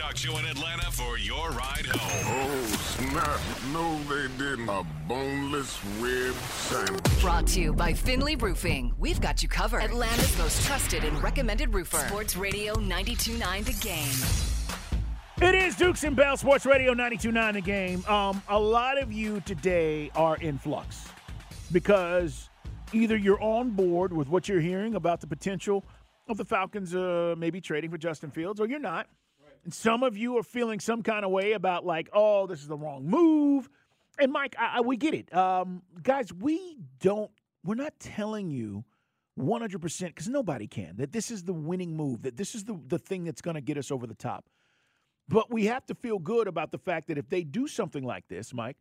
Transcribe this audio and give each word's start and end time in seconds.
talk 0.00 0.16
show 0.16 0.38
in 0.38 0.46
Atlanta 0.46 0.90
for 0.90 1.18
your 1.18 1.50
ride 1.50 1.84
home. 1.84 2.48
Oh, 2.48 2.66
snap. 2.96 3.40
No, 3.70 3.98
they 4.04 4.28
didn't. 4.38 4.68
A 4.68 4.82
boneless 5.06 5.78
rib 5.98 6.34
sandwich. 6.34 7.20
Brought 7.20 7.46
to 7.48 7.60
you 7.60 7.74
by 7.74 7.92
Findley 7.92 8.34
Roofing. 8.36 8.94
We've 8.98 9.20
got 9.20 9.42
you 9.42 9.48
covered. 9.48 9.82
Atlanta's 9.82 10.38
most 10.38 10.64
trusted 10.64 11.04
and 11.04 11.22
recommended 11.22 11.74
roofer. 11.74 11.98
Sports 11.98 12.34
Radio 12.34 12.74
929 12.74 13.64
The 13.64 13.72
Game. 13.74 15.46
It 15.46 15.54
is 15.54 15.76
Dukes 15.76 16.02
and 16.04 16.16
Bell 16.16 16.38
Sports 16.38 16.64
Radio 16.64 16.94
92.9 16.94 17.52
The 17.52 17.60
Game. 17.60 18.04
Um, 18.06 18.42
a 18.48 18.58
lot 18.58 18.96
of 18.96 19.12
you 19.12 19.40
today 19.40 20.10
are 20.14 20.36
in 20.36 20.56
flux 20.56 21.08
because 21.72 22.48
either 22.94 23.18
you're 23.18 23.42
on 23.42 23.70
board 23.72 24.14
with 24.14 24.28
what 24.28 24.48
you're 24.48 24.60
hearing 24.60 24.94
about 24.94 25.20
the 25.20 25.26
potential 25.26 25.84
of 26.26 26.38
the 26.38 26.44
Falcons 26.44 26.94
uh, 26.94 27.34
maybe 27.36 27.60
trading 27.60 27.90
for 27.90 27.98
Justin 27.98 28.30
Fields, 28.30 28.60
or 28.60 28.66
you're 28.66 28.78
not. 28.78 29.06
And 29.64 29.74
some 29.74 30.02
of 30.02 30.16
you 30.16 30.38
are 30.38 30.42
feeling 30.42 30.80
some 30.80 31.02
kind 31.02 31.24
of 31.24 31.30
way 31.30 31.52
about 31.52 31.84
like, 31.84 32.08
oh, 32.12 32.46
this 32.46 32.60
is 32.60 32.68
the 32.68 32.76
wrong 32.76 33.06
move. 33.06 33.68
And 34.18 34.32
Mike, 34.32 34.54
I, 34.58 34.78
I, 34.78 34.80
we 34.80 34.96
get 34.96 35.14
it, 35.14 35.34
um, 35.34 35.82
guys. 36.02 36.32
We 36.32 36.78
don't. 37.00 37.30
We're 37.64 37.74
not 37.74 37.92
telling 37.98 38.50
you 38.50 38.84
100 39.34 39.80
percent 39.80 40.14
because 40.14 40.28
nobody 40.28 40.66
can 40.66 40.96
that 40.96 41.12
this 41.12 41.30
is 41.30 41.44
the 41.44 41.52
winning 41.52 41.96
move. 41.96 42.22
That 42.22 42.36
this 42.36 42.54
is 42.54 42.64
the 42.64 42.78
the 42.88 42.98
thing 42.98 43.24
that's 43.24 43.40
going 43.42 43.54
to 43.54 43.60
get 43.60 43.78
us 43.78 43.90
over 43.90 44.06
the 44.06 44.14
top. 44.14 44.46
But 45.28 45.50
we 45.52 45.66
have 45.66 45.86
to 45.86 45.94
feel 45.94 46.18
good 46.18 46.48
about 46.48 46.72
the 46.72 46.78
fact 46.78 47.08
that 47.08 47.16
if 47.18 47.28
they 47.28 47.44
do 47.44 47.68
something 47.68 48.02
like 48.02 48.26
this, 48.28 48.52
Mike, 48.52 48.76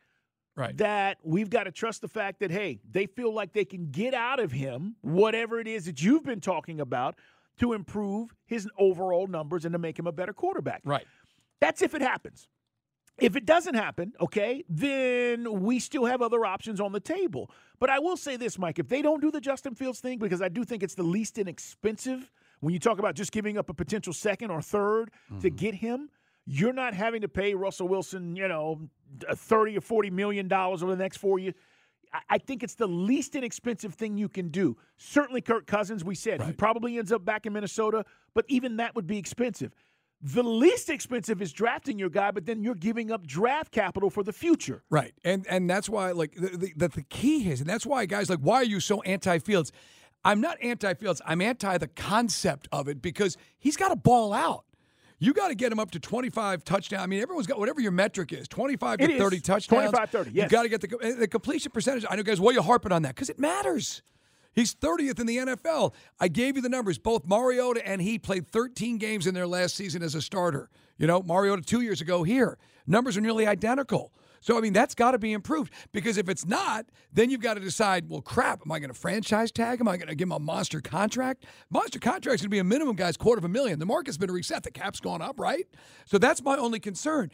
Right. 0.56 0.76
that 0.78 1.20
we've 1.24 1.50
got 1.50 1.66
to 1.66 1.72
trust 1.72 2.02
the 2.02 2.08
fact 2.10 2.40
that 2.40 2.52
hey, 2.52 2.80
they 2.90 3.06
feel 3.06 3.34
like 3.34 3.54
they 3.54 3.64
can 3.66 3.92
get 3.92 4.14
out 4.14 4.40
of 4.40 4.52
him 4.52 4.96
whatever 5.02 5.60
it 5.60 5.68
is 5.68 5.86
that 5.86 6.02
you've 6.02 6.24
been 6.24 6.42
talking 6.42 6.82
about 6.82 7.16
to 7.60 7.74
improve 7.74 8.34
his 8.46 8.68
overall 8.78 9.28
numbers 9.28 9.66
and 9.66 9.74
to 9.74 9.80
make 9.80 9.98
him 9.98 10.08
a 10.08 10.12
better 10.12 10.34
quarterback. 10.34 10.82
Right. 10.84 11.06
That's 11.60 11.82
if 11.82 11.94
it 11.94 12.02
happens. 12.02 12.48
If 13.20 13.36
it 13.36 13.46
doesn't 13.46 13.76
happen, 13.76 14.14
okay, 14.22 14.64
then 14.70 15.62
we 15.62 15.80
still 15.80 16.06
have 16.06 16.22
other 16.22 16.46
options 16.46 16.80
on 16.80 16.94
the 16.94 17.02
table. 17.02 17.52
But 17.78 17.90
I 17.90 18.00
will 18.00 18.16
say 18.16 18.38
this, 18.38 18.58
Mike, 18.58 18.80
if 18.80 18.88
they 18.88 19.02
don't 19.02 19.22
do 19.22 19.30
the 19.30 19.42
Justin 19.42 19.76
Fields 19.76 20.00
thing, 20.00 20.20
because 20.20 20.42
I 20.42 20.48
do 20.48 20.64
think 20.64 20.84
it's 20.84 20.96
the 20.96 21.04
least 21.04 21.38
inexpensive 21.38 22.32
when 22.62 22.74
you 22.74 22.80
talk 22.80 23.00
about 23.00 23.16
just 23.16 23.32
giving 23.32 23.58
up 23.58 23.70
a 23.70 23.74
potential 23.74 24.14
second 24.14 24.52
or 24.52 24.60
3rd 24.60 25.06
to 25.06 25.34
mm-hmm. 25.34 25.56
get 25.56 25.76
him, 25.76 26.10
you're 26.46 26.74
not 26.74 26.94
having 26.94 27.22
to 27.22 27.28
pay 27.28 27.54
Russell 27.54 27.88
Wilson, 27.88 28.36
you 28.36 28.48
know, 28.48 28.90
30 29.34 29.78
or 29.78 29.82
40 29.82 30.10
million 30.10 30.48
dollars 30.48 30.84
over 30.84 30.96
the 30.96 31.02
next 31.02 31.18
four 31.18 31.40
years. 31.40 31.56
I- 32.14 32.22
I 32.32 32.38
think 32.38 32.64
it's 32.64 32.76
the 32.76 32.88
least 32.88 33.36
inexpensive 33.36 33.94
thing 33.94 34.18
you 34.18 34.30
can 34.30 34.50
do. 34.50 34.78
Certainly, 34.98 35.42
Kirk 35.42 35.68
Cousins, 35.68 36.04
we 36.04 36.16
said 36.16 36.42
he 36.42 36.54
probably 36.54 36.98
ends 36.98 37.12
up 37.12 37.24
back 37.26 37.46
in 37.46 37.54
Minnesota, 37.54 38.04
but 38.34 38.46
even 38.48 38.78
that 38.78 38.96
would 38.96 39.08
be 39.08 39.18
expensive. 39.18 39.72
The 40.22 40.44
least 40.44 40.90
expensive 40.90 41.42
is 41.42 41.54
drafting 41.54 41.98
your 41.98 42.10
guy, 42.10 42.32
but 42.32 42.46
then 42.46 42.62
you're 42.62 42.76
giving 42.76 43.10
up 43.10 43.26
draft 43.26 43.72
capital 43.72 44.10
for 44.10 44.22
the 44.22 44.34
future. 44.34 44.84
Right, 44.90 45.14
and 45.24 45.48
and 45.48 45.70
that's 45.70 45.88
why 45.88 46.12
like 46.12 46.36
the 46.36 46.50
the, 46.58 46.74
the, 46.76 46.88
the 46.90 47.04
key 47.04 47.50
is, 47.50 47.62
and 47.62 47.70
that's 47.70 47.86
why 47.86 48.06
guys 48.06 48.30
like, 48.30 48.40
why 48.40 48.56
are 48.56 48.64
you 48.66 48.80
so 48.82 49.02
anti 49.04 49.38
Fields? 49.40 49.72
I'm 50.26 50.42
not 50.42 50.58
anti 50.62 50.94
Fields. 50.96 51.22
I'm 51.26 51.42
anti 51.42 51.78
the 51.78 51.88
concept 51.88 52.68
of 52.74 52.90
it 52.90 53.02
because 53.02 53.38
he's 53.58 53.78
got 53.78 53.90
to 53.90 53.96
ball 53.96 54.34
out. 54.34 54.66
You 55.22 55.34
got 55.34 55.50
to 55.50 55.56
get 55.56 55.72
him 55.72 55.80
up 55.80 55.92
to 55.92 56.00
25 56.00 56.64
touchdowns. 56.64 57.04
I 57.04 57.06
mean, 57.06 57.22
everyone's 57.22 57.46
got 57.46 57.60
whatever 57.60 57.82
your 57.82 57.92
metric 57.92 58.32
is, 58.32 58.48
25 58.48 59.02
It 59.02 59.08
to 59.08 59.14
is. 59.14 59.20
30 59.20 59.40
touchdowns. 59.42 59.68
25, 59.68 60.10
30, 60.10 60.32
yes. 60.32 60.44
You 60.46 60.50
got 60.50 60.64
to 60.64 60.70
get 60.70 60.82
the 60.82 61.16
the 61.20 61.28
completion 61.28 61.72
percentage. 61.72 62.06
I 62.10 62.16
know, 62.16 62.24
guys. 62.24 62.40
Why 62.40 62.52
are 62.52 62.54
you 62.54 62.62
harping 62.62 62.92
on 62.94 63.02
that? 63.04 63.16
Because 63.16 63.30
it 63.30 63.38
matters. 63.38 64.02
He's 64.54 64.74
30th 64.74 65.20
in 65.20 65.28
the 65.28 65.38
NFL. 65.38 65.94
I 66.20 66.28
gave 66.28 66.56
you 66.56 66.62
the 66.62 66.70
numbers. 66.70 66.98
Both 66.98 67.26
Mariota 67.26 67.86
and 67.88 68.02
he 68.02 68.18
played 68.18 68.48
13 68.48 68.98
games 68.98 69.28
in 69.28 69.34
their 69.34 69.48
last 69.48 69.76
season 69.76 70.02
as 70.02 70.16
a 70.16 70.22
starter. 70.22 70.70
You 70.98 71.08
know, 71.08 71.22
Mariota 71.22 71.62
two 71.62 71.82
years 71.82 72.02
ago 72.02 72.24
here. 72.24 72.58
Numbers 72.88 73.16
are 73.16 73.22
nearly 73.22 73.46
identical. 73.46 74.12
So, 74.42 74.58
I 74.58 74.62
mean, 74.62 74.74
that's 74.74 74.96
got 74.96 75.12
to 75.12 75.20
be 75.20 75.34
improved 75.34 75.74
because 75.92 76.18
if 76.18 76.30
it's 76.30 76.46
not, 76.46 76.86
then 77.12 77.30
you've 77.30 77.42
got 77.42 77.56
to 77.56 77.60
decide, 77.60 78.10
well, 78.10 78.22
crap, 78.22 78.62
am 78.66 78.72
I 78.72 78.80
going 78.80 78.90
to 78.90 78.94
franchise 79.00 79.52
tag? 79.52 79.80
Am 79.82 79.88
I 79.88 79.98
going 79.98 80.08
to 80.08 80.16
give 80.16 80.28
him 80.28 80.32
a 80.34 80.40
monster 80.40 80.82
contract? 80.82 81.46
Monster 81.70 82.00
contract's 82.00 82.42
going 82.42 82.50
to 82.50 82.56
be 82.56 82.60
a 82.60 82.64
minimum, 82.64 82.96
guys, 82.96 83.18
quarter 83.18 83.40
of 83.40 83.46
a 83.46 83.50
million. 83.50 83.80
The 83.80 83.86
market's 83.86 84.18
been 84.18 84.32
reset. 84.32 84.64
The 84.64 84.72
cap's 84.72 85.00
gone 85.00 85.22
up, 85.22 85.40
right? 85.40 85.68
So 86.06 86.18
that's 86.18 86.42
my 86.42 86.56
only 86.58 86.80
concern. 86.80 87.32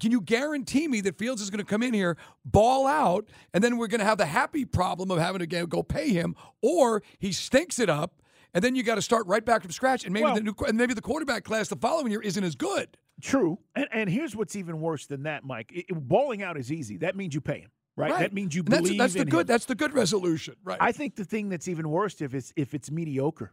Can 0.00 0.10
you 0.10 0.20
guarantee 0.20 0.88
me 0.88 1.00
that 1.02 1.18
Fields 1.18 1.40
is 1.42 1.50
going 1.50 1.58
to 1.58 1.64
come 1.64 1.82
in 1.82 1.94
here, 1.94 2.16
ball 2.44 2.86
out, 2.86 3.28
and 3.54 3.62
then 3.62 3.78
we're 3.78 3.86
going 3.88 4.00
to 4.00 4.06
have 4.06 4.18
the 4.18 4.26
happy 4.26 4.64
problem 4.64 5.10
of 5.10 5.18
having 5.18 5.40
to 5.46 5.66
go- 5.66 5.82
pay 5.82 6.10
him, 6.10 6.36
or 6.62 7.02
he 7.18 7.32
stinks 7.32 7.78
it 7.78 7.88
up, 7.90 8.14
and 8.54 8.62
then 8.62 8.76
you 8.76 8.82
got 8.82 8.94
to 8.96 9.02
start 9.02 9.26
right 9.26 9.44
back 9.44 9.62
from 9.62 9.70
scratch, 9.72 10.04
and 10.04 10.12
maybe 10.12 10.24
Well- 10.24 10.34
the 10.34 10.42
new, 10.42 10.54
and 10.66 10.76
maybe 10.78 10.94
the 10.94 11.00
quarterback 11.02 11.44
class 11.44 11.68
the 11.68 11.76
following 11.76 12.12
year 12.12 12.20
isn't 12.22 12.44
as 12.44 12.54
good. 12.54 12.96
True. 13.20 13.58
And, 13.74 13.86
and 13.92 14.10
here's 14.10 14.34
what's 14.34 14.56
even 14.56 14.80
worse 14.80 15.06
than 15.06 15.24
that, 15.24 15.44
Mike. 15.44 15.70
It, 15.72 15.86
it- 15.88 16.08
balling 16.08 16.42
out 16.42 16.56
is 16.56 16.72
easy. 16.72 16.96
That 16.98 17.16
means 17.16 17.34
you 17.34 17.40
pay 17.40 17.60
him, 17.60 17.70
right? 17.96 18.18
That 18.18 18.32
means 18.32 18.54
you 18.54 18.62
And 18.62 18.68
that's, 18.72 18.82
believe 18.82 18.98
that's 18.98 19.14
the 19.14 19.20
in 19.20 19.28
good. 19.28 19.40
him. 19.42 19.46
That's 19.46 19.66
the 19.66 19.74
good 19.74 19.94
resolution, 19.94 20.56
right? 20.64 20.78
I 20.80 20.92
think 20.92 21.16
the 21.16 21.24
thing 21.24 21.48
that's 21.48 21.68
even 21.68 21.88
worse 21.88 22.20
if 22.20 22.34
it's 22.34 22.52
if 22.56 22.74
it's 22.74 22.90
mediocre 22.90 23.52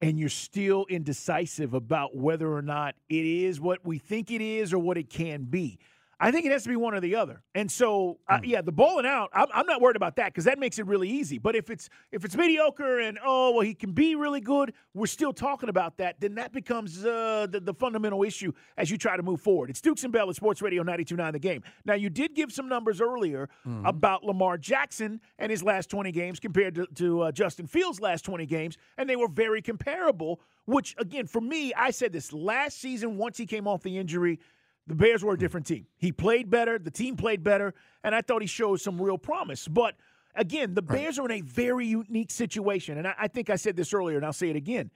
and 0.00 0.18
you're 0.18 0.28
still 0.28 0.86
indecisive 0.88 1.74
about 1.74 2.16
whether 2.16 2.52
or 2.52 2.62
not 2.62 2.94
it 3.08 3.24
is 3.24 3.60
what 3.60 3.84
we 3.84 3.98
think 3.98 4.30
it 4.30 4.40
is 4.40 4.72
or 4.72 4.78
what 4.78 4.98
it 4.98 5.08
can 5.10 5.44
be. 5.44 5.78
I 6.24 6.30
think 6.30 6.46
it 6.46 6.52
has 6.52 6.62
to 6.62 6.68
be 6.68 6.76
one 6.76 6.94
or 6.94 7.00
the 7.00 7.16
other. 7.16 7.42
And 7.56 7.70
so, 7.70 8.18
uh, 8.28 8.38
Hmm. 8.38 8.44
yeah, 8.44 8.62
the 8.62 8.70
bowling 8.70 9.06
out, 9.06 9.28
I'm, 9.34 9.48
I'm 9.52 9.66
not 9.66 9.80
worried 9.80 9.96
about 9.96 10.14
that 10.16 10.26
because 10.26 10.44
that 10.44 10.58
makes 10.58 10.78
it 10.78 10.86
really 10.86 11.08
easy. 11.08 11.36
But 11.38 11.56
if 11.56 11.68
it's 11.68 11.88
if 12.12 12.24
it's 12.24 12.36
mediocre 12.36 13.00
and 13.00 13.18
oh 13.24 13.50
well, 13.50 13.62
he 13.62 13.74
can 13.74 13.90
be 13.90 14.14
really 14.14 14.40
good, 14.40 14.72
we're 14.94 15.06
still 15.06 15.32
talking 15.32 15.68
about 15.68 15.96
that. 15.96 16.20
Then 16.20 16.36
that 16.36 16.52
becomes 16.52 17.04
uh, 17.04 17.48
the, 17.50 17.58
the 17.60 17.74
fundamental 17.74 18.22
issue 18.22 18.52
as 18.76 18.90
you 18.90 18.96
try 18.98 19.16
to 19.16 19.22
move 19.22 19.40
forward. 19.40 19.68
It's 19.68 19.80
Dukes 19.80 20.04
and 20.04 20.12
Bell 20.12 20.30
at 20.30 20.36
Sports 20.36 20.62
Radio 20.62 20.84
92.9 20.84 21.32
The 21.32 21.38
Game. 21.40 21.62
Now 21.84 21.94
you 21.94 22.08
did 22.08 22.34
give 22.34 22.52
some 22.52 22.68
numbers 22.68 23.00
earlier 23.00 23.48
Mm-hmm. 23.66 23.86
about 23.86 24.22
Lamar 24.24 24.58
Jackson 24.58 25.20
and 25.38 25.50
his 25.50 25.62
last 25.62 25.90
20 25.90 26.12
games 26.12 26.38
compared 26.40 26.74
to, 26.76 26.86
to 26.94 27.22
uh, 27.22 27.32
Justin 27.32 27.66
Fields' 27.66 28.00
last 28.00 28.24
20 28.24 28.46
games, 28.46 28.76
and 28.98 29.08
they 29.10 29.16
were 29.16 29.28
very 29.28 29.60
comparable. 29.62 30.40
Which 30.66 30.94
again, 30.98 31.26
for 31.26 31.40
me, 31.40 31.72
I 31.74 31.90
said 31.90 32.12
this 32.12 32.32
last 32.32 32.80
season. 32.80 33.16
Once 33.16 33.36
he 33.36 33.46
came 33.46 33.66
off 33.66 33.82
the 33.82 33.98
injury, 33.98 34.38
the 34.86 34.94
Bears 34.94 35.24
were 35.24 35.34
a 35.34 35.38
different 35.38 35.66
team. 35.66 35.86
He 35.96 36.12
played 36.12 36.50
better, 36.50 36.78
the 36.78 36.90
team 36.90 37.16
played 37.16 37.42
better, 37.42 37.74
and 38.02 38.14
I 38.14 38.20
thought 38.20 38.42
he 38.42 38.48
showed 38.48 38.80
some 38.80 39.00
real 39.00 39.18
promise. 39.18 39.68
But 39.68 39.94
again, 40.34 40.74
the 40.74 40.82
Bears 40.82 41.18
are 41.18 41.24
in 41.24 41.30
a 41.32 41.40
very 41.40 41.86
unique 41.86 42.30
situation. 42.30 42.98
And 42.98 43.06
I, 43.06 43.14
I 43.18 43.28
think 43.28 43.50
I 43.50 43.56
said 43.56 43.76
this 43.76 43.94
earlier, 43.94 44.16
and 44.16 44.26
I'll 44.26 44.32
say 44.32 44.50
it 44.50 44.56
again. 44.56 44.90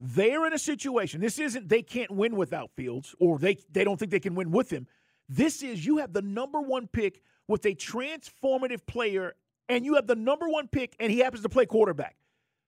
They're 0.00 0.46
in 0.46 0.52
a 0.52 0.58
situation. 0.58 1.20
This 1.20 1.38
isn't 1.38 1.68
they 1.68 1.82
can't 1.82 2.10
win 2.10 2.36
without 2.36 2.70
Fields, 2.74 3.14
or 3.20 3.38
they 3.38 3.58
they 3.70 3.84
don't 3.84 3.98
think 3.98 4.10
they 4.10 4.20
can 4.20 4.34
win 4.34 4.50
with 4.50 4.70
him. 4.70 4.86
This 5.28 5.62
is 5.62 5.84
you 5.84 5.98
have 5.98 6.12
the 6.12 6.22
number 6.22 6.60
one 6.60 6.88
pick 6.88 7.20
with 7.46 7.64
a 7.66 7.74
transformative 7.74 8.86
player, 8.86 9.34
and 9.68 9.84
you 9.84 9.94
have 9.94 10.06
the 10.06 10.16
number 10.16 10.48
one 10.48 10.68
pick, 10.68 10.96
and 10.98 11.12
he 11.12 11.18
happens 11.18 11.42
to 11.42 11.48
play 11.48 11.66
quarterback. 11.66 12.16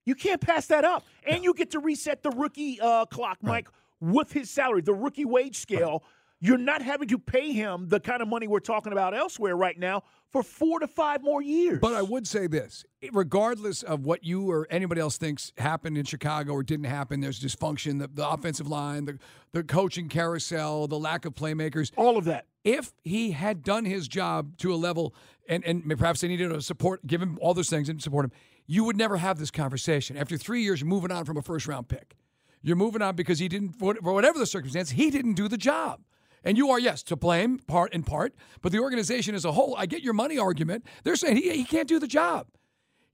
You 0.04 0.14
can't 0.14 0.40
pass 0.40 0.66
that 0.66 0.84
up. 0.84 1.04
And 1.26 1.44
you 1.44 1.54
get 1.54 1.70
to 1.72 1.78
reset 1.78 2.22
the 2.22 2.30
rookie 2.30 2.80
uh, 2.80 3.06
clock, 3.06 3.38
Mike, 3.42 3.68
with 4.00 4.32
his 4.32 4.50
salary, 4.50 4.82
the 4.82 4.94
rookie 4.94 5.24
wage 5.24 5.56
scale, 5.58 6.02
you're 6.42 6.58
not 6.58 6.82
having 6.82 7.06
to 7.06 7.18
pay 7.18 7.52
him 7.52 7.88
the 7.88 8.00
kind 8.00 8.20
of 8.20 8.26
money 8.26 8.48
we're 8.48 8.58
talking 8.58 8.92
about 8.92 9.14
elsewhere 9.14 9.56
right 9.56 9.78
now 9.78 10.02
for 10.32 10.42
four 10.42 10.80
to 10.80 10.88
five 10.88 11.22
more 11.22 11.40
years. 11.40 11.78
But 11.80 11.94
I 11.94 12.02
would 12.02 12.26
say 12.26 12.48
this 12.48 12.84
regardless 13.12 13.84
of 13.84 14.04
what 14.04 14.24
you 14.24 14.50
or 14.50 14.66
anybody 14.68 15.00
else 15.00 15.16
thinks 15.18 15.52
happened 15.56 15.96
in 15.96 16.04
Chicago 16.04 16.52
or 16.52 16.64
didn't 16.64 16.86
happen, 16.86 17.20
there's 17.20 17.40
dysfunction, 17.40 18.00
the, 18.00 18.10
the 18.12 18.28
offensive 18.28 18.66
line, 18.66 19.04
the, 19.04 19.18
the 19.52 19.62
coaching 19.62 20.08
carousel, 20.08 20.88
the 20.88 20.98
lack 20.98 21.24
of 21.24 21.34
playmakers. 21.34 21.92
all 21.96 22.18
of 22.18 22.24
that. 22.24 22.46
If 22.64 22.92
he 23.04 23.30
had 23.30 23.62
done 23.62 23.84
his 23.84 24.08
job 24.08 24.56
to 24.58 24.74
a 24.74 24.76
level, 24.76 25.14
and, 25.48 25.64
and 25.64 25.88
perhaps 25.96 26.22
they 26.22 26.28
needed 26.28 26.48
to 26.48 26.60
support, 26.60 27.06
give 27.06 27.22
him 27.22 27.38
all 27.40 27.54
those 27.54 27.70
things 27.70 27.88
and 27.88 28.02
support 28.02 28.24
him, 28.24 28.32
you 28.66 28.82
would 28.82 28.96
never 28.96 29.16
have 29.16 29.38
this 29.38 29.50
conversation. 29.52 30.16
After 30.16 30.36
three 30.36 30.62
years, 30.62 30.80
you're 30.80 30.88
moving 30.88 31.12
on 31.12 31.24
from 31.24 31.36
a 31.36 31.42
first 31.42 31.68
round 31.68 31.88
pick. 31.88 32.16
You're 32.62 32.76
moving 32.76 33.02
on 33.02 33.14
because 33.14 33.38
he 33.38 33.48
didn't, 33.48 33.74
for 33.74 33.94
whatever 33.94 34.38
the 34.40 34.46
circumstance, 34.46 34.90
he 34.90 35.10
didn't 35.10 35.34
do 35.34 35.46
the 35.46 35.56
job. 35.56 36.00
And 36.44 36.58
you 36.58 36.70
are, 36.70 36.78
yes, 36.78 37.02
to 37.04 37.16
blame, 37.16 37.58
part 37.58 37.92
in 37.92 38.02
part, 38.02 38.34
but 38.60 38.72
the 38.72 38.80
organization 38.80 39.34
as 39.34 39.44
a 39.44 39.52
whole, 39.52 39.74
I 39.76 39.86
get 39.86 40.02
your 40.02 40.14
money 40.14 40.38
argument. 40.38 40.84
They're 41.04 41.16
saying 41.16 41.36
he, 41.36 41.50
he 41.50 41.64
can't 41.64 41.88
do 41.88 41.98
the 41.98 42.06
job. 42.06 42.46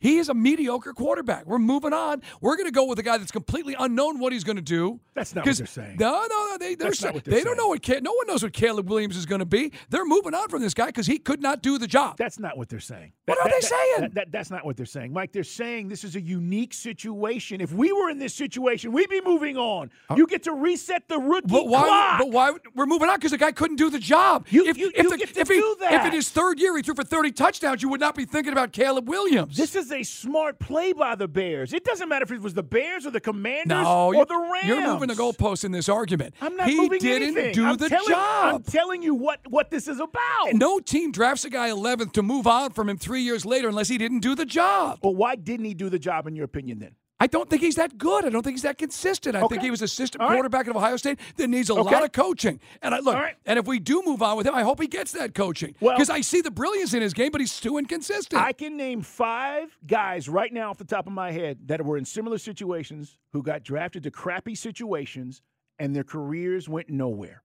He 0.00 0.18
is 0.18 0.28
a 0.28 0.34
mediocre 0.34 0.92
quarterback. 0.92 1.44
We're 1.46 1.58
moving 1.58 1.92
on. 1.92 2.22
We're 2.40 2.54
going 2.56 2.66
to 2.68 2.72
go 2.72 2.84
with 2.84 3.00
a 3.00 3.02
guy 3.02 3.18
that's 3.18 3.32
completely 3.32 3.74
unknown 3.76 4.20
what 4.20 4.32
he's 4.32 4.44
going 4.44 4.56
to 4.56 4.62
do. 4.62 5.00
That's 5.14 5.34
not 5.34 5.44
what 5.44 5.56
they're 5.56 5.66
saying. 5.66 5.96
No, 5.98 6.12
no, 6.30 6.46
no. 6.50 6.56
They, 6.58 6.76
they're 6.76 6.94
saying, 6.94 7.14
what 7.14 7.24
they're 7.24 7.34
they 7.38 7.42
don't 7.42 7.56
know 7.56 7.66
what. 7.68 7.84
No 8.02 8.12
one 8.12 8.28
knows 8.28 8.44
what 8.44 8.52
Caleb 8.52 8.88
Williams 8.88 9.16
is 9.16 9.26
going 9.26 9.40
to 9.40 9.44
be. 9.44 9.72
They're 9.90 10.04
moving 10.04 10.34
on 10.34 10.48
from 10.50 10.62
this 10.62 10.72
guy 10.72 10.86
because 10.86 11.06
he 11.08 11.18
could 11.18 11.42
not 11.42 11.62
do 11.62 11.78
the 11.78 11.88
job. 11.88 12.16
That's 12.16 12.38
not 12.38 12.56
what 12.56 12.68
they're 12.68 12.78
saying. 12.78 13.12
What 13.26 13.38
That- 13.38 13.46
are 13.46 13.48
that- 13.50 13.60
they 13.60 13.66
saying? 13.66 14.00
that- 14.02 14.14
that- 14.14 14.30
that's 14.32 14.50
not 14.52 14.64
what 14.64 14.76
they're 14.76 14.86
saying. 14.86 15.12
Mike, 15.12 15.32
they're 15.32 15.42
saying 15.42 15.88
this 15.88 16.04
is 16.04 16.14
a 16.14 16.20
unique 16.20 16.74
situation. 16.74 17.60
If 17.60 17.72
we 17.72 17.90
were 17.92 18.08
in 18.08 18.20
this 18.20 18.34
situation, 18.34 18.92
we'd 18.92 19.10
be 19.10 19.20
moving 19.20 19.56
on. 19.56 19.90
You 20.16 20.28
get 20.28 20.44
to 20.44 20.52
reset 20.52 21.08
the 21.08 21.18
rookie 21.18 21.48
But 21.48 21.66
why? 21.66 21.82
clock. 21.88 22.18
But 22.20 22.30
why? 22.30 22.52
We're 22.76 22.86
moving 22.86 23.08
on 23.08 23.16
because 23.16 23.32
the 23.32 23.38
guy 23.38 23.50
couldn't 23.50 23.76
do 23.76 23.90
the 23.90 23.98
job. 23.98 24.46
You- 24.50 24.64
if 24.66 24.78
you- 24.78 24.92
if, 24.94 25.02
you 25.02 25.10
the, 25.10 25.16
get 25.18 25.34
to 25.34 25.40
if 25.40 25.48
he, 25.48 25.56
do 25.56 25.76
that. 25.80 25.92
if 25.94 26.06
in 26.06 26.12
his 26.12 26.28
third 26.28 26.60
year 26.60 26.76
he 26.76 26.82
threw 26.84 26.94
for 26.94 27.02
thirty 27.04 27.32
touchdowns, 27.32 27.82
you 27.82 27.88
would 27.88 28.00
not 28.00 28.14
be 28.14 28.24
thinking 28.24 28.52
about 28.52 28.70
Caleb 28.72 29.08
Williams. 29.08 29.56
This 29.56 29.74
is 29.74 29.87
a 29.92 30.02
smart 30.02 30.58
play 30.58 30.92
by 30.92 31.14
the 31.14 31.28
Bears. 31.28 31.72
It 31.72 31.84
doesn't 31.84 32.08
matter 32.08 32.24
if 32.24 32.32
it 32.32 32.40
was 32.40 32.54
the 32.54 32.62
Bears 32.62 33.06
or 33.06 33.10
the 33.10 33.20
Commanders 33.20 33.66
no, 33.82 34.12
or 34.14 34.24
the 34.26 34.36
Rams. 34.52 34.66
you're 34.66 34.86
moving 34.86 35.08
the 35.08 35.14
goalposts 35.14 35.64
in 35.64 35.72
this 35.72 35.88
argument. 35.88 36.34
I'm 36.40 36.56
not 36.56 36.68
he 36.68 36.76
moving 36.76 36.98
didn't 37.00 37.36
anything. 37.36 37.54
do 37.54 37.66
I'm 37.66 37.76
the 37.76 37.88
telling, 37.88 38.08
job. 38.08 38.54
I'm 38.56 38.62
telling 38.62 39.02
you 39.02 39.14
what, 39.14 39.40
what 39.48 39.70
this 39.70 39.88
is 39.88 40.00
about. 40.00 40.52
no 40.54 40.78
team 40.80 41.12
drafts 41.12 41.44
a 41.44 41.50
guy 41.50 41.70
11th 41.70 42.12
to 42.12 42.22
move 42.22 42.46
on 42.46 42.70
from 42.70 42.88
him 42.88 42.96
three 42.98 43.22
years 43.22 43.44
later 43.46 43.68
unless 43.68 43.88
he 43.88 43.98
didn't 43.98 44.20
do 44.20 44.34
the 44.34 44.46
job. 44.46 44.98
Well, 45.02 45.14
why 45.14 45.36
didn't 45.36 45.66
he 45.66 45.74
do 45.74 45.88
the 45.88 45.98
job, 45.98 46.26
in 46.26 46.34
your 46.36 46.44
opinion, 46.44 46.78
then? 46.78 46.94
I 47.20 47.26
don't 47.26 47.50
think 47.50 47.62
he's 47.62 47.74
that 47.74 47.98
good. 47.98 48.24
I 48.24 48.28
don't 48.28 48.42
think 48.42 48.54
he's 48.54 48.62
that 48.62 48.78
consistent. 48.78 49.34
I 49.34 49.46
think 49.48 49.62
he 49.62 49.70
was 49.70 49.82
assistant 49.82 50.22
All 50.22 50.28
right. 50.28 50.36
quarterback 50.36 50.68
at 50.68 50.76
Ohio 50.76 50.96
State 50.96 51.18
that 51.36 51.48
needs 51.48 51.68
a 51.68 51.74
Okay. 51.74 51.82
lot 51.82 52.04
of 52.04 52.12
coaching. 52.12 52.60
And 52.80 52.94
I 52.94 53.00
look, 53.00 53.14
right. 53.14 53.34
and 53.44 53.58
if 53.58 53.66
we 53.66 53.80
do 53.80 54.02
move 54.04 54.22
on 54.22 54.36
with 54.36 54.46
him, 54.46 54.54
I 54.54 54.62
hope 54.62 54.80
he 54.80 54.86
gets 54.86 55.12
that 55.12 55.34
coaching 55.34 55.74
Well- 55.80 55.96
because 55.96 56.10
I 56.10 56.20
see 56.20 56.40
the 56.40 56.50
brilliance 56.50 56.94
in 56.94 57.02
his 57.02 57.12
game, 57.12 57.32
but 57.32 57.40
he's 57.40 57.58
too 57.58 57.76
inconsistent. 57.76 58.40
I 58.40 58.52
can 58.52 58.76
name 58.76 59.02
five 59.02 59.76
guys 59.86 60.28
right 60.28 60.52
now 60.52 60.70
off 60.70 60.78
the 60.78 60.84
top 60.84 61.06
of 61.08 61.12
my 61.12 61.32
head 61.32 61.66
that 61.66 61.84
were 61.84 61.96
in 61.96 62.04
similar 62.04 62.38
situations 62.38 63.18
who 63.32 63.42
got 63.42 63.64
drafted 63.64 64.04
to 64.04 64.10
crappy 64.12 64.54
situations 64.54 65.42
and 65.78 65.94
their 65.96 66.04
careers 66.04 66.68
went 66.68 66.88
nowhere. 66.88 67.42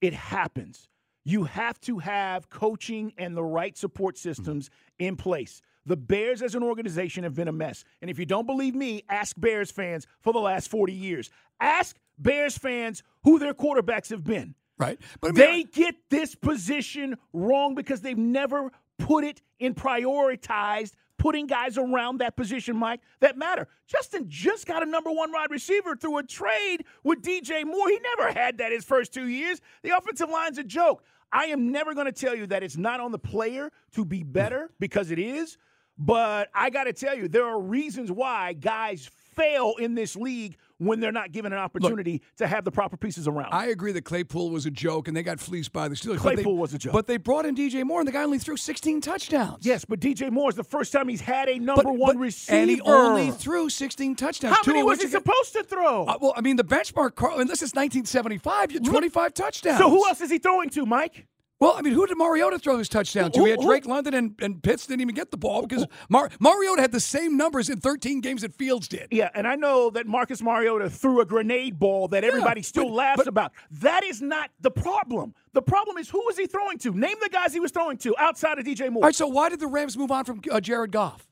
It 0.00 0.12
happens. 0.12 0.88
You 1.24 1.44
have 1.44 1.80
to 1.82 1.98
have 2.00 2.50
coaching 2.50 3.12
and 3.16 3.36
the 3.36 3.44
right 3.44 3.76
support 3.76 4.16
mm-hmm. 4.16 4.28
systems 4.28 4.70
in 4.98 5.16
place. 5.16 5.62
The 5.86 5.96
Bears 5.96 6.42
as 6.42 6.54
an 6.54 6.62
organization 6.62 7.24
have 7.24 7.34
been 7.34 7.48
a 7.48 7.52
mess. 7.52 7.84
And 8.00 8.10
if 8.10 8.18
you 8.18 8.26
don't 8.26 8.46
believe 8.46 8.74
me, 8.74 9.04
ask 9.08 9.38
Bears 9.38 9.70
fans 9.70 10.06
for 10.20 10.32
the 10.32 10.38
last 10.40 10.68
40 10.70 10.92
years. 10.92 11.30
Ask 11.60 11.96
Bears 12.18 12.56
fans 12.56 13.02
who 13.24 13.38
their 13.38 13.54
quarterbacks 13.54 14.10
have 14.10 14.24
been. 14.24 14.54
right? 14.78 14.98
But 15.20 15.28
I 15.28 15.32
mean, 15.32 15.34
They 15.34 15.62
get 15.64 15.96
this 16.10 16.34
position 16.34 17.16
wrong 17.32 17.74
because 17.74 18.00
they've 18.00 18.16
never 18.18 18.70
put 18.98 19.24
it 19.24 19.42
in 19.58 19.74
prioritized 19.74 20.92
putting 21.18 21.46
guys 21.46 21.78
around 21.78 22.18
that 22.18 22.36
position, 22.36 22.76
Mike, 22.76 23.00
that 23.20 23.38
matter. 23.38 23.68
Justin 23.86 24.26
just 24.28 24.66
got 24.66 24.82
a 24.82 24.86
number 24.86 25.10
one 25.10 25.32
wide 25.32 25.50
receiver 25.50 25.96
through 25.96 26.18
a 26.18 26.22
trade 26.22 26.84
with 27.02 27.22
DJ 27.22 27.64
Moore. 27.64 27.88
He 27.88 27.98
never 28.16 28.32
had 28.32 28.58
that 28.58 28.72
his 28.72 28.84
first 28.84 29.12
two 29.14 29.28
years. 29.28 29.60
The 29.82 29.96
offensive 29.96 30.28
line's 30.28 30.58
a 30.58 30.64
joke. 30.64 31.02
I 31.32 31.46
am 31.46 31.72
never 31.72 31.94
going 31.94 32.06
to 32.06 32.12
tell 32.12 32.34
you 32.34 32.46
that 32.48 32.62
it's 32.62 32.76
not 32.76 33.00
on 33.00 33.10
the 33.10 33.18
player 33.18 33.70
to 33.92 34.04
be 34.04 34.22
better 34.22 34.70
because 34.78 35.10
it 35.10 35.18
is, 35.18 35.56
but 35.98 36.48
I 36.54 36.70
got 36.70 36.84
to 36.84 36.92
tell 36.92 37.16
you, 37.16 37.28
there 37.28 37.46
are 37.46 37.60
reasons 37.60 38.10
why 38.10 38.52
guys 38.54 39.10
fail 39.34 39.74
in 39.80 39.94
this 39.94 40.14
league 40.16 40.56
when 40.78 41.00
they're 41.00 41.12
not 41.12 41.32
given 41.32 41.52
an 41.52 41.58
opportunity 41.58 42.20
to 42.36 42.46
have 42.46 42.64
the 42.64 42.70
proper 42.70 42.96
pieces 42.96 43.26
around. 43.26 43.48
I 43.52 43.66
agree 43.66 43.90
that 43.92 44.04
Claypool 44.04 44.50
was 44.50 44.66
a 44.66 44.70
joke 44.70 45.08
and 45.08 45.16
they 45.16 45.22
got 45.22 45.40
fleeced 45.40 45.72
by 45.72 45.88
the 45.88 45.94
Steelers. 45.94 46.22
but 46.22 46.30
they- 46.30 46.34
Claypool 46.42 46.56
was 46.56 46.74
a 46.74 46.78
joke. 46.78 46.92
But 46.92 47.06
they 47.06 47.16
brought 47.16 47.46
in 47.46 47.54
DJ 47.54 47.84
Moore 47.84 48.00
and 48.00 48.06
the 48.08 48.12
guy 48.12 48.22
only 48.22 48.38
threw 48.38 48.56
16 48.56 49.00
touchdowns. 49.00 49.64
Yes, 49.66 49.84
but 49.84 49.98
DJ 50.00 50.30
Moore 50.30 50.50
is 50.50 50.56
the 50.56 50.64
first 50.64 50.92
time 50.92 51.08
he's 51.08 51.20
had 51.20 51.48
a 51.48 51.58
number 51.58 51.82
But- 51.84 51.94
one 51.96 52.14
but- 52.16 52.20
receiver. 52.20 52.58
And 52.58 52.70
he 52.70 52.80
only 52.82 53.30
threw 53.30 53.68
16 53.70 54.14
touchdowns. 54.16 54.54
How 54.56 54.62
two 54.62 54.72
many 54.72 54.82
was 54.82 55.00
he 55.00 55.08
supposed 55.08 55.52
to 55.54 55.62
throw? 55.64 56.04
Uh, 56.06 56.18
well, 56.20 56.34
I 56.36 56.40
mean, 56.40 56.56
the 56.56 56.64
benchmark, 56.64 57.14
Carl, 57.16 57.38
this 57.38 57.62
is 57.62 57.74
1975, 57.74 58.70
you 58.72 58.78
had 58.80 58.84
25 58.84 59.34
touchdowns. 59.34 59.78
so 59.78 59.90
who 59.90 60.06
else 60.06 60.20
is 60.20 60.30
he 60.30 60.38
throwing 60.38 60.70
to, 60.70 60.84
Mike? 60.86 61.26
Well, 61.60 61.74
I 61.76 61.82
mean, 61.82 61.92
who 61.94 62.06
did 62.06 62.18
Mariota 62.18 62.58
throw 62.58 62.76
his 62.78 62.88
touchdown 62.88 63.30
to? 63.32 63.38
Who- 63.38 63.44
he 63.44 63.50
had 63.52 63.60
who- 63.60 63.66
Drake 63.68 63.86
London 63.86 64.12
and, 64.14 64.34
and 64.40 64.62
Pitts 64.62 64.86
didn't 64.86 65.00
even 65.02 65.14
get 65.14 65.30
the 65.30 65.36
ball 65.36 65.62
because 65.62 65.86
Mar- 66.08 66.28
Mariota 66.40 66.82
had 66.82 66.92
the 66.92 67.00
same 67.00 67.36
numbers 67.36 67.70
in 67.70 67.78
13 67.80 68.20
games 68.20 68.42
that 68.42 68.54
Fields 68.54 68.88
did. 68.88 69.08
Yeah, 69.10 69.30
and 69.34 69.46
I 69.46 69.54
know 69.54 69.88
that 69.90 70.06
Marcus 70.06 70.42
Mariota 70.42 70.90
threw 70.90 71.20
a 71.20 71.24
grenade 71.24 71.78
ball 71.78 72.08
that 72.08 72.24
everybody 72.24 72.60
still 72.62 72.86
but- 72.88 72.92
laughs 72.94 73.16
but- 73.18 73.28
about. 73.28 73.52
That 73.70 74.02
is 74.04 74.20
not 74.20 74.50
the 74.60 74.70
problem. 74.70 75.34
The 75.52 75.62
problem 75.62 75.96
is 75.98 76.10
who 76.10 76.22
was 76.26 76.36
he 76.36 76.46
throwing 76.46 76.78
to? 76.78 76.90
Name 76.92 77.16
the 77.22 77.28
guys 77.28 77.52
he 77.52 77.60
was 77.60 77.70
throwing 77.70 77.96
to 77.98 78.14
outside 78.18 78.58
of 78.58 78.64
DJ 78.64 78.90
Moore. 78.90 79.04
All 79.04 79.08
right, 79.08 79.14
so 79.14 79.28
why 79.28 79.48
did 79.48 79.60
the 79.60 79.68
Rams 79.68 79.96
move 79.96 80.10
on 80.10 80.24
from 80.24 80.40
uh, 80.50 80.60
Jared 80.60 80.90
Goff? 80.90 81.26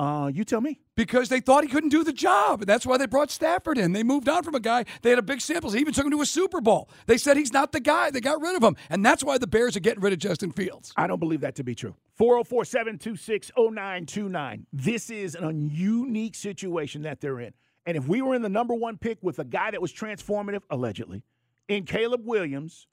Uh, 0.00 0.28
you 0.28 0.44
tell 0.44 0.62
me. 0.62 0.80
Because 0.96 1.28
they 1.28 1.40
thought 1.40 1.62
he 1.62 1.68
couldn't 1.68 1.90
do 1.90 2.02
the 2.02 2.12
job. 2.12 2.64
That's 2.64 2.86
why 2.86 2.96
they 2.96 3.04
brought 3.04 3.30
Stafford 3.30 3.76
in. 3.76 3.92
They 3.92 4.02
moved 4.02 4.30
on 4.30 4.42
from 4.42 4.54
a 4.54 4.60
guy. 4.60 4.86
They 5.02 5.10
had 5.10 5.18
a 5.18 5.22
big 5.22 5.42
sample. 5.42 5.70
He 5.70 5.78
even 5.78 5.92
took 5.92 6.06
him 6.06 6.10
to 6.12 6.22
a 6.22 6.26
Super 6.26 6.62
Bowl. 6.62 6.88
They 7.04 7.18
said 7.18 7.36
he's 7.36 7.52
not 7.52 7.72
the 7.72 7.80
guy. 7.80 8.10
They 8.10 8.22
got 8.22 8.40
rid 8.40 8.56
of 8.56 8.62
him. 8.62 8.76
And 8.88 9.04
that's 9.04 9.22
why 9.22 9.36
the 9.36 9.46
Bears 9.46 9.76
are 9.76 9.80
getting 9.80 10.02
rid 10.02 10.14
of 10.14 10.18
Justin 10.18 10.52
Fields. 10.52 10.94
I 10.96 11.06
don't 11.06 11.20
believe 11.20 11.42
that 11.42 11.54
to 11.56 11.64
be 11.64 11.74
true. 11.74 11.94
404 12.16 12.64
726 12.64 13.50
0929. 13.58 14.66
This 14.72 15.10
is 15.10 15.34
an 15.34 15.68
unique 15.70 16.34
situation 16.34 17.02
that 17.02 17.20
they're 17.20 17.40
in. 17.40 17.52
And 17.84 17.94
if 17.94 18.08
we 18.08 18.22
were 18.22 18.34
in 18.34 18.40
the 18.40 18.48
number 18.48 18.72
one 18.72 18.96
pick 18.96 19.18
with 19.20 19.38
a 19.38 19.44
guy 19.44 19.70
that 19.70 19.82
was 19.82 19.92
transformative, 19.92 20.62
allegedly, 20.70 21.24
in 21.68 21.84
Caleb 21.84 22.22
Williams, 22.24 22.86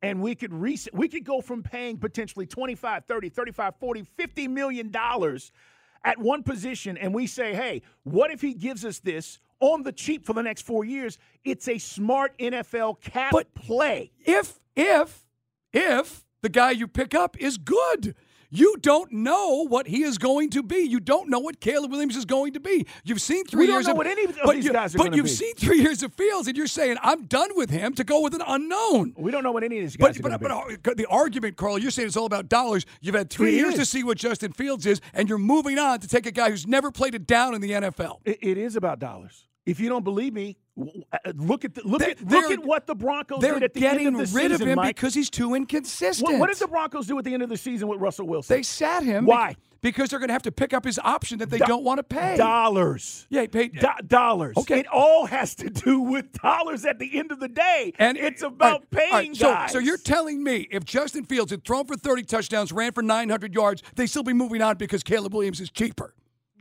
and 0.00 0.22
we 0.22 0.34
could 0.34 0.52
reset, 0.54 0.94
we 0.94 1.08
could 1.08 1.24
go 1.24 1.42
from 1.42 1.62
paying 1.62 1.98
potentially 1.98 2.46
25, 2.46 3.04
30, 3.04 3.28
35, 3.28 3.74
40, 3.76 4.02
50 4.16 4.48
million 4.48 4.90
dollars 4.90 5.52
at 6.04 6.18
one 6.18 6.42
position 6.42 6.96
and 6.96 7.14
we 7.14 7.26
say, 7.26 7.54
"Hey, 7.54 7.82
what 8.04 8.30
if 8.30 8.40
he 8.40 8.54
gives 8.54 8.84
us 8.84 8.98
this 9.00 9.38
on 9.60 9.82
the 9.82 9.92
cheap 9.92 10.24
for 10.26 10.32
the 10.34 10.42
next 10.42 10.62
4 10.62 10.84
years?" 10.84 11.18
It's 11.44 11.66
a 11.68 11.78
smart 11.78 12.36
NFL 12.38 13.00
cap 13.00 13.32
But- 13.32 13.54
play. 13.54 14.12
If, 14.24 14.60
if, 14.76 15.24
if 15.72 16.24
the 16.42 16.48
guy 16.50 16.72
you 16.72 16.86
pick 16.86 17.14
up 17.14 17.36
is 17.40 17.56
good. 17.56 18.14
You 18.54 18.76
don't 18.80 19.10
know 19.10 19.66
what 19.66 19.88
he 19.88 20.04
is 20.04 20.16
going 20.16 20.50
to 20.50 20.62
be. 20.62 20.76
You 20.76 21.00
don't 21.00 21.28
know 21.28 21.40
what 21.40 21.58
Caleb 21.58 21.90
Williams 21.90 22.14
is 22.14 22.24
going 22.24 22.52
to 22.52 22.60
be. 22.60 22.86
You've 23.02 23.20
seen 23.20 23.44
three 23.46 23.66
years 23.66 23.88
of 23.88 24.00
any 24.00 24.26
of 24.26 24.38
but 24.44 24.54
these 24.54 24.70
guys, 24.70 24.94
but 24.94 25.16
you've 25.16 25.28
seen 25.28 25.54
three 25.56 25.80
years 25.80 26.04
of 26.04 26.14
Fields, 26.14 26.46
and 26.46 26.56
you're 26.56 26.68
saying 26.68 26.96
I'm 27.02 27.24
done 27.24 27.50
with 27.56 27.70
him 27.70 27.94
to 27.94 28.04
go 28.04 28.20
with 28.20 28.32
an 28.32 28.42
unknown. 28.46 29.14
We 29.16 29.32
don't 29.32 29.42
know 29.42 29.50
what 29.50 29.64
any 29.64 29.78
of 29.78 29.82
these 29.82 29.96
guys 29.96 30.18
But 30.18 30.32
are 30.32 30.38
but, 30.38 30.74
but 30.82 30.90
uh, 30.92 30.94
the 30.94 31.06
argument, 31.06 31.56
Carl, 31.56 31.80
you're 31.80 31.90
saying 31.90 32.06
it's 32.06 32.16
all 32.16 32.26
about 32.26 32.48
dollars. 32.48 32.86
You've 33.00 33.16
had 33.16 33.28
three 33.28 33.56
It 33.56 33.58
years 33.58 33.74
to 33.74 33.84
see 33.84 34.04
what 34.04 34.18
Justin 34.18 34.52
Fields 34.52 34.86
is, 34.86 35.00
and 35.12 35.28
you're 35.28 35.38
moving 35.38 35.78
on 35.80 35.98
to 35.98 36.06
take 36.06 36.26
a 36.26 36.30
guy 36.30 36.50
who's 36.50 36.66
never 36.66 36.92
played 36.92 37.16
it 37.16 37.26
down 37.26 37.54
in 37.54 37.60
the 37.60 37.72
NFL. 37.72 38.20
It, 38.24 38.38
it 38.40 38.56
is 38.56 38.76
about 38.76 39.00
dollars. 39.00 39.46
If 39.66 39.80
you 39.80 39.88
don't 39.88 40.04
believe 40.04 40.34
me, 40.34 40.58
uh, 40.78 41.18
look 41.36 41.64
at 41.64 41.74
the, 41.74 41.80
look 41.84 42.00
They- 42.00 42.10
at 42.10 42.22
look 42.26 42.50
at 42.50 42.62
what 42.64 42.86
the 42.86 42.94
Broncos 42.94 43.40
did 43.40 43.62
at 43.62 43.72
the 43.72 43.80
getting 43.80 44.08
end 44.08 44.20
of 44.20 44.30
the 44.30 44.36
rid 44.36 44.50
season, 44.50 44.62
of 44.62 44.68
him 44.68 44.76
Mike. 44.76 44.94
because 44.96 45.14
he's 45.14 45.30
too 45.30 45.54
inconsistent. 45.54 46.28
What, 46.32 46.38
what 46.40 46.48
did 46.50 46.58
the 46.58 46.68
Broncos 46.68 47.06
do 47.06 47.18
at 47.18 47.24
the 47.24 47.32
end 47.32 47.42
of 47.42 47.48
the 47.48 47.56
season 47.56 47.88
with 47.88 47.98
Russell 48.00 48.26
Wilson? 48.26 48.54
they 48.56 48.62
sat 48.62 49.02
him? 49.02 49.24
Why? 49.24 49.56
Because 49.80 50.10
they're 50.10 50.18
going 50.18 50.28
to 50.28 50.34
have 50.34 50.42
to 50.42 50.52
pick 50.52 50.74
up 50.74 50.84
his 50.84 50.98
option 50.98 51.38
that 51.38 51.48
they 51.50 51.58
Do- 51.58 51.64
don't 51.66 51.84
want 51.84 51.98
to 51.98 52.02
pay. 52.02 52.36
dollars. 52.36 53.26
Yeah, 53.30 53.42
he 53.42 53.48
paid. 53.48 53.78
Do- 53.78 53.88
dollars. 54.06 54.56
Okay. 54.58 54.80
It 54.80 54.86
all 54.92 55.26
has 55.26 55.54
to 55.56 55.70
do 55.70 56.00
with 56.00 56.32
dollars 56.32 56.84
at 56.84 56.98
the 56.98 57.18
end 57.18 57.32
of 57.32 57.40
the 57.40 57.48
day. 57.48 57.92
And 57.98 58.18
it's 58.18 58.42
about 58.42 58.84
right, 58.92 59.10
paying 59.10 59.12
right, 59.30 59.36
so, 59.36 59.52
guys. 59.52 59.72
So 59.72 59.78
you're 59.78 59.96
telling 59.96 60.42
me 60.42 60.66
if 60.70 60.84
Justin 60.84 61.24
Fields 61.24 61.50
had 61.52 61.64
thrown 61.64 61.86
for 61.86 61.96
30 61.96 62.22
touchdowns, 62.24 62.72
ran 62.72 62.92
for 62.92 63.02
900 63.02 63.54
yards, 63.54 63.82
they 63.94 64.06
still 64.06 64.22
be 64.24 64.32
moving 64.34 64.60
on 64.62 64.76
because 64.76 65.02
Caleb 65.02 65.32
Williams 65.34 65.60
is 65.60 65.70
cheaper. 65.70 66.14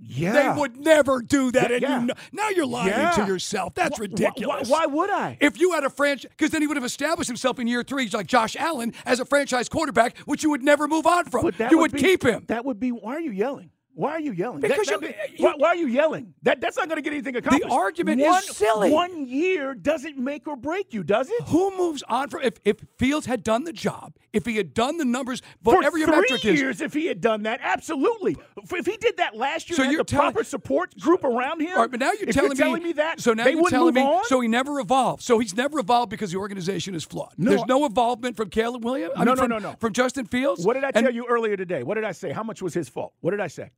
Yeah. 0.05 0.53
They 0.53 0.59
would 0.59 0.77
never 0.77 1.21
do 1.21 1.51
that. 1.51 1.69
Yeah, 1.69 1.75
and 1.75 1.81
yeah. 1.81 1.99
you 2.01 2.05
know, 2.07 2.13
now 2.31 2.49
you're 2.49 2.65
lying 2.65 2.89
Yeah. 2.89 3.11
to 3.11 3.25
yourself. 3.25 3.73
That's 3.75 3.97
Wh- 3.97 3.99
wh- 3.99 4.01
ridiculous. 4.01 4.69
Why, 4.69 4.85
why 4.85 4.93
would 4.93 5.09
I? 5.09 5.37
If 5.41 5.59
you 5.59 5.71
had 5.73 5.83
a 5.83 5.89
franchise, 5.89 6.29
because 6.31 6.51
then 6.51 6.61
he 6.61 6.67
would 6.67 6.77
have 6.77 6.85
established 6.85 7.27
himself 7.29 7.59
in 7.59 7.67
year 7.67 7.83
three, 7.83 8.07
like 8.09 8.27
Josh 8.27 8.55
Allen, 8.55 8.93
as 9.05 9.19
a 9.19 9.25
franchise 9.25 9.69
quarterback, 9.69 10.17
which 10.19 10.43
you 10.43 10.49
would 10.49 10.63
never 10.63 10.87
move 10.87 11.05
on 11.05 11.25
from. 11.25 11.51
You 11.71 11.77
would, 11.79 11.91
be, 11.91 11.99
keep 11.99 12.23
him. 12.23 12.45
That 12.47 12.65
would 12.65 12.79
be. 12.79 12.91
Why 12.91 13.15
are 13.15 13.19
you 13.19 13.31
yelling? 13.31 13.69
Why 13.95 14.11
are 14.13 14.19
you 14.19 14.31
yelling? 14.31 14.59
Because 14.61 14.87
That- 14.87 15.01
that- 15.01 15.09
uh, 15.09 15.21
you- 15.37 15.45
why, 15.45 15.53
why 15.57 15.67
are 15.69 15.75
you 15.75 15.85
yelling? 15.87 16.33
That 16.41 16.59
that's 16.61 16.77
not 16.77 16.87
going 16.87 16.95
to 16.95 17.01
get 17.03 17.13
anything 17.13 17.35
accomplished. 17.35 17.67
The 17.67 17.71
argument 17.73 18.21
is 18.21 18.27
one, 18.27 18.41
silly. 18.41 18.91
One 18.91 19.27
year 19.27 19.75
doesn't 19.75 20.17
make 20.17 20.47
or 20.47 20.55
break 20.55 20.93
you, 20.95 21.03
does 21.03 21.29
it? 21.29 21.43
Who 21.49 21.77
moves 21.77 22.01
on 22.09 22.29
from 22.29 22.41
if, 22.41 22.53
if 22.65 22.77
Fields 22.97 23.27
had 23.27 23.43
done 23.43 23.65
the 23.65 23.71
job, 23.73 24.13
if 24.33 24.45
he 24.47 24.55
had 24.57 24.73
done 24.73 24.97
the 24.97 25.05
numbers, 25.05 25.43
whatever 25.61 25.97
your 25.99 26.07
metric 26.09 26.43
is, 26.43 26.59
years, 26.59 26.81
if 26.81 26.93
he 26.93 27.05
had 27.05 27.21
done 27.21 27.43
that, 27.43 27.59
absolutely. 27.61 28.35
If 28.71 28.85
he 28.87 28.97
did 28.97 29.17
that 29.17 29.35
last 29.35 29.69
year, 29.69 29.77
So 29.77 29.83
and 29.83 29.91
you're 29.91 29.99
the 29.99 30.05
telling- 30.05 30.31
proper 30.33 30.43
support 30.43 30.97
group 30.99 31.23
around 31.23 31.61
him. 31.61 31.77
Right, 31.77 31.91
but 31.91 31.99
now 31.99 32.13
you're 32.13 32.31
telling, 32.33 32.49
you're 32.57 32.65
telling 32.65 32.81
me, 32.83 32.93
that. 32.93 33.19
So 33.19 33.33
now 33.33 33.43
they 33.43 33.51
you're 33.51 33.69
telling 33.69 33.93
me. 33.93 34.01
on? 34.01 34.25
So 34.25 34.39
he 34.39 34.47
never 34.47 34.79
evolved. 34.79 35.21
So 35.21 35.37
he's 35.37 35.55
never 35.55 35.77
evolved 35.77 36.09
because 36.09 36.31
the 36.31 36.37
organization 36.39 36.95
is 36.95 37.03
flawed. 37.03 37.33
No, 37.37 37.51
There's 37.51 37.65
no 37.67 37.85
involvement 37.85 38.37
from 38.37 38.49
Caleb 38.49 38.83
Williams. 38.83 39.13
I 39.15 39.23
No, 39.23 39.31
mean, 39.31 39.35
no, 39.35 39.41
from, 39.43 39.49
no, 39.51 39.59
no. 39.59 39.75
From 39.79 39.93
Justin 39.93 40.25
Fields. 40.25 40.65
What 40.65 40.73
did 40.73 40.83
I 40.83 40.87
And 40.95 41.05
tell 41.05 41.13
you 41.13 41.27
earlier 41.29 41.55
today? 41.55 41.83
What 41.83 41.93
did 41.93 42.05
I 42.05 42.11
say? 42.11 42.31
How 42.31 42.43
much 42.43 42.61
was 42.63 42.73
his 42.73 42.89
fault? 42.89 43.13
What 43.21 43.31
did 43.31 43.39
I 43.39 43.47
say? 43.47 43.69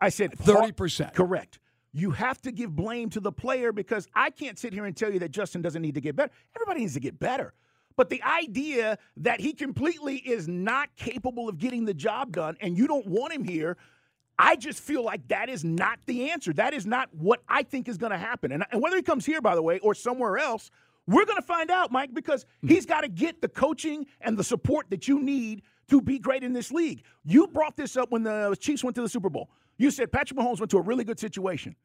I 0.00 0.08
said 0.08 0.32
30%. 0.32 1.14
Correct. 1.14 1.58
You 1.92 2.10
have 2.10 2.42
to 2.42 2.52
give 2.52 2.74
blame 2.74 3.08
to 3.10 3.20
the 3.20 3.32
player 3.32 3.72
because 3.72 4.08
I 4.14 4.30
can't 4.30 4.58
sit 4.58 4.72
here 4.72 4.84
and 4.84 4.96
tell 4.96 5.12
you 5.12 5.20
that 5.20 5.30
Justin 5.30 5.62
doesn't 5.62 5.80
need 5.80 5.94
to 5.94 6.00
get 6.00 6.16
better. 6.16 6.32
Everybody 6.56 6.80
needs 6.80 6.94
to 6.94 7.00
get 7.00 7.18
better. 7.20 7.54
But 7.96 8.10
the 8.10 8.22
idea 8.24 8.98
that 9.18 9.40
he 9.40 9.52
completely 9.52 10.16
is 10.16 10.48
not 10.48 10.94
capable 10.96 11.48
of 11.48 11.58
getting 11.58 11.84
the 11.84 11.94
job 11.94 12.32
done 12.32 12.56
and 12.60 12.76
you 12.76 12.88
don't 12.88 13.06
want 13.06 13.32
him 13.32 13.44
here, 13.44 13.76
I 14.36 14.56
just 14.56 14.80
feel 14.80 15.04
like 15.04 15.28
that 15.28 15.48
is 15.48 15.64
not 15.64 16.00
the 16.06 16.30
answer. 16.30 16.52
That 16.52 16.74
is 16.74 16.86
not 16.86 17.14
what 17.14 17.42
I 17.48 17.62
think 17.62 17.88
is 17.88 17.96
going 17.96 18.10
to 18.10 18.18
happen. 18.18 18.50
And, 18.50 18.64
and 18.72 18.82
whether 18.82 18.96
he 18.96 19.02
comes 19.02 19.24
here, 19.24 19.40
by 19.40 19.54
the 19.54 19.62
way, 19.62 19.78
or 19.78 19.94
somewhere 19.94 20.38
else, 20.38 20.70
we're 21.06 21.26
going 21.26 21.40
to 21.40 21.46
find 21.46 21.70
out, 21.70 21.92
Mike, 21.92 22.12
because 22.12 22.46
hmm. 22.60 22.68
he's 22.68 22.86
got 22.86 23.02
to 23.02 23.08
get 23.08 23.40
the 23.40 23.48
coaching 23.48 24.06
and 24.20 24.36
the 24.36 24.44
support 24.44 24.90
that 24.90 25.06
you 25.06 25.20
need 25.20 25.62
to 25.88 26.00
be 26.00 26.18
great 26.18 26.42
in 26.42 26.52
this 26.52 26.72
league. 26.72 27.02
You 27.24 27.46
brought 27.46 27.76
this 27.76 27.96
up 27.96 28.10
when 28.10 28.22
the 28.22 28.56
Chiefs 28.58 28.82
went 28.82 28.96
to 28.96 29.02
the 29.02 29.08
Super 29.08 29.28
Bowl. 29.28 29.50
You 29.76 29.90
said 29.90 30.12
Patrick 30.12 30.38
Mahomes 30.38 30.60
went 30.60 30.70
to 30.70 30.78
a 30.78 30.82
really 30.82 31.04
good 31.04 31.18
situation. 31.18 31.76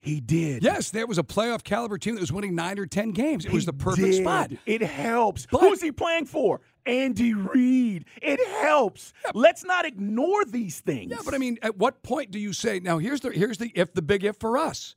He 0.00 0.20
did. 0.20 0.62
Yes, 0.62 0.90
there 0.90 1.06
was 1.06 1.16
a 1.16 1.22
playoff 1.22 1.64
caliber 1.64 1.96
team 1.96 2.14
that 2.14 2.20
was 2.20 2.30
winning 2.30 2.54
nine 2.54 2.78
or 2.78 2.84
ten 2.84 3.12
games. 3.12 3.46
It 3.46 3.52
was 3.52 3.64
the 3.64 3.72
perfect 3.72 4.06
did. 4.12 4.22
spot. 4.22 4.50
It 4.66 4.82
helps. 4.82 5.46
But- 5.50 5.62
Who's 5.62 5.80
he 5.80 5.92
playing 5.92 6.26
for? 6.26 6.60
Andy 6.84 7.32
Reid. 7.32 8.04
It 8.20 8.46
helps. 8.60 9.14
Let's 9.32 9.64
not 9.64 9.86
ignore 9.86 10.44
these 10.44 10.80
things. 10.80 11.10
Yeah, 11.10 11.22
but 11.24 11.32
I 11.32 11.38
mean, 11.38 11.56
at 11.62 11.78
what 11.78 12.02
point 12.02 12.30
do 12.30 12.38
you 12.38 12.52
say 12.52 12.80
now? 12.80 12.98
Here's 12.98 13.20
the 13.22 13.30
here's 13.30 13.56
the 13.56 13.72
if 13.74 13.94
the 13.94 14.02
big 14.02 14.22
if 14.24 14.36
for 14.36 14.58
us. 14.58 14.94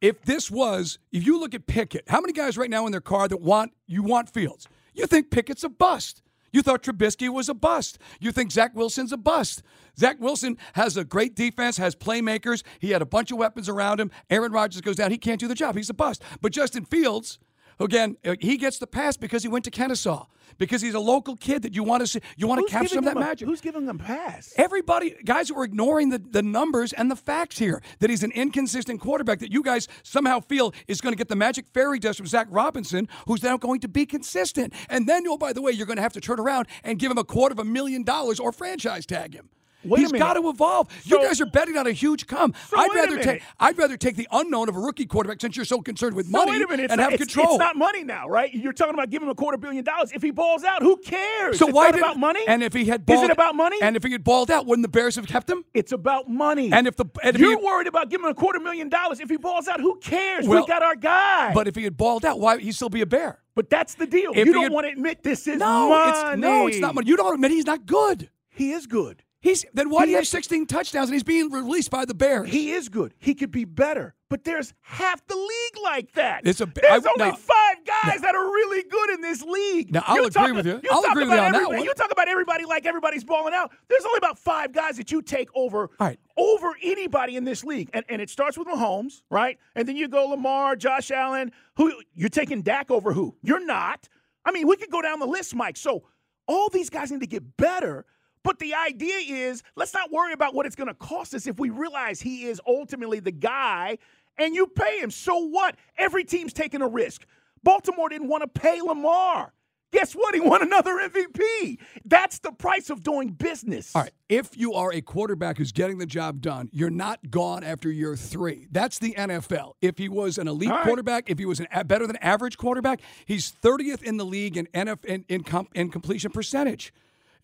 If 0.00 0.22
this 0.22 0.48
was, 0.48 1.00
if 1.10 1.26
you 1.26 1.40
look 1.40 1.54
at 1.54 1.66
Pickett, 1.66 2.04
how 2.08 2.20
many 2.20 2.32
guys 2.32 2.56
right 2.56 2.70
now 2.70 2.86
in 2.86 2.92
their 2.92 3.00
car 3.00 3.26
that 3.26 3.40
want 3.40 3.72
you 3.88 4.04
want 4.04 4.30
Fields? 4.32 4.68
You 4.94 5.06
think 5.08 5.32
Pickett's 5.32 5.64
a 5.64 5.68
bust. 5.68 6.22
You 6.52 6.62
thought 6.62 6.82
Trubisky 6.82 7.28
was 7.28 7.48
a 7.48 7.54
bust. 7.54 7.98
You 8.20 8.32
think 8.32 8.52
Zach 8.52 8.74
Wilson's 8.74 9.12
a 9.12 9.16
bust. 9.16 9.62
Zach 9.98 10.18
Wilson 10.20 10.56
has 10.74 10.96
a 10.96 11.04
great 11.04 11.34
defense, 11.34 11.76
has 11.76 11.94
playmakers. 11.94 12.62
He 12.78 12.90
had 12.90 13.02
a 13.02 13.06
bunch 13.06 13.30
of 13.30 13.38
weapons 13.38 13.68
around 13.68 14.00
him. 14.00 14.10
Aaron 14.30 14.52
Rodgers 14.52 14.80
goes 14.80 14.96
down. 14.96 15.10
He 15.10 15.18
can't 15.18 15.40
do 15.40 15.48
the 15.48 15.54
job. 15.54 15.76
He's 15.76 15.90
a 15.90 15.94
bust. 15.94 16.22
But 16.40 16.52
Justin 16.52 16.84
Fields, 16.84 17.38
again, 17.80 18.16
uh, 18.24 18.34
he 18.40 18.56
gets 18.56 18.78
the 18.78 18.86
pass 18.86 19.16
because 19.16 19.42
he 19.42 19.48
went 19.48 19.64
to 19.64 19.70
Kennesaw, 19.70 20.26
because 20.58 20.82
he's 20.82 20.94
a 20.94 21.00
local 21.00 21.36
kid 21.36 21.62
that 21.62 21.74
you 21.74 21.82
want 21.82 22.00
to 22.00 22.06
see. 22.06 22.20
You 22.36 22.46
want 22.46 22.66
to 22.66 22.72
capture 22.72 22.88
some 22.88 22.98
of 22.98 23.04
that 23.04 23.16
a- 23.16 23.20
magic. 23.20 23.48
Who's 23.48 23.60
giving 23.60 23.86
him 23.86 23.98
pass? 23.98 24.52
Everybody, 24.56 25.16
guys 25.24 25.48
who 25.48 25.58
are 25.58 25.64
ignoring 25.64 26.08
the, 26.10 26.18
the 26.18 26.42
numbers 26.42 26.92
and 26.92 27.10
the 27.10 27.16
facts 27.16 27.58
here, 27.58 27.82
that 28.00 28.10
he's 28.10 28.22
an 28.22 28.32
inconsistent 28.32 29.00
quarterback 29.00 29.38
that 29.40 29.52
you 29.52 29.62
guys 29.62 29.88
somehow 30.02 30.40
feel 30.40 30.72
is 30.86 31.00
going 31.00 31.12
to 31.12 31.16
get 31.18 31.28
the 31.28 31.36
magic 31.36 31.66
fairy 31.72 31.98
dust 31.98 32.18
from 32.18 32.26
Zac 32.26 32.48
Robinson, 32.50 33.08
who's 33.26 33.42
now 33.42 33.56
going 33.56 33.80
to 33.80 33.88
be 33.88 34.06
consistent. 34.06 34.72
And 34.88 35.08
then, 35.08 35.24
oh, 35.28 35.36
by 35.38 35.52
the 35.52 35.62
way, 35.62 35.72
you're 35.72 35.86
going 35.86 35.96
to 35.96 36.02
have 36.02 36.12
to 36.14 36.20
turn 36.20 36.40
around 36.40 36.66
and 36.84 36.98
give 36.98 37.10
him 37.10 37.18
a 37.18 37.24
quarter 37.24 37.52
of 37.52 37.58
a 37.58 37.64
million 37.64 38.02
dollars 38.02 38.40
or 38.40 38.52
franchise 38.52 39.06
tag 39.06 39.34
him. 39.34 39.48
Wait 39.84 40.00
He's 40.00 40.10
got 40.12 40.34
to 40.34 40.48
evolve. 40.48 40.88
you 41.04 41.18
guys 41.22 41.40
are 41.40 41.46
betting 41.46 41.76
on 41.76 41.86
a 41.86 41.92
huge 41.92 42.26
come. 42.26 42.52
So 42.68 42.78
I'd 42.78 42.90
rather 42.94 43.18
take. 43.22 43.42
I'd 43.60 43.78
rather 43.78 43.96
take 43.96 44.16
the 44.16 44.26
unknown 44.32 44.68
of 44.68 44.76
a 44.76 44.80
rookie 44.80 45.06
quarterback 45.06 45.40
since 45.40 45.54
you're 45.56 45.64
so 45.64 45.80
concerned 45.80 46.16
with 46.16 46.26
So 46.26 46.32
money 46.32 46.50
wait 46.52 46.62
a 46.62 46.66
minute. 46.68 46.84
It's 46.84 46.92
and 46.92 46.98
not, 47.00 47.12
have 47.12 47.20
it's, 47.20 47.32
control. 47.32 47.54
It's 47.54 47.60
not 47.60 47.76
money 47.76 48.02
now, 48.02 48.28
right? 48.28 48.52
You're 48.52 48.72
talking 48.72 48.94
about 48.94 49.10
giving 49.10 49.28
him 49.28 49.32
a 49.32 49.34
quarter 49.36 49.56
billion 49.56 49.84
dollars. 49.84 50.10
If 50.12 50.20
he 50.22 50.32
balls 50.32 50.64
out, 50.64 50.82
who 50.82 50.96
cares? 50.96 51.58
so 51.58 51.68
it's 51.68 51.74
why 51.74 51.90
not 51.90 51.98
about 51.98 52.16
money? 52.18 52.40
And 52.48 52.62
if 52.64 52.72
he 52.72 52.86
had 52.86 53.02
Is 53.02 53.06
balled, 53.06 53.24
it 53.24 53.30
about 53.30 53.54
money? 53.54 53.76
And 53.80 53.96
if 53.96 54.02
he 54.02 54.10
had 54.10 54.24
balled 54.24 54.50
out, 54.50 54.66
wouldn't 54.66 54.82
the 54.84 54.88
Bears 54.90 55.14
have 55.16 55.26
kept 55.28 55.48
him? 55.48 55.64
it's 55.74 55.92
about 55.92 56.28
money. 56.28 56.72
And 56.72 56.86
if 56.88 56.96
the 56.96 57.04
and 57.22 57.36
if 57.36 57.40
you're 57.40 57.58
he, 57.58 57.64
worried 57.64 57.86
about 57.86 58.10
giving 58.10 58.26
him 58.26 58.32
a 58.32 58.34
quarter 58.34 58.58
million 58.58 58.88
dollars, 58.88 59.20
if 59.20 59.30
he 59.30 59.36
balls 59.36 59.68
out, 59.68 59.80
who 59.80 59.96
cares? 60.00 60.46
Well, 60.48 60.62
we 60.62 60.66
got 60.66 60.82
our 60.82 60.96
guy. 60.96 61.52
But 61.54 61.68
if 61.68 61.76
he 61.76 61.84
had 61.84 61.96
balled 61.96 62.24
out, 62.24 62.40
why 62.40 62.54
would 62.54 62.64
he 62.64 62.72
still 62.72 62.88
be 62.90 63.00
a 63.02 63.06
bear? 63.06 63.38
But 63.54 63.70
that's 63.70 63.94
the 63.94 64.06
deal. 64.06 64.32
If 64.34 64.46
you 64.46 64.52
don't 64.52 64.64
had- 64.64 64.72
want 64.72 64.86
to 64.86 64.92
admit 64.92 65.22
this 65.22 65.46
is 65.46 65.58
No, 65.58 65.88
money. 65.90 66.10
it's 66.32 66.40
no, 66.40 66.66
it's 66.66 66.78
not 66.78 66.94
money. 66.96 67.08
You 67.08 67.16
don't 67.16 67.34
admit 67.34 67.52
he's 67.52 67.66
not 67.66 67.86
good. 67.86 68.28
He 68.50 68.72
is 68.72 68.86
good. 68.88 69.22
He's 69.40 69.64
then 69.72 69.88
why 69.88 70.00
He 70.00 70.06
do 70.06 70.10
you 70.10 70.16
have 70.16 70.26
16 70.26 70.66
touchdowns 70.66 71.08
and 71.10 71.14
he's 71.14 71.22
being 71.22 71.50
released 71.52 71.90
by 71.92 72.04
the 72.04 72.14
Bears? 72.14 72.48
He 72.50 72.72
is 72.72 72.88
good. 72.88 73.14
He 73.18 73.34
could 73.34 73.52
be 73.52 73.64
better. 73.64 74.16
But 74.28 74.42
there's 74.44 74.74
half 74.80 75.24
the 75.28 75.36
league 75.36 75.82
like 75.84 76.12
that. 76.14 76.42
It's 76.44 76.60
a- 76.60 76.66
there's 76.66 77.06
I- 77.06 77.10
only 77.16 77.30
now- 77.30 77.36
five 77.36 77.76
guys 77.86 78.20
that 78.20 78.34
are 78.34 78.44
really 78.44 78.82
good 78.82 79.10
in 79.10 79.20
this 79.20 79.42
league. 79.42 79.92
Now, 79.94 80.02
I'll 80.06 80.16
You 80.16 80.22
agree 80.24 80.30
talk- 80.48 80.54
with 80.56 80.66
you. 80.66 80.80
You 80.82 80.90
I'll 80.90 81.04
agree 81.04 81.24
with 81.24 81.34
you 81.34 81.38
on 81.40 81.52
that 81.52 81.68
one. 81.68 81.82
You 81.84 81.94
talk 81.94 82.10
about 82.10 82.28
everybody 82.28 82.64
like 82.64 82.84
everybody's 82.84 83.22
balling 83.22 83.54
out. 83.54 83.70
There's 83.88 84.04
only 84.04 84.18
about 84.18 84.38
five 84.40 84.72
guys 84.72 84.96
that 84.96 85.12
you 85.12 85.22
take 85.22 85.48
over 85.54 85.88
right. 86.00 86.18
over 86.36 86.74
anybody 86.82 87.36
in 87.36 87.44
this 87.44 87.62
league. 87.62 87.90
And, 87.94 88.04
and 88.08 88.20
it 88.20 88.28
starts 88.30 88.58
with 88.58 88.66
Mahomes, 88.66 89.22
right? 89.30 89.56
And 89.76 89.86
then 89.88 89.96
you 89.96 90.08
go 90.08 90.26
Lamar, 90.26 90.74
Josh 90.74 91.12
Allen. 91.12 91.52
Who 91.76 91.92
you're 92.12 92.28
taking 92.28 92.62
Dak 92.62 92.90
over 92.90 93.12
who? 93.12 93.36
You're 93.42 93.64
not. 93.64 94.08
I 94.44 94.50
mean, 94.50 94.66
we 94.66 94.76
could 94.76 94.90
go 94.90 95.00
down 95.00 95.20
the 95.20 95.26
list, 95.26 95.54
Mike. 95.54 95.76
So 95.76 96.02
all 96.48 96.68
these 96.70 96.90
guys 96.90 97.12
need 97.12 97.20
to 97.20 97.26
get 97.26 97.56
better. 97.56 98.04
But 98.42 98.58
the 98.58 98.74
idea 98.74 99.16
is 99.16 99.62
let's 99.76 99.94
not 99.94 100.10
worry 100.10 100.32
about 100.32 100.54
what 100.54 100.66
it's 100.66 100.76
going 100.76 100.88
to 100.88 100.94
cost 100.94 101.34
us 101.34 101.46
if 101.46 101.58
we 101.58 101.70
realize 101.70 102.20
he 102.20 102.44
is 102.44 102.60
ultimately 102.66 103.20
the 103.20 103.32
guy 103.32 103.98
and 104.38 104.54
you 104.54 104.66
pay 104.66 105.00
him. 105.00 105.10
So 105.10 105.38
what? 105.38 105.76
Every 105.96 106.24
team's 106.24 106.52
taking 106.52 106.82
a 106.82 106.88
risk. 106.88 107.26
Baltimore 107.62 108.08
didn't 108.08 108.28
want 108.28 108.42
to 108.42 108.60
pay 108.60 108.80
Lamar. 108.80 109.52
Guess 109.90 110.12
what? 110.12 110.34
He 110.34 110.40
won 110.40 110.62
another 110.62 110.96
MVP. 110.96 111.78
That's 112.04 112.40
the 112.40 112.52
price 112.52 112.90
of 112.90 113.02
doing 113.02 113.30
business. 113.30 113.96
All 113.96 114.02
right. 114.02 114.12
If 114.28 114.54
you 114.56 114.74
are 114.74 114.92
a 114.92 115.00
quarterback 115.00 115.56
who's 115.56 115.72
getting 115.72 115.96
the 115.96 116.04
job 116.04 116.42
done, 116.42 116.68
you're 116.72 116.90
not 116.90 117.30
gone 117.30 117.64
after 117.64 117.90
year 117.90 118.14
three. 118.14 118.66
That's 118.70 118.98
the 118.98 119.14
NFL. 119.16 119.74
If 119.80 119.96
he 119.96 120.10
was 120.10 120.36
an 120.36 120.46
elite 120.46 120.68
right. 120.68 120.84
quarterback, 120.84 121.30
if 121.30 121.38
he 121.38 121.46
was 121.46 121.58
an 121.58 121.68
a 121.72 121.84
better 121.84 122.06
than 122.06 122.16
average 122.16 122.58
quarterback, 122.58 123.00
he's 123.24 123.50
30th 123.50 124.02
in 124.02 124.18
the 124.18 124.26
league 124.26 124.58
in 124.58 124.66
NF 124.74 125.04
in, 125.06 125.24
in, 125.28 125.42
com, 125.42 125.68
in 125.74 125.90
completion 125.90 126.32
percentage. 126.32 126.92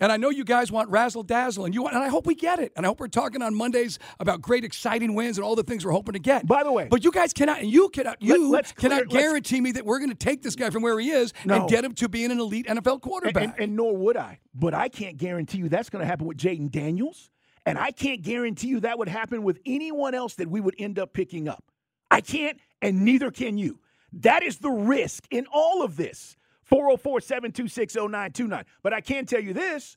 And 0.01 0.11
I 0.11 0.17
know 0.17 0.29
you 0.31 0.45
guys 0.45 0.73
want 0.73 0.91
razzle 0.91 1.23
dazzle, 1.23 1.65
and 1.65 1.75
you 1.75 1.83
want, 1.83 1.95
and 1.95 2.03
I 2.03 2.09
hope 2.09 2.27
we 2.27 2.35
get 2.35 2.59
it. 2.59 2.73
And 2.77 2.85
I 2.85 2.89
hope 2.89 2.99
we're 2.99 3.07
talking 3.09 3.43
on 3.43 3.55
Mondays 3.55 3.99
about 4.19 4.43
great, 4.43 4.65
exciting 4.65 5.15
wins 5.15 5.39
and 5.39 5.45
all 5.45 5.55
the 5.55 5.63
things 5.63 5.85
we're 5.85 5.93
hoping 5.93 6.15
to 6.15 6.19
get. 6.19 6.47
By 6.47 6.65
the 6.65 6.73
way- 6.73 6.89
but 6.91 7.05
you 7.05 7.13
guys 7.13 7.33
cannot, 7.33 7.61
and 7.61 7.71
you 7.71 7.89
cannot, 7.91 8.21
you 8.21 8.51
let's 8.51 8.73
clear- 8.73 8.91
cannot 8.91 9.09
guarantee 9.09 9.61
me 9.61 9.71
that 9.73 9.85
we're 9.87 9.99
going 9.99 10.11
to 10.11 10.17
take 10.17 10.43
this 10.43 10.57
guy 10.57 10.71
from 10.71 10.83
where 10.83 10.99
he 10.99 11.11
is 11.11 11.33
No. 11.45 11.61
and 11.61 11.69
get 11.71 11.85
him 11.85 11.95
to 11.95 12.09
being 12.09 12.33
an 12.33 12.41
elite 12.41 12.67
NFL 12.67 12.95
And, 12.95 13.03
quarterback. 13.03 13.45
and, 13.45 13.55
and 13.59 13.77
nor 13.77 13.97
would 13.97 14.17
I. 14.17 14.41
But 14.55 14.75
I 14.75 14.89
can't 14.89 15.17
guarantee 15.17 15.59
you 15.59 15.69
that's 15.69 15.91
going 15.91 16.01
to 16.01 16.07
happen 16.07 16.27
with 16.27 16.39
Jayden 16.39 16.71
Daniels. 16.71 17.31
And 17.67 17.79
I 17.79 17.93
can't 17.93 18.21
guarantee 18.21 18.69
you 18.69 18.81
that 18.81 18.99
would 18.99 19.09
happen 19.09 19.43
with 19.43 19.59
anyone 19.65 20.15
else 20.15 20.35
that 20.35 20.49
we 20.51 20.61
would 20.61 20.75
end 20.79 20.99
up 20.99 21.13
picking 21.15 21.49
up. 21.49 21.65
I 22.11 22.21
can't, 22.21 22.59
and 22.83 23.05
neither 23.05 23.31
can 23.31 23.57
you. 23.59 23.79
That 24.13 24.43
is 24.43 24.59
the 24.59 24.71
risk 24.71 25.25
in 25.31 25.47
all 25.53 25.83
of 25.83 25.97
this. 25.97 26.37
404 26.65 27.21
726 27.21 27.95
0929. 27.95 28.65
But 28.83 28.93
I 28.93 29.01
can 29.01 29.27
tell 29.27 29.41
you 29.41 29.53
this 29.53 29.97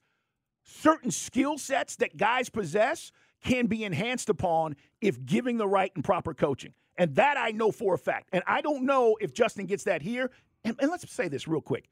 certain 0.63 1.12
skill 1.12 1.57
sets 1.57 1.95
that 1.97 2.17
guys 2.17 2.50
possess 2.50 3.12
can 3.43 3.67
be 3.67 3.83
enhanced 3.83 4.29
upon 4.29 4.75
if 5.01 5.25
giving 5.25 5.57
the 5.57 5.67
right 5.67 5.91
and 5.95 6.03
proper 6.03 6.33
coaching. 6.33 6.74
And 6.97 7.15
that 7.15 7.38
I 7.38 7.51
know 7.51 7.71
for 7.71 7.93
a 7.93 7.97
fact. 7.97 8.29
And 8.33 8.43
I 8.47 8.62
don't 8.62 8.83
know 8.83 9.17
if 9.21 9.33
Justin 9.33 9.65
gets 9.65 9.83
that 9.83 10.01
here. 10.01 10.31
And, 10.63 10.75
and 10.79 10.89
let's 10.89 11.09
say 11.12 11.27
this 11.27 11.47
real 11.47 11.62
quick 11.62 11.86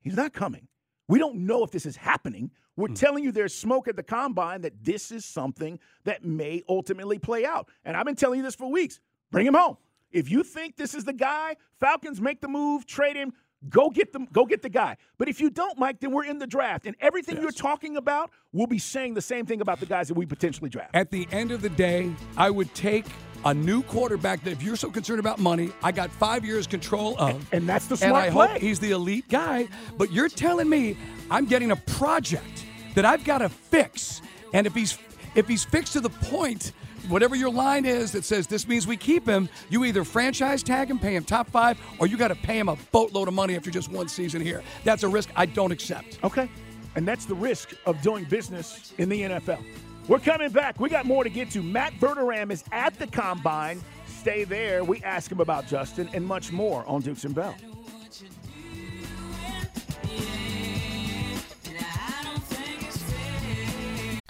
he's 0.00 0.16
not 0.16 0.32
coming. 0.32 0.68
We 1.08 1.18
don't 1.18 1.46
know 1.46 1.62
if 1.64 1.70
this 1.70 1.84
is 1.84 1.96
happening. 1.96 2.50
We're 2.76 2.88
hmm. 2.88 2.94
telling 2.94 3.24
you 3.24 3.32
there's 3.32 3.54
smoke 3.54 3.88
at 3.88 3.96
the 3.96 4.02
combine 4.02 4.62
that 4.62 4.82
this 4.82 5.10
is 5.10 5.24
something 5.24 5.78
that 6.04 6.24
may 6.24 6.62
ultimately 6.68 7.18
play 7.18 7.44
out. 7.44 7.68
And 7.84 7.96
I've 7.96 8.06
been 8.06 8.16
telling 8.16 8.38
you 8.38 8.44
this 8.44 8.54
for 8.54 8.70
weeks. 8.70 9.00
Bring 9.30 9.46
him 9.46 9.54
home. 9.54 9.76
If 10.12 10.30
you 10.30 10.44
think 10.44 10.76
this 10.76 10.94
is 10.94 11.04
the 11.04 11.12
guy, 11.12 11.56
Falcons 11.80 12.20
make 12.20 12.40
the 12.40 12.46
move, 12.46 12.86
trade 12.86 13.16
him, 13.16 13.32
go 13.68 13.90
get 13.90 14.12
them, 14.12 14.26
go 14.32 14.44
get 14.46 14.62
the 14.62 14.68
guy. 14.68 14.96
But 15.18 15.28
if 15.28 15.40
you 15.40 15.50
don't, 15.50 15.78
Mike, 15.78 16.00
then 16.00 16.12
we're 16.12 16.24
in 16.24 16.38
the 16.38 16.46
draft. 16.46 16.86
And 16.86 16.96
everything 17.00 17.40
you're 17.40 17.50
talking 17.50 17.96
about, 17.96 18.30
we'll 18.52 18.66
be 18.66 18.78
saying 18.78 19.14
the 19.14 19.22
same 19.22 19.46
thing 19.46 19.60
about 19.60 19.80
the 19.80 19.86
guys 19.86 20.08
that 20.08 20.14
we 20.14 20.26
potentially 20.26 20.70
draft. 20.70 20.90
At 20.94 21.10
the 21.10 21.26
end 21.32 21.50
of 21.50 21.62
the 21.62 21.70
day, 21.70 22.12
I 22.36 22.50
would 22.50 22.74
take 22.74 23.06
a 23.44 23.52
new 23.52 23.82
quarterback 23.82 24.42
that 24.44 24.50
if 24.52 24.62
you're 24.62 24.76
so 24.76 24.90
concerned 24.90 25.20
about 25.20 25.38
money, 25.38 25.70
I 25.82 25.92
got 25.92 26.10
five 26.10 26.44
years 26.44 26.66
control 26.66 27.14
of. 27.18 27.46
And 27.52 27.68
that's 27.68 27.86
the 27.86 27.92
and 27.94 27.98
smart 28.10 28.24
I 28.24 28.30
play. 28.30 28.48
hope 28.48 28.58
he's 28.58 28.80
the 28.80 28.92
elite 28.92 29.28
guy. 29.28 29.68
But 29.98 30.12
you're 30.12 30.28
telling 30.30 30.68
me 30.68 30.96
I'm 31.30 31.44
getting 31.46 31.70
a 31.70 31.76
project 31.76 32.64
that 32.94 33.04
I've 33.04 33.24
got 33.24 33.38
to 33.38 33.48
fix. 33.48 34.22
And 34.52 34.66
if 34.66 34.74
he's 34.74 34.98
if 35.34 35.48
he's 35.48 35.64
fixed 35.64 35.94
to 35.94 36.00
the 36.00 36.10
point, 36.10 36.72
whatever 37.08 37.36
your 37.36 37.50
line 37.50 37.84
is 37.84 38.12
that 38.12 38.24
says 38.24 38.46
this 38.46 38.66
means 38.66 38.86
we 38.86 38.96
keep 38.96 39.26
him, 39.26 39.48
you 39.70 39.84
either 39.84 40.04
franchise 40.04 40.62
tag 40.62 40.90
him, 40.90 40.98
pay 40.98 41.14
him 41.14 41.24
top 41.24 41.48
five, 41.50 41.78
or 41.98 42.06
you 42.06 42.16
got 42.16 42.28
to 42.28 42.34
pay 42.34 42.58
him 42.58 42.68
a 42.68 42.76
boatload 42.92 43.28
of 43.28 43.34
money 43.34 43.56
after 43.56 43.70
just 43.70 43.90
one 43.90 44.08
season 44.08 44.40
here. 44.40 44.62
That's 44.84 45.02
a 45.02 45.08
risk 45.08 45.30
I 45.36 45.46
don't 45.46 45.72
accept. 45.72 46.18
Okay. 46.24 46.48
And 46.96 47.06
that's 47.06 47.24
the 47.24 47.34
risk 47.34 47.74
of 47.86 48.00
doing 48.02 48.24
business 48.24 48.92
in 48.98 49.08
the 49.08 49.22
NFL. 49.22 49.64
We're 50.06 50.18
coming 50.18 50.50
back. 50.50 50.78
We 50.78 50.90
got 50.90 51.06
more 51.06 51.24
to 51.24 51.30
get 51.30 51.50
to. 51.52 51.62
Matt 51.62 51.94
Verderame 51.94 52.52
is 52.52 52.62
at 52.72 52.98
the 52.98 53.06
combine. 53.06 53.80
Stay 54.06 54.44
there. 54.44 54.84
We 54.84 55.02
ask 55.02 55.32
him 55.32 55.40
about 55.40 55.66
Justin 55.66 56.08
and 56.12 56.24
much 56.24 56.52
more 56.52 56.86
on 56.86 57.00
Dukes 57.00 57.24
and 57.24 57.34
Bell. 57.34 57.54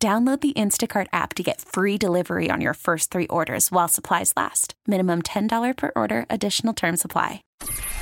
Download 0.00 0.40
the 0.40 0.52
Instacart 0.52 1.08
app 1.12 1.34
to 1.34 1.42
get 1.42 1.60
free 1.60 1.98
delivery 1.98 2.52
on 2.52 2.60
your 2.60 2.74
first 2.74 3.10
three 3.10 3.26
orders 3.26 3.72
while 3.72 3.88
supplies 3.88 4.32
last. 4.36 4.74
Minimum 4.86 5.22
$10 5.22 5.76
per 5.76 5.90
order, 5.96 6.24
additional 6.30 6.72
term 6.72 6.96
supply. 6.96 7.42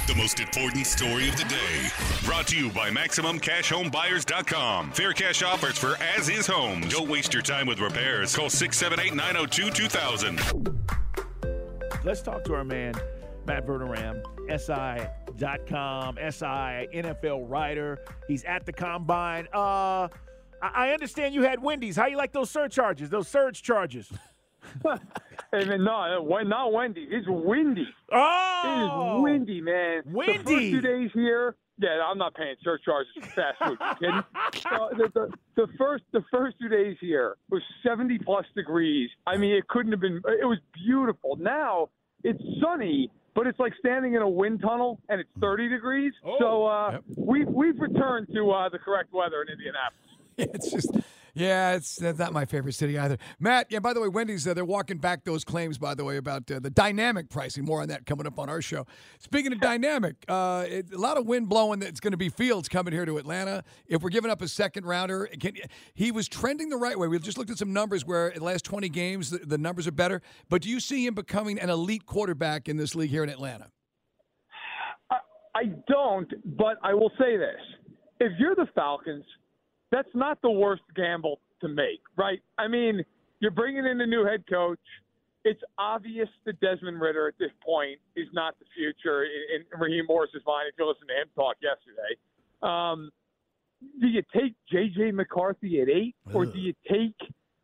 The 0.07 0.15
most 0.15 0.38
important 0.38 0.87
story 0.87 1.26
of 1.31 1.38
the 1.38 1.45
day. 1.45 1.88
Brought 2.26 2.49
to 2.49 2.57
you 2.57 2.69
by 2.69 2.91
MaximumCashHomeBuyers.com. 2.91 4.93
Fair 4.93 5.15
cash 5.15 5.43
offers 5.43 5.79
for 5.79 5.97
as 6.19 6.29
is 6.29 6.47
homes. 6.47 6.93
Don't 6.93 7.09
waste 7.09 7.33
your 7.33 7.43
time 7.43 7.67
with 7.67 7.81
repairs. 7.81 8.37
Call 8.37 8.50
678 8.50 9.17
902 9.17 9.71
2000. 9.71 10.38
Let's 12.05 12.21
talk 12.21 12.45
to 12.45 12.53
our 12.53 12.65
man, 12.65 12.93
Matt 13.47 13.67
Verderame, 13.67 14.23
SI.com, 14.50 16.17
SI 16.17 16.88
NFL 16.95 17.49
writer. 17.49 18.00
He's 18.28 18.45
at 18.45 18.67
the 18.67 18.73
combine. 18.75 19.49
Uh, 19.50 20.09
I 20.62 20.88
I 20.88 20.92
understand 20.92 21.34
you 21.34 21.42
had 21.42 21.62
Wendy's. 21.62 21.97
How 21.97 22.06
you 22.06 22.16
like 22.16 22.32
those 22.32 22.50
surcharges, 22.50 23.10
those 23.10 23.28
surge 23.28 23.62
charges? 23.62 24.12
Hey, 25.52 25.64
man, 25.64 25.84
no, 25.84 26.26
uh, 26.28 26.42
not 26.42 26.73
Wendy. 26.73 27.06
It's 27.08 27.26
windy. 27.28 27.86
Oh, 28.12 28.62
It 28.64 29.19
is 29.19 29.23
windy, 29.23 29.60
man. 29.60 30.02
Windy. 30.06 30.38
The 30.42 30.45
Windy. 30.45 30.54
first 30.54 30.71
two 30.73 30.80
days 30.80 31.10
here. 31.14 31.54
Yeah, 31.78 32.00
I'm 32.04 32.19
not 32.19 32.34
paying 32.34 32.56
surcharges 32.64 33.12
for 33.14 33.26
fast 33.28 33.58
food. 33.64 33.78
Kidding? 34.00 34.23
Uh, 34.73 34.88
the, 34.90 35.08
the, 35.14 35.30
the 35.54 35.66
first 35.78 36.02
the 36.12 36.23
first 36.32 36.56
two 36.60 36.69
days 36.69 36.97
here 37.00 37.36
was 37.49 37.62
70 37.86 38.19
plus 38.19 38.45
degrees. 38.56 39.08
I 39.26 39.36
mean, 39.36 39.54
it 39.54 39.69
couldn't 39.69 39.92
have 39.92 40.00
been. 40.00 40.16
It 40.40 40.45
was 40.47 40.58
beautiful. 40.75 41.36
Now 41.36 41.90
it's 42.25 42.42
sunny, 42.60 43.10
but 43.36 43.47
it's 43.47 43.60
like 43.60 43.73
standing 43.78 44.14
in 44.14 44.23
a 44.23 44.28
wind 44.28 44.60
tunnel, 44.62 44.99
and 45.08 45.21
it's 45.21 45.30
30 45.40 45.69
degrees. 45.69 46.12
so 46.40 46.66
uh, 46.66 46.99
we've 47.16 47.47
we've 47.49 47.78
returned 47.78 48.26
to 48.34 48.50
uh, 48.50 48.69
the 48.69 48.78
correct 48.78 49.12
weather 49.12 49.42
in 49.42 49.49
Indianapolis. 49.52 50.02
it's 50.39 50.71
just 50.71 50.91
yeah, 51.37 51.75
it's 51.75 51.97
that's 51.97 52.19
not 52.19 52.33
my 52.33 52.47
favorite 52.47 52.73
city 52.73 52.99
either. 52.99 53.19
Matt, 53.39 53.67
yeah. 53.69 53.79
By 53.79 53.93
the 53.93 54.01
way, 54.01 54.09
Wendy's 54.09 54.49
uh, 54.49 54.55
they're 54.55 54.65
walking 54.65 54.97
back 54.97 55.23
those 55.25 55.45
claims. 55.45 55.77
By 55.77 55.95
the 55.95 56.03
way, 56.03 56.17
about 56.17 56.51
uh, 56.51 56.61
the 56.61 56.71
dynamic 56.71 57.29
pricing. 57.29 57.67
More 57.67 57.83
on 57.83 57.89
that 57.89 58.07
coming 58.07 58.27
up 58.27 58.39
on 58.39 58.49
our 58.49 58.63
show. 58.63 58.87
Speaking 59.19 59.53
of 59.53 59.61
dynamic, 59.61 60.17
uh, 60.29 60.65
it, 60.67 60.95
a 60.95 60.99
lot 60.99 61.19
of 61.19 61.27
wind 61.27 61.51
blowing. 61.51 61.83
It's 61.83 62.01
going 62.01 62.13
to 62.13 62.17
be 62.17 62.31
Fields 62.31 62.71
coming 62.71 62.95
here 62.95 63.05
to 63.05 63.19
Atlanta. 63.19 63.65
If 63.87 64.03
we're 64.03 64.09
giving 64.09 64.31
up 64.31 64.41
a 64.41 64.49
second 64.49 64.87
rounder, 64.87 65.29
can, 65.39 65.53
he 65.93 66.11
was 66.11 66.27
trending 66.27 66.71
the 66.71 66.79
right 66.79 66.99
way. 66.99 67.07
We 67.07 67.19
just 67.19 67.37
looked 67.37 67.51
at 67.51 67.59
some 67.59 67.75
numbers 67.75 68.07
where 68.07 68.29
in 68.29 68.39
the 68.39 68.45
last 68.47 68.65
twenty 68.65 68.89
games 68.89 69.29
the, 69.29 69.39
the 69.39 69.59
numbers 69.59 69.87
are 69.87 69.93
better. 69.93 70.23
But 70.49 70.63
do 70.63 70.71
you 70.71 70.81
see 70.81 71.07
him 71.07 71.15
becoming 71.15 71.59
an 71.59 71.69
elite 71.69 72.07
quarterback 72.07 72.67
in 72.67 72.79
this 72.79 72.95
league 72.95 73.11
here 73.11 73.23
in 73.23 73.29
Atlanta? 73.29 73.71
I 75.11 75.65
don't, 75.87 76.33
but 76.57 76.79
I 76.83 76.95
will 76.95 77.13
say 77.19 77.37
this: 77.37 77.61
if 78.21 78.33
you're 78.39 78.55
the 78.55 78.69
Falcons, 78.75 79.25
that's 79.91 80.09
not 80.15 80.41
the 80.43 80.51
worst 80.51 80.83
gamble 80.95 81.41
to 81.61 81.69
make, 81.69 82.01
right? 82.17 82.41
I 82.59 82.69
mean, 82.69 83.05
you're 83.41 83.51
bringing 83.51 83.87
in 83.87 84.01
a 84.01 84.07
new 84.07 84.25
head 84.25 84.45
coach. 84.49 84.81
It's 85.45 85.61
obvious 85.79 86.29
that 86.45 86.59
Desmond 86.61 87.01
Ridder 87.01 87.29
at 87.29 87.35
this 87.39 87.53
point 87.65 87.99
is 88.17 88.27
not 88.33 88.59
the 88.59 88.65
future 88.75 89.25
in, 89.25 89.65
in 89.73 89.81
Raheem 89.81 90.07
Morris's 90.09 90.43
mind. 90.47 90.67
If 90.69 90.75
you 90.79 90.89
listen 90.89 91.07
to 91.07 91.15
him 91.15 91.29
talk 91.37 91.57
yesterday, 91.63 92.19
um, 92.63 93.11
do 94.01 94.09
you 94.09 94.23
take 94.35 94.55
J.J. 94.71 95.13
McCarthy 95.13 95.81
at 95.81 95.89
eight, 95.89 96.17
or 96.33 96.47
do 96.47 96.59
you 96.59 96.75
take? 96.91 97.15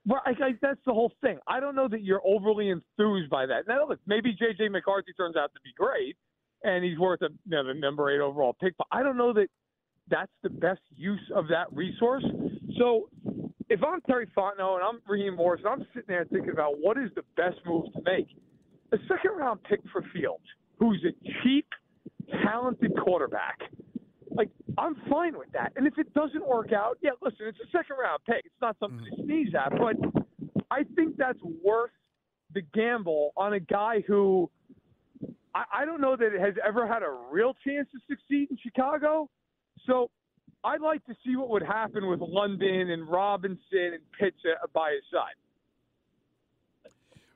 Well, 0.07 0.21
I, 0.25 0.31
I, 0.31 0.53
that's 0.61 0.81
the 0.87 0.93
whole 0.93 1.13
thing. 1.23 1.39
I 1.49 1.59
don't 1.59 1.75
know 1.75 1.89
that 1.89 2.03
you're 2.03 2.21
overly 2.25 2.71
enthused 2.71 3.31
by 3.31 3.47
that. 3.47 3.67
Now, 3.67 3.89
look, 3.89 3.99
maybe 4.07 4.33
J.J. 4.33 4.69
McCarthy 4.69 5.13
turns 5.17 5.37
out 5.37 5.53
to 5.55 5.61
be 5.65 5.71
great, 5.77 6.17
and 6.63 6.85
he's 6.85 6.99
worth 6.99 7.23
a 7.23 7.29
you 7.47 7.51
know, 7.51 7.65
the 7.65 7.75
number 7.75 8.11
eight 8.11 8.21
overall 8.21 8.53
pick. 8.53 8.77
But 8.77 8.89
I 8.93 9.03
don't 9.03 9.17
know 9.17 9.33
that 9.33 9.49
that's 10.09 10.33
the 10.43 10.51
best 10.51 10.81
use 10.97 11.31
of 11.35 11.49
that 11.49 11.73
resource. 11.73 12.25
So 12.79 13.09
if 13.69 13.81
I'm 13.83 14.01
Terry 14.03 14.27
Fontenot 14.37 14.77
and 14.77 14.85
I'm 14.85 15.01
Raheem 15.09 15.37
Morris, 15.37 15.63
and 15.65 15.73
I'm 15.73 15.87
sitting 15.95 16.09
there 16.09 16.25
thinking 16.25 16.51
about 16.51 16.79
what 16.79 16.99
is 16.99 17.11
the 17.15 17.23
best 17.37 17.57
move 17.65 17.87
to 17.95 18.01
make, 18.05 18.27
a 18.93 18.99
second 19.09 19.39
round 19.39 19.63
pick 19.65 19.81
for 19.91 20.05
Fields, 20.13 20.45
who's 20.79 21.03
a 21.07 21.43
cheap, 21.43 21.67
talented 22.45 22.93
quarterback. 23.03 23.59
Like 24.31 24.51
I'm 24.79 24.97
fine 25.11 25.39
with 25.39 25.53
that. 25.53 25.73
And 25.77 25.87
if 25.87 25.99
it 25.99 26.13
doesn't 26.15 26.47
work 26.47 26.73
out, 26.73 26.99
yeah, 27.03 27.11
listen, 27.23 27.47
it's 27.47 27.59
a 27.61 27.71
second 27.71 27.97
round 28.01 28.21
pick. 28.27 28.45
It's 28.45 28.55
not 28.61 28.77
something 28.81 29.05
to 29.05 29.11
mm-hmm. 29.11 29.27
sneeze 29.27 29.55
at, 29.55 29.71
but 29.79 29.97
I 30.71 30.85
think 30.95 31.17
that's 31.17 31.39
worth 31.65 31.91
the 32.55 32.63
gamble 32.75 33.33
on 33.37 33.55
a 33.55 33.61
guy 33.61 34.03
who 34.07 34.51
I, 35.55 35.65
I 35.81 35.85
don't 35.85 36.01
know 36.01 36.17
that 36.17 36.35
it 36.35 36.41
has 36.41 36.55
ever 36.67 36.87
had 36.87 37.03
a 37.03 37.17
real 37.31 37.55
chance 37.67 37.89
to 37.93 37.99
succeed 38.09 38.51
in 38.51 38.59
Chicago. 38.63 39.29
So 39.87 40.11
I'd 40.65 40.81
like 40.81 41.05
to 41.07 41.15
see 41.25 41.37
what 41.37 41.51
would 41.51 41.63
happen 41.63 42.07
with 42.09 42.21
London 42.21 42.91
and 42.91 43.09
Robinson 43.09 43.59
and 43.73 44.03
Pitts 44.19 44.37
uh, 44.45 44.67
by 44.73 44.93
his 44.93 45.03
side. 45.13 45.35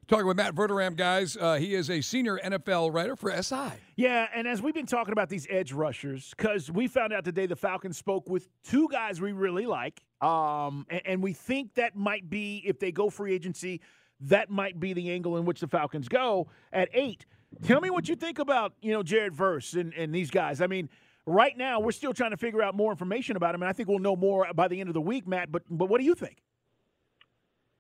Talking 0.09 0.27
with 0.27 0.37
Matt 0.37 0.55
Verderame, 0.55 0.95
guys. 0.95 1.37
Uh, 1.37 1.57
he 1.57 1.75
is 1.75 1.91
a 1.91 2.01
senior 2.01 2.39
NFL 2.45 2.95
writer 2.95 3.17
for 3.17 3.31
SI. 3.43 3.73
Yeah, 3.97 4.29
and 4.33 4.47
as 4.47 4.63
we've 4.63 4.75
been 4.75 4.87
talking 4.87 5.11
about 5.11 5.29
these 5.29 5.49
edge 5.51 5.73
rushers, 5.73 6.33
because 6.37 6.71
we 6.71 6.87
found 6.87 7.13
out 7.13 7.25
today 7.25 7.47
the 7.47 7.57
Falcons 7.57 7.97
spoke 7.99 8.29
with 8.29 8.49
two 8.63 8.89
guys 8.89 9.21
we 9.21 9.33
really 9.33 9.67
like, 9.67 10.01
um, 10.21 10.87
and, 10.91 11.03
and 11.05 11.23
we 11.25 11.33
think 11.33 11.75
that 11.75 11.97
might 11.97 12.31
be 12.31 12.63
if 12.65 12.79
they 12.79 12.93
go 12.93 13.11
free 13.11 13.35
agency, 13.35 13.81
that 14.21 14.49
might 14.49 14.79
be 14.79 14.93
the 14.93 15.11
angle 15.11 15.39
in 15.39 15.45
which 15.45 15.59
the 15.59 15.67
Falcons 15.67 16.09
go 16.09 16.47
at 16.73 16.89
eight. 16.93 17.27
Tell 17.65 17.81
me 17.81 17.91
what 17.91 18.09
you 18.09 18.15
think 18.15 18.39
about 18.39 18.75
you 18.81 18.93
know 18.93 19.03
Jared 19.03 19.35
Verse 19.35 19.75
and, 19.75 19.93
and 19.95 20.15
these 20.15 20.31
guys. 20.31 20.61
I 20.61 20.69
mean, 20.69 20.89
right 21.27 21.57
now 21.57 21.81
we're 21.81 21.93
still 21.93 22.15
trying 22.15 22.31
to 22.31 22.37
figure 22.37 22.63
out 22.63 22.75
more 22.75 22.91
information 22.93 23.37
about 23.37 23.55
him, 23.55 23.63
and 23.63 23.69
I 23.69 23.73
think 23.73 23.89
we'll 23.89 23.99
know 23.99 24.17
more 24.17 24.47
by 24.55 24.69
the 24.69 24.81
end 24.81 24.89
of 24.89 24.95
the 24.95 25.01
week, 25.01 25.27
Matt. 25.27 25.53
But 25.53 25.63
but 25.71 25.87
what 25.89 25.99
do 26.01 26.05
you 26.05 26.15
think? 26.15 26.39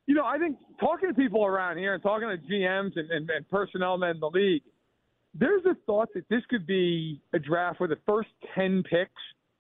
You 0.07 0.15
know, 0.15 0.25
I 0.25 0.39
think 0.39 0.57
talking 0.79 1.09
to 1.09 1.15
people 1.15 1.45
around 1.45 1.79
here 1.79 1.95
and 1.95 2.03
talking 2.03 2.29
to 2.29 2.37
GMs 2.37 2.93
and, 2.97 3.11
and, 3.11 3.29
and 3.29 3.49
personnel 3.51 3.99
men 3.99 4.11
in 4.11 4.21
the 4.21 4.31
league, 4.31 4.63
there's 5.35 5.65
a 5.65 5.75
thought 5.85 6.09
that 6.15 6.29
this 6.29 6.43
could 6.49 6.65
be 6.65 7.21
a 7.33 7.41
draft 7.41 7.81
where 7.81 7.89
the 7.89 7.99
first 8.07 8.29
10 8.55 8.85
picks 8.85 9.11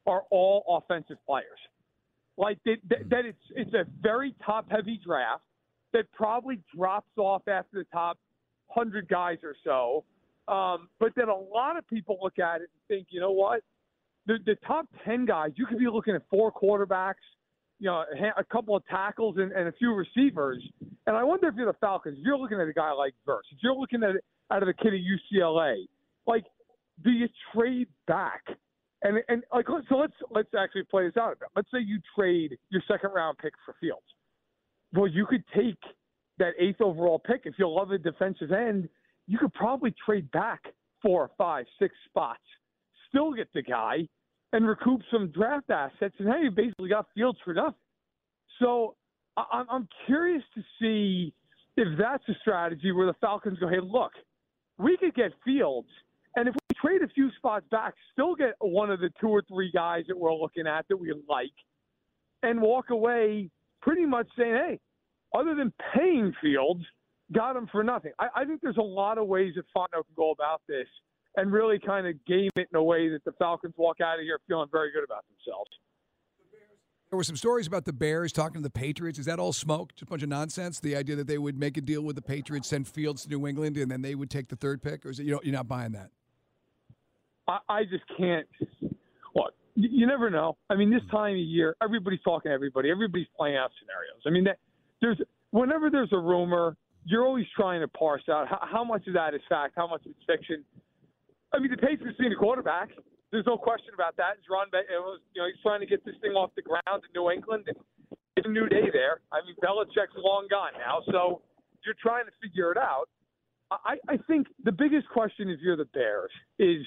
are 0.07 0.22
all 0.31 0.64
offensive 0.68 1.16
players. 1.27 1.59
Like 2.38 2.59
that, 2.64 2.77
that, 2.90 3.11
that 3.11 3.25
it's 3.25 3.38
it's 3.55 3.75
a 3.75 3.87
very 4.03 4.35
top 4.44 4.70
heavy 4.70 5.01
draft 5.05 5.42
that 5.92 6.05
probably 6.12 6.61
drops 6.77 7.11
off 7.16 7.42
after 7.49 7.79
the 7.79 7.87
top 7.92 8.18
hundred 8.68 9.09
guys 9.09 9.38
or 9.42 9.57
so. 9.64 10.05
Um, 10.53 10.88
but 11.01 11.12
then 11.16 11.29
a 11.29 11.35
lot 11.35 11.77
of 11.77 11.88
people 11.88 12.18
look 12.22 12.38
at 12.38 12.57
it 12.57 12.68
and 12.72 12.88
think, 12.88 13.09
you 13.11 13.20
know 13.20 13.33
what? 13.33 13.62
The, 14.27 14.39
the 14.45 14.57
top 14.67 14.87
ten 15.05 15.25
guys, 15.25 15.51
you 15.57 15.67
could 15.67 15.79
be 15.79 15.87
looking 15.87 16.15
at 16.15 16.23
four 16.31 16.53
quarterbacks, 16.53 17.15
you 17.79 17.87
know, 17.87 18.05
a, 18.37 18.45
couple 18.45 18.75
of 18.75 18.85
tackles 18.87 19.37
and, 19.39 19.53
and 19.53 19.69
a 19.69 19.73
few 19.73 19.93
receivers. 19.93 20.62
And 21.07 21.17
I 21.17 21.23
wonder 21.23 21.49
if 21.49 21.55
you're 21.57 21.67
the 21.67 21.79
Falcons, 21.79 22.19
if 22.19 22.25
you're 22.25 22.39
looking 22.39 22.61
at 22.61 22.67
a 22.67 22.73
guy 22.73 22.93
like 22.93 23.15
Verse, 23.25 23.45
if 23.53 23.59
you're 23.62 23.75
looking 23.75 24.03
at 24.03 24.17
it 24.17 24.25
out 24.51 24.62
of 24.62 24.67
the 24.67 24.75
kid 24.75 24.95
at 24.95 25.01
UCLA, 25.01 25.85
like, 26.27 26.45
do 27.05 27.11
you 27.11 27.29
trade 27.55 27.89
back? 28.07 28.43
And 29.03 29.19
and 29.29 29.45
like 29.53 29.67
so 29.89 29.97
let's 29.97 30.15
let's 30.31 30.49
actually 30.59 30.85
play 30.85 31.07
this 31.07 31.17
out 31.19 31.33
a 31.33 31.37
bit. 31.37 31.49
Let's 31.55 31.71
say 31.71 31.79
you 31.81 32.01
trade 32.17 32.57
your 32.71 32.83
second 32.89 33.11
round 33.15 33.37
pick 33.39 33.53
for 33.65 33.75
Fields. 33.81 34.07
Well, 34.93 35.07
you 35.07 35.27
could 35.27 35.45
take 35.55 35.79
that 36.39 36.53
eighth 36.59 36.81
overall 36.81 37.19
pick 37.19 37.43
if 37.45 37.55
you 37.59 37.69
love 37.69 37.91
a 37.91 37.99
defensive 37.99 38.53
end. 38.53 38.89
You 39.27 39.39
could 39.39 39.53
probably 39.53 39.95
trade 40.05 40.31
back 40.31 40.62
four, 41.03 41.31
five, 41.37 41.67
six 41.79 41.95
spots, 42.09 42.41
still 43.09 43.33
get 43.33 43.49
the 43.55 43.62
guy, 43.62 44.07
and 44.53 44.66
recoup 44.66 45.01
some 45.11 45.29
draft 45.29 45.71
assets. 45.71 46.14
And 46.19 46.29
hey, 46.29 46.45
you 46.45 46.51
basically 46.51 46.88
got 46.88 47.07
Fields 47.14 47.38
for 47.45 47.53
nothing. 47.55 47.75
So 48.59 48.97
I- 49.37 49.64
I'm 49.69 49.88
curious 50.07 50.42
to 50.55 50.62
see 50.81 51.35
if 51.77 51.99
that's 51.99 52.27
a 52.29 52.35
strategy 52.40 52.92
where 52.92 53.07
the 53.07 53.14
Falcons 53.14 53.59
go, 53.59 53.69
hey, 53.69 53.81
look, 53.81 54.12
we 54.79 54.97
could 54.97 55.14
get 55.14 55.33
Fields, 55.45 55.88
and 56.37 56.49
if 56.49 56.55
we 56.55 56.77
trade 56.81 57.03
a 57.03 57.09
few 57.09 57.31
spots 57.33 57.66
back, 57.71 57.95
still 58.12 58.35
get 58.35 58.55
one 58.61 58.90
of 58.90 59.01
the 59.01 59.11
two 59.21 59.29
or 59.29 59.42
three 59.42 59.71
guys 59.73 60.05
that 60.09 60.19
we're 60.19 60.35
looking 60.35 60.66
at 60.66 60.87
that 60.88 60.97
we 60.97 61.12
like, 61.29 61.53
and 62.42 62.61
walk 62.61 62.90
away 62.90 63.51
pretty 63.83 64.07
much 64.07 64.29
saying, 64.38 64.55
hey, 64.55 64.81
other 65.35 65.55
than 65.55 65.73
paying 65.95 66.33
Fields, 66.40 66.85
got 67.33 67.57
him 67.57 67.69
for 67.73 67.83
nothing. 67.83 68.12
I, 68.19 68.29
I 68.37 68.45
think 68.45 68.61
there's 68.61 68.77
a 68.77 68.83
lot 68.83 69.19
of 69.19 69.27
ways 69.27 69.55
that 69.57 69.64
Fontenot 69.77 70.07
can 70.07 70.14
go 70.14 70.31
about 70.31 70.62
this 70.69 70.87
and 71.37 71.53
really 71.53 71.79
kind 71.79 72.07
of 72.07 72.14
game 72.25 72.51
it 72.57 72.68
in 72.72 72.77
a 72.77 72.83
way 72.83 73.09
that 73.09 73.25
the 73.25 73.33
Falcons 73.33 73.75
walk 73.77 74.01
out 74.01 74.18
of 74.18 74.22
here 74.22 74.38
feeling 74.49 74.68
very 74.72 74.90
good 74.92 75.05
about 75.05 75.25
themselves. 75.29 75.70
There 77.11 77.16
were 77.16 77.25
some 77.25 77.37
stories 77.37 77.68
about 77.68 77.85
the 77.85 77.92
Bears 77.92 78.33
talking 78.33 78.55
to 78.55 78.62
the 78.62 78.70
Patriots. 78.70 79.18
Is 79.18 79.27
that 79.27 79.38
all 79.38 79.53
smoke? 79.53 79.94
Just 79.94 80.03
a 80.03 80.07
bunch 80.07 80.25
of 80.25 80.29
nonsense? 80.29 80.81
The 80.81 80.96
idea 80.96 81.14
that 81.16 81.29
they 81.29 81.38
would 81.38 81.57
make 81.57 81.77
a 81.77 81.81
deal 81.81 82.03
with 82.03 82.16
the 82.16 82.22
Patriots, 82.22 82.68
send 82.68 82.88
Fields 82.88 83.22
to 83.22 83.29
New 83.29 83.46
England, 83.46 83.77
and 83.77 83.88
then 83.90 84.03
they 84.03 84.16
would 84.16 84.29
take 84.29 84.49
the 84.49 84.57
third 84.57 84.83
pick? 84.83 85.07
Or 85.07 85.11
is 85.11 85.20
it, 85.20 85.25
you 85.25 85.33
know, 85.33 85.40
you're 85.44 85.53
not 85.53 85.68
buying 85.68 85.92
that? 85.92 86.11
I, 87.46 87.59
I 87.68 87.85
just 87.85 88.03
can't. 88.18 88.46
Look, 89.37 89.55
you, 89.77 89.88
you 89.92 90.07
never 90.07 90.31
know. 90.31 90.57
I 90.68 90.75
mean, 90.75 90.90
this 90.90 91.03
time 91.11 91.35
of 91.35 91.40
year, 91.40 91.77
everybody's 91.81 92.22
talking 92.22 92.51
to 92.51 92.55
everybody. 92.55 92.90
Everybody's 92.90 93.29
playing 93.37 93.57
out 93.57 93.70
scenarios. 93.79 94.22
I 94.27 94.31
mean, 94.31 94.44
that, 94.44 94.59
there's 95.01 95.20
whenever 95.51 95.90
there's 95.90 96.12
a 96.12 96.18
rumor, 96.18 96.77
you're 97.05 97.25
always 97.25 97.46
trying 97.55 97.83
to 97.83 97.88
parse 97.88 98.25
out 98.29 98.49
how, 98.49 98.59
how 98.62 98.85
much 98.85 99.07
of 99.07 99.14
that 99.14 99.33
is 99.33 99.40
fact, 99.49 99.75
how 99.77 99.87
much 99.87 100.05
is 100.07 100.14
fiction. 100.27 100.64
I 101.57 101.59
mean, 101.59 101.71
the 101.71 101.79
Patriots 101.79 102.19
need 102.21 102.33
a 102.33 102.37
quarterback. 102.37 102.90
There's 103.33 103.47
no 103.47 103.57
question 103.57 103.95
about 103.95 104.16
that. 104.19 104.37
It 104.38 104.51
was, 104.51 105.21
you 105.35 105.42
know, 105.42 105.49
he's 105.49 105.61
trying 105.62 105.81
to 105.81 105.87
get 105.87 106.05
this 106.05 106.14
thing 106.21 106.33
off 106.33 106.51
the 106.55 106.62
ground 106.62 107.03
in 107.03 107.11
New 107.14 107.31
England, 107.31 107.64
and 107.66 107.77
it's 108.37 108.47
a 108.47 108.51
new 108.51 108.69
day 108.69 108.88
there. 108.92 109.21
I 109.33 109.40
mean, 109.45 109.57
Belichick's 109.64 110.14
long 110.16 110.47
gone 110.51 110.73
now, 110.79 111.01
so 111.11 111.42
you're 111.85 111.97
trying 112.01 112.27
to 112.27 112.33
figure 112.42 112.71
it 112.71 112.79
out. 112.79 113.09
I, 113.71 113.97
I 114.09 114.16
think 114.29 114.47
the 114.64 114.71
biggest 114.71 115.09
question, 115.09 115.49
if 115.49 115.61
you're 115.61 115.77
the 115.77 115.87
Bears, 115.87 116.31
is 116.59 116.85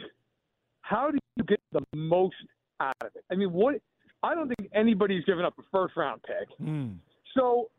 how 0.82 1.12
do 1.12 1.18
you 1.36 1.44
get 1.44 1.60
the 1.74 1.82
most 1.94 2.36
out 2.80 2.96
of 3.02 3.10
it? 3.16 3.24
I 3.32 3.36
mean, 3.36 3.52
what? 3.52 3.76
I 4.24 4.36
don't 4.36 4.48
think 4.48 4.70
anybody's 4.74 5.26
given 5.26 5.46
up 5.46 5.56
a 5.60 5.64
first 5.72 5.98
round 5.98 6.22
pick. 6.24 6.48
Hmm. 6.58 6.92
So 7.36 7.70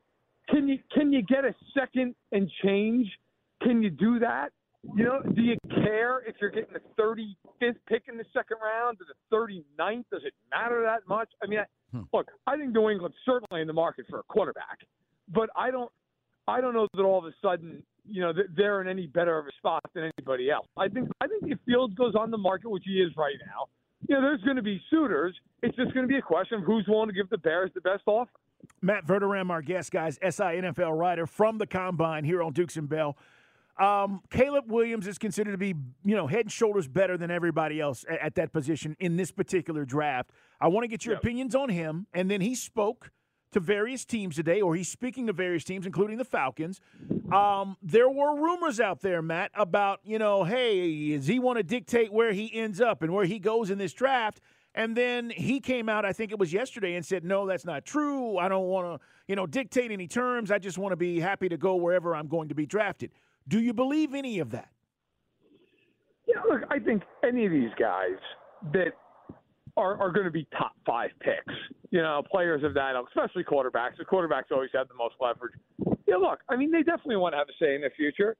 can 0.48 0.68
you 0.68 0.78
can 0.92 1.12
you 1.12 1.22
get 1.22 1.44
a 1.44 1.54
second 1.78 2.14
and 2.32 2.50
change? 2.62 3.06
Can 3.62 3.82
you 3.82 3.90
do 3.90 4.18
that? 4.18 4.50
You 4.82 5.04
know, 5.04 5.20
do 5.22 5.42
you 5.42 5.56
care 5.84 6.22
if 6.26 6.36
you're 6.40 6.50
getting 6.50 6.72
the 6.72 7.02
35th 7.02 7.76
pick 7.86 8.04
in 8.08 8.16
the 8.16 8.24
second 8.32 8.56
round 8.62 8.98
or 9.00 9.06
the 9.06 9.36
39th? 9.36 10.04
Does 10.10 10.22
it 10.24 10.32
matter 10.50 10.82
that 10.82 11.06
much? 11.06 11.28
I 11.42 11.46
mean, 11.46 11.60
I, 11.60 11.64
hmm. 11.92 12.04
look, 12.12 12.28
I 12.46 12.56
think 12.56 12.72
New 12.72 12.88
England's 12.88 13.16
certainly 13.26 13.60
in 13.60 13.66
the 13.66 13.74
market 13.74 14.06
for 14.08 14.20
a 14.20 14.22
quarterback, 14.24 14.78
but 15.28 15.50
I 15.54 15.70
don't, 15.70 15.90
I 16.48 16.60
don't 16.60 16.72
know 16.74 16.88
that 16.94 17.02
all 17.02 17.18
of 17.18 17.26
a 17.26 17.34
sudden, 17.42 17.82
you 18.08 18.22
know, 18.22 18.32
they're 18.56 18.80
in 18.80 18.88
any 18.88 19.06
better 19.06 19.38
of 19.38 19.46
a 19.46 19.52
spot 19.58 19.82
than 19.94 20.10
anybody 20.18 20.50
else. 20.50 20.66
I 20.78 20.88
think, 20.88 21.10
I 21.20 21.26
think 21.26 21.42
if 21.52 21.58
Fields 21.66 21.94
goes 21.94 22.14
on 22.18 22.30
the 22.30 22.38
market, 22.38 22.70
which 22.70 22.84
he 22.86 22.94
is 22.94 23.12
right 23.16 23.36
now, 23.46 23.66
you 24.08 24.14
know, 24.14 24.22
there's 24.22 24.42
going 24.42 24.56
to 24.56 24.62
be 24.62 24.80
suitors. 24.90 25.36
It's 25.62 25.76
just 25.76 25.92
going 25.92 26.04
to 26.04 26.08
be 26.08 26.16
a 26.16 26.22
question 26.22 26.58
of 26.58 26.64
who's 26.64 26.86
willing 26.88 27.08
to 27.08 27.14
give 27.14 27.28
the 27.28 27.38
Bears 27.38 27.70
the 27.74 27.82
best 27.82 28.02
offer. 28.06 28.30
Matt 28.80 29.06
Verderame, 29.06 29.50
our 29.50 29.62
guest, 29.62 29.90
guys, 29.90 30.18
SI 30.22 30.42
NFL 30.42 30.98
writer 30.98 31.26
from 31.26 31.58
the 31.58 31.66
Combine 31.66 32.24
here 32.24 32.42
on 32.42 32.52
Dukes 32.52 32.76
and 32.76 32.88
Bell. 32.88 33.16
Um, 33.80 34.20
Caleb 34.30 34.70
Williams 34.70 35.06
is 35.06 35.16
considered 35.16 35.52
to 35.52 35.58
be, 35.58 35.74
you 36.04 36.14
know, 36.14 36.26
head 36.26 36.42
and 36.42 36.52
shoulders 36.52 36.86
better 36.86 37.16
than 37.16 37.30
everybody 37.30 37.80
else 37.80 38.04
at, 38.08 38.20
at 38.20 38.34
that 38.34 38.52
position 38.52 38.94
in 39.00 39.16
this 39.16 39.32
particular 39.32 39.86
draft. 39.86 40.30
I 40.60 40.68
want 40.68 40.84
to 40.84 40.88
get 40.88 41.06
your 41.06 41.16
opinions 41.16 41.54
on 41.54 41.70
him. 41.70 42.06
And 42.12 42.30
then 42.30 42.42
he 42.42 42.54
spoke 42.54 43.10
to 43.52 43.58
various 43.58 44.04
teams 44.04 44.36
today, 44.36 44.60
or 44.60 44.76
he's 44.76 44.88
speaking 44.88 45.26
to 45.26 45.32
various 45.32 45.64
teams, 45.64 45.86
including 45.86 46.18
the 46.18 46.24
Falcons. 46.24 46.80
Um, 47.32 47.76
there 47.82 48.08
were 48.08 48.36
rumors 48.36 48.80
out 48.80 49.00
there, 49.00 49.22
Matt, 49.22 49.50
about, 49.54 50.00
you 50.04 50.18
know, 50.18 50.44
hey, 50.44 51.16
does 51.16 51.26
he 51.26 51.38
want 51.38 51.56
to 51.56 51.62
dictate 51.62 52.12
where 52.12 52.32
he 52.32 52.52
ends 52.54 52.80
up 52.80 53.02
and 53.02 53.12
where 53.12 53.24
he 53.24 53.38
goes 53.38 53.70
in 53.70 53.78
this 53.78 53.92
draft? 53.92 54.40
And 54.74 54.96
then 54.96 55.30
he 55.30 55.58
came 55.58 55.88
out, 55.88 56.04
I 56.04 56.12
think 56.12 56.30
it 56.30 56.38
was 56.38 56.52
yesterday, 56.52 56.94
and 56.94 57.04
said, 57.04 57.24
no, 57.24 57.44
that's 57.46 57.64
not 57.64 57.84
true. 57.84 58.38
I 58.38 58.48
don't 58.48 58.66
want 58.66 59.00
to, 59.00 59.06
you 59.26 59.34
know, 59.34 59.46
dictate 59.46 59.90
any 59.90 60.06
terms. 60.06 60.52
I 60.52 60.58
just 60.58 60.78
want 60.78 60.92
to 60.92 60.96
be 60.96 61.18
happy 61.18 61.48
to 61.48 61.56
go 61.56 61.74
wherever 61.74 62.14
I'm 62.14 62.28
going 62.28 62.50
to 62.50 62.54
be 62.54 62.66
drafted. 62.66 63.10
Do 63.50 63.60
you 63.60 63.74
believe 63.74 64.14
any 64.14 64.38
of 64.38 64.52
that? 64.52 64.70
Yeah, 66.26 66.40
look, 66.48 66.62
I 66.70 66.78
think 66.78 67.02
any 67.24 67.46
of 67.46 67.50
these 67.50 67.70
guys 67.76 68.16
that 68.72 68.92
are, 69.76 70.00
are 70.00 70.12
going 70.12 70.26
to 70.26 70.30
be 70.30 70.46
top 70.56 70.72
five 70.86 71.10
picks, 71.20 71.52
you 71.90 72.00
know, 72.00 72.22
players 72.30 72.62
of 72.62 72.74
that, 72.74 72.92
especially 73.08 73.42
quarterbacks. 73.42 73.98
The 73.98 74.04
quarterbacks 74.04 74.52
always 74.52 74.70
have 74.72 74.86
the 74.86 74.94
most 74.94 75.16
leverage. 75.20 75.54
Yeah, 76.06 76.16
look, 76.16 76.38
I 76.48 76.54
mean, 76.54 76.70
they 76.70 76.84
definitely 76.84 77.16
want 77.16 77.32
to 77.32 77.38
have 77.38 77.48
a 77.48 77.56
say 77.58 77.74
in 77.74 77.80
the 77.80 77.90
future. 77.96 78.36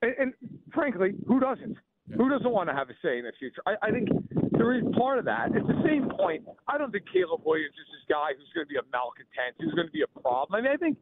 And, 0.00 0.14
and 0.16 0.32
frankly, 0.72 1.14
who 1.26 1.40
doesn't? 1.40 1.76
Who 2.16 2.28
doesn't 2.30 2.50
want 2.50 2.68
to 2.68 2.74
have 2.74 2.88
a 2.88 2.94
say 3.02 3.18
in 3.18 3.24
the 3.24 3.32
future? 3.38 3.62
I, 3.66 3.74
I 3.82 3.90
think 3.90 4.08
there 4.52 4.74
is 4.78 4.84
part 4.96 5.18
of 5.18 5.24
that. 5.24 5.56
At 5.56 5.66
the 5.66 5.82
same 5.84 6.08
point, 6.10 6.44
I 6.68 6.78
don't 6.78 6.92
think 6.92 7.04
Caleb 7.12 7.42
Williams 7.44 7.74
is 7.74 7.88
this 7.90 8.06
guy 8.08 8.30
who's 8.38 8.50
going 8.54 8.66
to 8.66 8.70
be 8.70 8.78
a 8.78 8.86
malcontent, 8.94 9.58
who's 9.58 9.74
going 9.74 9.88
to 9.88 9.92
be 9.92 10.02
a 10.02 10.20
problem. 10.20 10.54
I 10.54 10.62
mean, 10.62 10.70
I 10.70 10.76
think, 10.76 10.98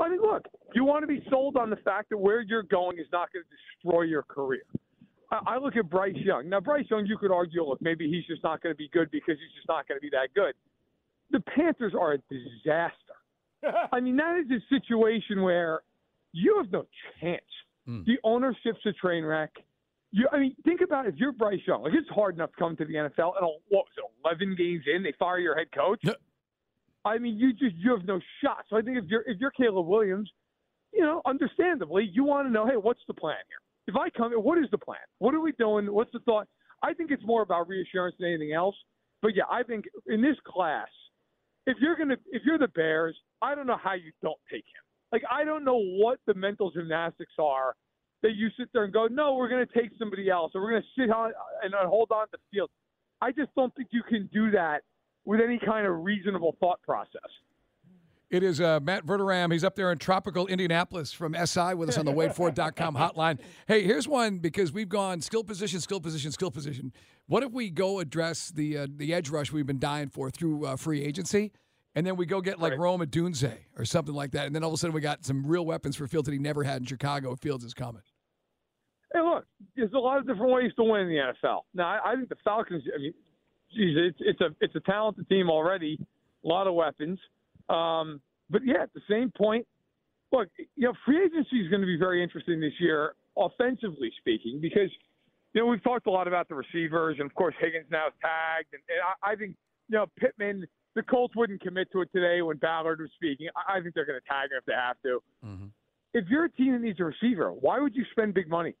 I 0.00 0.08
mean, 0.08 0.20
look, 0.20 0.46
you 0.74 0.84
want 0.84 1.02
to 1.02 1.06
be 1.06 1.24
sold 1.30 1.56
on 1.56 1.70
the 1.70 1.76
fact 1.76 2.10
that 2.10 2.18
where 2.18 2.40
you're 2.40 2.64
going 2.64 2.98
is 2.98 3.06
not 3.12 3.28
going 3.32 3.44
to 3.44 3.56
destroy 3.84 4.02
your 4.02 4.22
career. 4.22 4.62
I, 5.30 5.54
I 5.54 5.58
look 5.58 5.76
at 5.76 5.88
Bryce 5.88 6.16
Young. 6.16 6.48
Now, 6.48 6.60
Bryce 6.60 6.86
Young, 6.90 7.06
you 7.06 7.16
could 7.16 7.32
argue, 7.32 7.64
look, 7.64 7.80
maybe 7.80 8.10
he's 8.10 8.24
just 8.26 8.42
not 8.42 8.62
going 8.62 8.74
to 8.74 8.76
be 8.76 8.88
good 8.92 9.10
because 9.10 9.36
he's 9.38 9.54
just 9.56 9.68
not 9.68 9.86
going 9.88 9.98
to 9.98 10.02
be 10.02 10.10
that 10.10 10.28
good. 10.34 10.54
The 11.30 11.40
Panthers 11.40 11.94
are 11.98 12.14
a 12.14 12.18
disaster. 12.28 12.92
I 13.92 14.00
mean, 14.00 14.16
that 14.16 14.40
is 14.40 14.50
a 14.50 14.74
situation 14.74 15.42
where 15.42 15.80
you 16.32 16.56
have 16.58 16.72
no 16.72 16.86
chance. 17.20 17.42
Hmm. 17.86 18.02
The 18.06 18.16
ownership's 18.24 18.84
a 18.86 18.92
train 18.92 19.24
wreck. 19.24 19.50
You, 20.10 20.28
I 20.30 20.38
mean, 20.38 20.54
think 20.64 20.82
about 20.82 21.06
it. 21.06 21.14
if 21.14 21.20
you're 21.20 21.32
Bryce 21.32 21.60
Young. 21.66 21.82
Like 21.82 21.94
it's 21.94 22.08
hard 22.10 22.34
enough 22.34 22.50
to 22.50 22.56
come 22.58 22.76
to 22.76 22.84
the 22.84 22.94
NFL, 22.94 23.34
and 23.40 23.48
what 23.68 23.86
was 23.86 23.92
it, 23.96 24.04
11 24.24 24.56
games 24.56 24.84
in, 24.94 25.02
they 25.02 25.14
fire 25.18 25.38
your 25.38 25.56
head 25.56 25.68
coach. 25.74 26.00
I 27.04 27.18
mean, 27.18 27.36
you 27.38 27.52
just 27.52 27.74
you 27.76 27.90
have 27.96 28.06
no 28.06 28.20
shot. 28.42 28.64
So 28.68 28.76
I 28.76 28.82
think 28.82 28.98
if 28.98 29.04
you're 29.08 29.22
if 29.26 29.40
you're 29.40 29.50
Caleb 29.50 29.86
Williams, 29.86 30.30
you 30.92 31.02
know, 31.02 31.20
understandably, 31.26 32.08
you 32.12 32.24
want 32.24 32.46
to 32.46 32.52
know, 32.52 32.66
hey, 32.66 32.76
what's 32.76 33.00
the 33.08 33.14
plan 33.14 33.36
here? 33.48 33.58
If 33.88 33.96
I 33.96 34.10
come, 34.10 34.32
what 34.32 34.58
is 34.58 34.66
the 34.70 34.78
plan? 34.78 35.00
What 35.18 35.34
are 35.34 35.40
we 35.40 35.52
doing? 35.52 35.92
What's 35.92 36.12
the 36.12 36.20
thought? 36.20 36.46
I 36.82 36.92
think 36.92 37.10
it's 37.10 37.24
more 37.24 37.42
about 37.42 37.68
reassurance 37.68 38.16
than 38.18 38.28
anything 38.28 38.52
else. 38.52 38.76
But 39.20 39.34
yeah, 39.34 39.44
I 39.50 39.62
think 39.62 39.86
in 40.06 40.22
this 40.22 40.36
class, 40.46 40.88
if 41.66 41.76
you're 41.80 41.96
gonna 41.96 42.16
if 42.30 42.42
you're 42.44 42.58
the 42.58 42.68
Bears, 42.68 43.16
I 43.40 43.54
don't 43.54 43.66
know 43.66 43.78
how 43.82 43.94
you 43.94 44.12
don't 44.22 44.38
take 44.50 44.64
him. 44.64 44.82
Like 45.10 45.22
I 45.30 45.44
don't 45.44 45.64
know 45.64 45.78
what 45.78 46.18
the 46.26 46.34
mental 46.34 46.70
gymnastics 46.70 47.34
are 47.38 47.74
that 48.22 48.34
you 48.36 48.48
sit 48.56 48.68
there 48.72 48.84
and 48.84 48.92
go, 48.92 49.08
no, 49.08 49.34
we're 49.34 49.48
to 49.48 49.72
take 49.72 49.90
somebody 49.98 50.30
else, 50.30 50.52
or 50.54 50.62
we're 50.62 50.80
to 50.80 50.86
sit 50.96 51.10
on 51.10 51.32
and 51.62 51.74
hold 51.74 52.10
on 52.12 52.26
to 52.28 52.32
the 52.32 52.38
field. 52.52 52.70
I 53.20 53.32
just 53.32 53.50
don't 53.56 53.74
think 53.74 53.88
you 53.90 54.02
can 54.08 54.28
do 54.32 54.50
that 54.52 54.82
with 55.24 55.40
any 55.40 55.58
kind 55.58 55.86
of 55.86 56.02
reasonable 56.02 56.56
thought 56.60 56.80
process. 56.82 57.20
It 58.32 58.42
is 58.42 58.62
uh, 58.62 58.80
Matt 58.80 59.04
Verderame. 59.04 59.52
He's 59.52 59.62
up 59.62 59.76
there 59.76 59.92
in 59.92 59.98
tropical 59.98 60.46
Indianapolis 60.46 61.12
from 61.12 61.34
SI 61.34 61.74
with 61.74 61.90
us 61.90 61.98
on 61.98 62.06
the 62.06 62.12
WadeFord.com 62.12 62.94
hotline. 62.96 63.38
Hey, 63.68 63.82
here's 63.82 64.08
one 64.08 64.38
because 64.38 64.72
we've 64.72 64.88
gone 64.88 65.20
skill 65.20 65.44
position, 65.44 65.80
skill 65.80 66.00
position, 66.00 66.32
skill 66.32 66.50
position. 66.50 66.94
What 67.26 67.42
if 67.42 67.52
we 67.52 67.68
go 67.68 68.00
address 68.00 68.48
the 68.48 68.78
uh, 68.78 68.86
the 68.96 69.12
edge 69.12 69.28
rush 69.28 69.52
we've 69.52 69.66
been 69.66 69.78
dying 69.78 70.08
for 70.08 70.30
through 70.30 70.64
uh, 70.64 70.76
free 70.76 71.04
agency, 71.04 71.52
and 71.94 72.06
then 72.06 72.16
we 72.16 72.24
go 72.24 72.40
get 72.40 72.58
like 72.58 72.78
Rome 72.78 73.02
Odunze 73.02 73.52
or 73.76 73.84
something 73.84 74.14
like 74.14 74.30
that, 74.32 74.46
and 74.46 74.54
then 74.54 74.64
all 74.64 74.70
of 74.70 74.74
a 74.74 74.78
sudden 74.78 74.94
we 74.94 75.02
got 75.02 75.26
some 75.26 75.46
real 75.46 75.66
weapons 75.66 75.96
for 75.96 76.06
Fields 76.06 76.24
that 76.24 76.32
he 76.32 76.38
never 76.38 76.64
had 76.64 76.80
in 76.80 76.86
Chicago. 76.86 77.36
Fields 77.36 77.64
is 77.64 77.74
coming. 77.74 78.00
Hey, 79.12 79.20
look, 79.20 79.44
there's 79.76 79.92
a 79.92 79.98
lot 79.98 80.16
of 80.16 80.26
different 80.26 80.52
ways 80.52 80.72
to 80.76 80.84
win 80.84 81.02
in 81.02 81.08
the 81.08 81.16
NFL. 81.16 81.60
Now, 81.74 81.86
I, 81.88 82.12
I 82.12 82.16
think 82.16 82.30
the 82.30 82.36
Falcons. 82.42 82.82
I 82.94 82.98
mean, 82.98 83.12
geez, 83.74 83.96
it's 83.96 84.18
it's 84.20 84.40
a 84.40 84.54
it's 84.60 84.74
a 84.74 84.80
talented 84.80 85.28
team 85.28 85.50
already. 85.50 85.98
a 86.44 86.48
lot 86.48 86.66
of 86.66 86.74
weapons. 86.74 87.18
Um, 87.68 88.20
but 88.50 88.62
yeah, 88.64 88.82
at 88.82 88.92
the 88.94 89.00
same 89.08 89.32
point, 89.36 89.66
look, 90.32 90.48
you 90.58 90.88
know, 90.88 90.92
free 91.04 91.24
agency 91.24 91.60
is 91.60 91.68
going 91.70 91.80
to 91.80 91.86
be 91.86 91.96
very 91.96 92.22
interesting 92.22 92.60
this 92.60 92.72
year, 92.80 93.14
offensively 93.36 94.12
speaking, 94.18 94.60
because 94.60 94.90
you 95.54 95.60
know 95.60 95.66
we've 95.66 95.82
talked 95.82 96.06
a 96.06 96.10
lot 96.10 96.28
about 96.28 96.48
the 96.48 96.54
receivers, 96.54 97.16
and 97.18 97.26
of 97.26 97.34
course 97.34 97.54
Higgins 97.60 97.86
now 97.90 98.08
is 98.08 98.14
tagged, 98.20 98.68
and, 98.72 98.82
and 98.88 98.98
I, 99.22 99.32
I 99.32 99.36
think 99.36 99.56
you 99.88 99.98
know 99.98 100.06
Pittman. 100.18 100.66
The 100.94 101.02
Colts 101.02 101.34
wouldn't 101.34 101.62
commit 101.62 101.90
to 101.92 102.02
it 102.02 102.10
today 102.14 102.42
when 102.42 102.58
Ballard 102.58 103.00
was 103.00 103.08
speaking. 103.14 103.48
I, 103.56 103.78
I 103.78 103.80
think 103.80 103.94
they're 103.94 104.04
going 104.04 104.20
to 104.20 104.28
tag 104.28 104.50
him 104.50 104.58
if 104.58 104.64
they 104.66 104.74
have 104.74 104.96
to. 105.04 105.22
Mm-hmm. 105.42 105.66
If 106.12 106.26
you're 106.28 106.44
a 106.44 106.50
team 106.50 106.72
that 106.72 106.82
needs 106.82 107.00
a 107.00 107.04
receiver, 107.04 107.50
why 107.50 107.80
would 107.80 107.96
you 107.96 108.04
spend 108.10 108.34
big 108.34 108.46
money? 108.46 108.74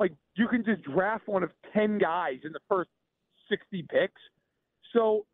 Like 0.00 0.12
you 0.34 0.48
can 0.48 0.64
just 0.64 0.82
draft 0.82 1.28
one 1.28 1.42
of 1.42 1.50
ten 1.74 1.98
guys 1.98 2.38
in 2.44 2.52
the 2.52 2.60
first 2.70 2.88
sixty 3.50 3.82
picks. 3.82 4.20
So, 4.92 5.26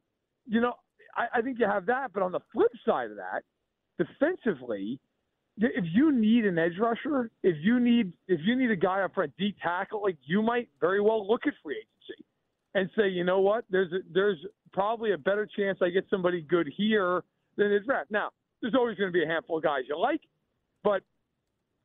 you 0.46 0.60
know, 0.60 0.74
I, 1.16 1.38
I 1.38 1.42
think 1.42 1.58
you 1.58 1.66
have 1.66 1.86
that. 1.86 2.12
But 2.12 2.22
on 2.22 2.32
the 2.32 2.40
flip 2.52 2.72
side 2.86 3.10
of 3.10 3.16
that, 3.16 3.42
defensively, 3.98 5.00
if 5.56 5.84
you 5.92 6.10
need 6.10 6.44
an 6.46 6.58
edge 6.58 6.78
rusher, 6.80 7.30
if 7.42 7.56
you 7.62 7.78
need 7.78 8.12
if 8.26 8.40
you 8.44 8.56
need 8.56 8.70
a 8.70 8.76
guy 8.76 9.02
up 9.02 9.14
front, 9.14 9.32
D 9.38 9.54
tackle, 9.62 10.02
like 10.02 10.16
you 10.24 10.42
might 10.42 10.68
very 10.80 11.00
well 11.00 11.28
look 11.28 11.46
at 11.46 11.52
free 11.62 11.76
agency 11.76 12.24
and 12.74 12.90
say, 12.96 13.08
you 13.08 13.22
know 13.22 13.38
what, 13.38 13.64
there's 13.70 13.92
a, 13.92 13.98
there's 14.12 14.38
probably 14.72 15.12
a 15.12 15.18
better 15.18 15.48
chance 15.56 15.78
I 15.80 15.90
get 15.90 16.04
somebody 16.10 16.40
good 16.40 16.68
here 16.76 17.22
than 17.56 17.70
the 17.70 17.78
draft. 17.78 18.10
Now, 18.10 18.30
there's 18.60 18.74
always 18.74 18.96
going 18.98 19.08
to 19.08 19.12
be 19.12 19.22
a 19.22 19.28
handful 19.28 19.58
of 19.58 19.62
guys 19.62 19.82
you 19.88 19.96
like, 19.96 20.20
but 20.82 21.02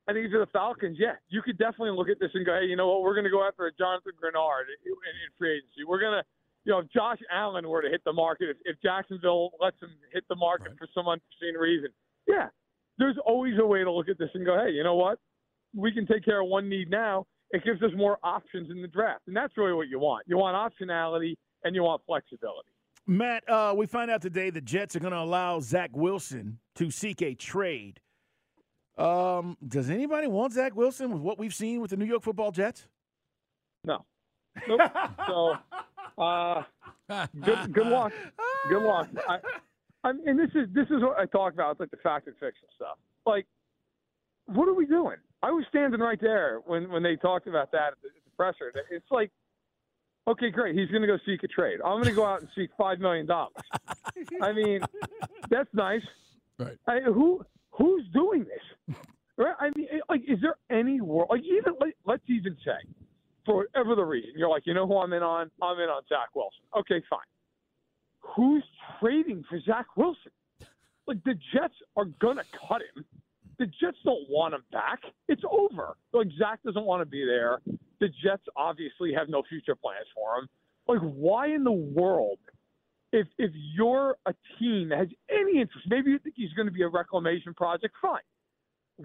I 0.08 0.14
think 0.14 0.26
if 0.26 0.32
you're 0.32 0.44
the 0.44 0.52
Falcons, 0.52 0.98
yeah, 1.00 1.14
you 1.30 1.44
could 1.44 1.60
definitely 1.60 1.92
look 1.92 2.10
at 2.10 2.20
this 2.20 2.32
and 2.34 2.44
go, 2.44 2.58
hey, 2.60 2.66
you 2.66 2.76
know 2.76 2.88
what, 2.88 3.04
we're 3.04 3.14
going 3.14 3.26
to 3.26 3.30
go 3.30 3.48
after 3.48 3.68
a 3.68 3.72
Jonathan 3.78 4.14
Greenard 4.18 4.66
in, 4.84 4.92
in 4.92 5.30
free 5.38 5.58
agency. 5.58 5.86
We're 5.88 6.02
going 6.02 6.18
to, 6.18 6.24
you 6.66 6.72
know, 6.74 6.80
if 6.80 6.90
Josh 6.92 7.18
Allen 7.32 7.68
were 7.68 7.82
to 7.82 7.90
hit 7.90 8.02
the 8.06 8.14
market, 8.14 8.50
if, 8.50 8.58
if 8.66 8.82
Jacksonville 8.82 9.52
lets 9.60 9.82
him 9.82 9.90
hit 10.14 10.24
the 10.30 10.36
market 10.36 10.70
Right. 10.70 10.78
for 10.80 10.88
some 10.94 11.08
unforeseen 11.08 11.56
reason, 11.60 11.90
yeah, 12.28 12.48
there's 12.98 13.18
always 13.26 13.54
a 13.60 13.66
way 13.66 13.84
to 13.84 13.92
look 13.92 14.10
at 14.10 14.18
this 14.18 14.30
and 14.34 14.46
go, 14.46 14.58
hey, 14.64 14.72
you 14.72 14.84
know 14.84 14.96
what, 14.96 15.20
we 15.76 15.92
can 15.92 16.06
take 16.06 16.24
care 16.26 16.42
of 16.42 16.48
one 16.50 16.70
need 16.70 16.90
now. 16.90 17.26
It 17.52 17.64
gives 17.64 17.82
us 17.82 17.92
more 17.96 18.18
options 18.24 18.70
in 18.70 18.82
the 18.82 18.88
draft, 18.88 19.22
and 19.28 19.36
that's 19.36 19.58
really 19.58 19.74
what 19.74 19.88
you 19.88 19.98
want. 20.00 20.26
You 20.28 20.38
want 20.38 20.56
optionality 20.56 21.34
and 21.64 21.74
you 21.74 21.82
want 21.84 22.02
flexibility. 22.06 22.70
Matt, 23.08 23.50
uh, 23.50 23.74
we 23.76 23.88
find 23.88 24.12
out 24.12 24.22
today 24.22 24.52
the 24.52 24.62
Jets 24.62 24.96
are 24.96 25.00
going 25.00 25.14
to 25.14 25.20
allow 25.20 25.60
Zach 25.60 25.90
Wilson 25.94 26.60
to 26.76 26.92
seek 26.92 27.24
a 27.24 27.34
trade. 27.34 28.00
Um, 29.00 29.58
does 29.68 29.90
anybody 29.90 30.28
want 30.28 30.54
Zach 30.54 30.76
Wilson 30.76 31.12
with 31.12 31.22
what 31.22 31.40
we've 31.40 31.54
seen 31.56 31.80
with 31.82 31.90
the 31.90 31.98
New 31.98 32.06
York 32.06 32.22
Football 32.22 32.52
Jets? 32.52 32.86
No. 33.84 34.06
Nope. 34.68 34.82
so, 35.28 35.56
uh, 36.22 36.64
good, 37.42 37.74
good 37.74 37.88
luck. 37.88 38.14
Good 38.70 38.84
luck. 38.84 39.08
I, 39.28 39.38
I 40.04 40.12
mean, 40.14 40.28
and 40.28 40.40
this 40.40 40.50
is 40.56 40.68
this 40.74 40.88
is 40.88 41.02
what 41.02 41.18
I 41.18 41.26
talk 41.26 41.54
about. 41.54 41.72
It's 41.72 41.80
like 41.80 41.92
the 41.92 41.98
fact 41.98 42.28
and 42.28 42.36
fiction 42.38 42.68
stuff. 42.76 42.98
Like, 43.26 43.46
what 44.46 44.68
are 44.68 44.74
we 44.74 44.86
doing? 44.86 45.18
I 45.42 45.52
was 45.52 45.66
standing 45.70 46.00
right 46.00 46.20
there 46.20 46.60
when 46.66 46.90
when 46.90 47.04
they 47.04 47.16
talked 47.16 47.48
about 47.48 47.72
that 47.72 47.94
at 47.94 48.02
the, 48.02 48.10
at 48.10 48.24
the 48.24 48.32
presser. 48.38 48.72
It's 48.92 49.12
like, 49.12 49.32
okay, 50.28 50.50
great. 50.50 50.76
He's 50.76 50.90
going 50.90 51.02
to 51.02 51.08
go 51.08 51.18
seek 51.26 51.44
a 51.44 51.48
trade. 51.48 51.80
I'm 51.84 52.02
going 52.02 52.06
to 52.06 52.14
go 52.14 52.26
out 52.26 52.42
and 52.42 52.50
seek 52.56 52.70
five 52.78 53.00
million 53.00 53.26
dollars. 53.26 53.54
I 54.42 54.52
mean, 54.54 54.82
that's 55.50 55.70
nice. 55.74 56.02
Right. 56.58 56.78
I, 56.88 57.00
who 57.02 57.46
who's 57.72 58.06
doing 58.14 58.46
this? 58.46 58.96
Right? 59.38 59.56
I 59.60 59.70
mean, 59.76 59.88
like, 60.10 60.22
is 60.28 60.40
there 60.42 60.56
any 60.70 61.00
world? 61.00 61.30
Like, 61.30 61.44
even 61.44 61.74
like, 61.80 61.96
let's 62.06 62.24
even 62.28 62.58
say, 62.66 62.88
for 63.46 63.56
whatever 63.56 63.96
the 63.96 64.04
reason, 64.04 64.32
you're 64.36 64.50
like, 64.50 64.64
you 64.66 64.74
know 64.74 64.88
who 64.88 64.98
I'm 64.98 65.14
in 65.14 65.24
on? 65.24 65.50
I'm 65.62 65.80
in 65.80 65.90
on 65.90 66.04
Zach 66.10 66.36
Wilson. 66.36 66.64
Okay, 66.78 67.02
fine. 67.10 67.20
Who's 68.36 68.64
trading 69.00 69.44
for 69.50 69.60
Zach 69.62 69.86
Wilson? 69.96 70.32
Like, 71.08 71.24
the 71.24 71.36
Jets 71.54 71.74
are 71.96 72.06
gonna 72.06 72.44
cut 72.68 72.82
him. 72.96 73.06
The 73.58 73.66
Jets 73.66 73.98
don't 74.06 74.30
want 74.30 74.54
him 74.54 74.64
back. 74.72 75.00
It's 75.28 75.42
over. 75.50 75.98
Like, 76.14 76.28
Zach 76.38 76.60
doesn't 76.64 76.86
want 76.86 77.02
to 77.02 77.06
be 77.06 77.26
there. 77.26 77.60
The 78.00 78.10
Jets 78.24 78.44
obviously 78.56 79.14
have 79.14 79.28
no 79.28 79.44
future 79.50 79.76
plans 79.76 80.08
for 80.16 80.40
him. 80.40 80.48
Like, 80.88 81.02
why 81.02 81.48
in 81.48 81.64
the 81.64 81.72
world 81.72 82.40
if 83.12 83.28
if 83.38 83.52
you're 83.54 84.18
a 84.26 84.34
team 84.60 84.90
that 84.90 85.00
has 85.00 85.08
any 85.30 85.60
interest, 85.60 85.88
maybe 85.90 86.12
you 86.12 86.20
think 86.20 86.36
he's 86.38 86.54
going 86.54 86.68
to 86.68 86.72
be 86.74 86.84
a 86.84 86.88
reclamation 86.88 87.54
project, 87.54 87.96
fine. 88.02 88.22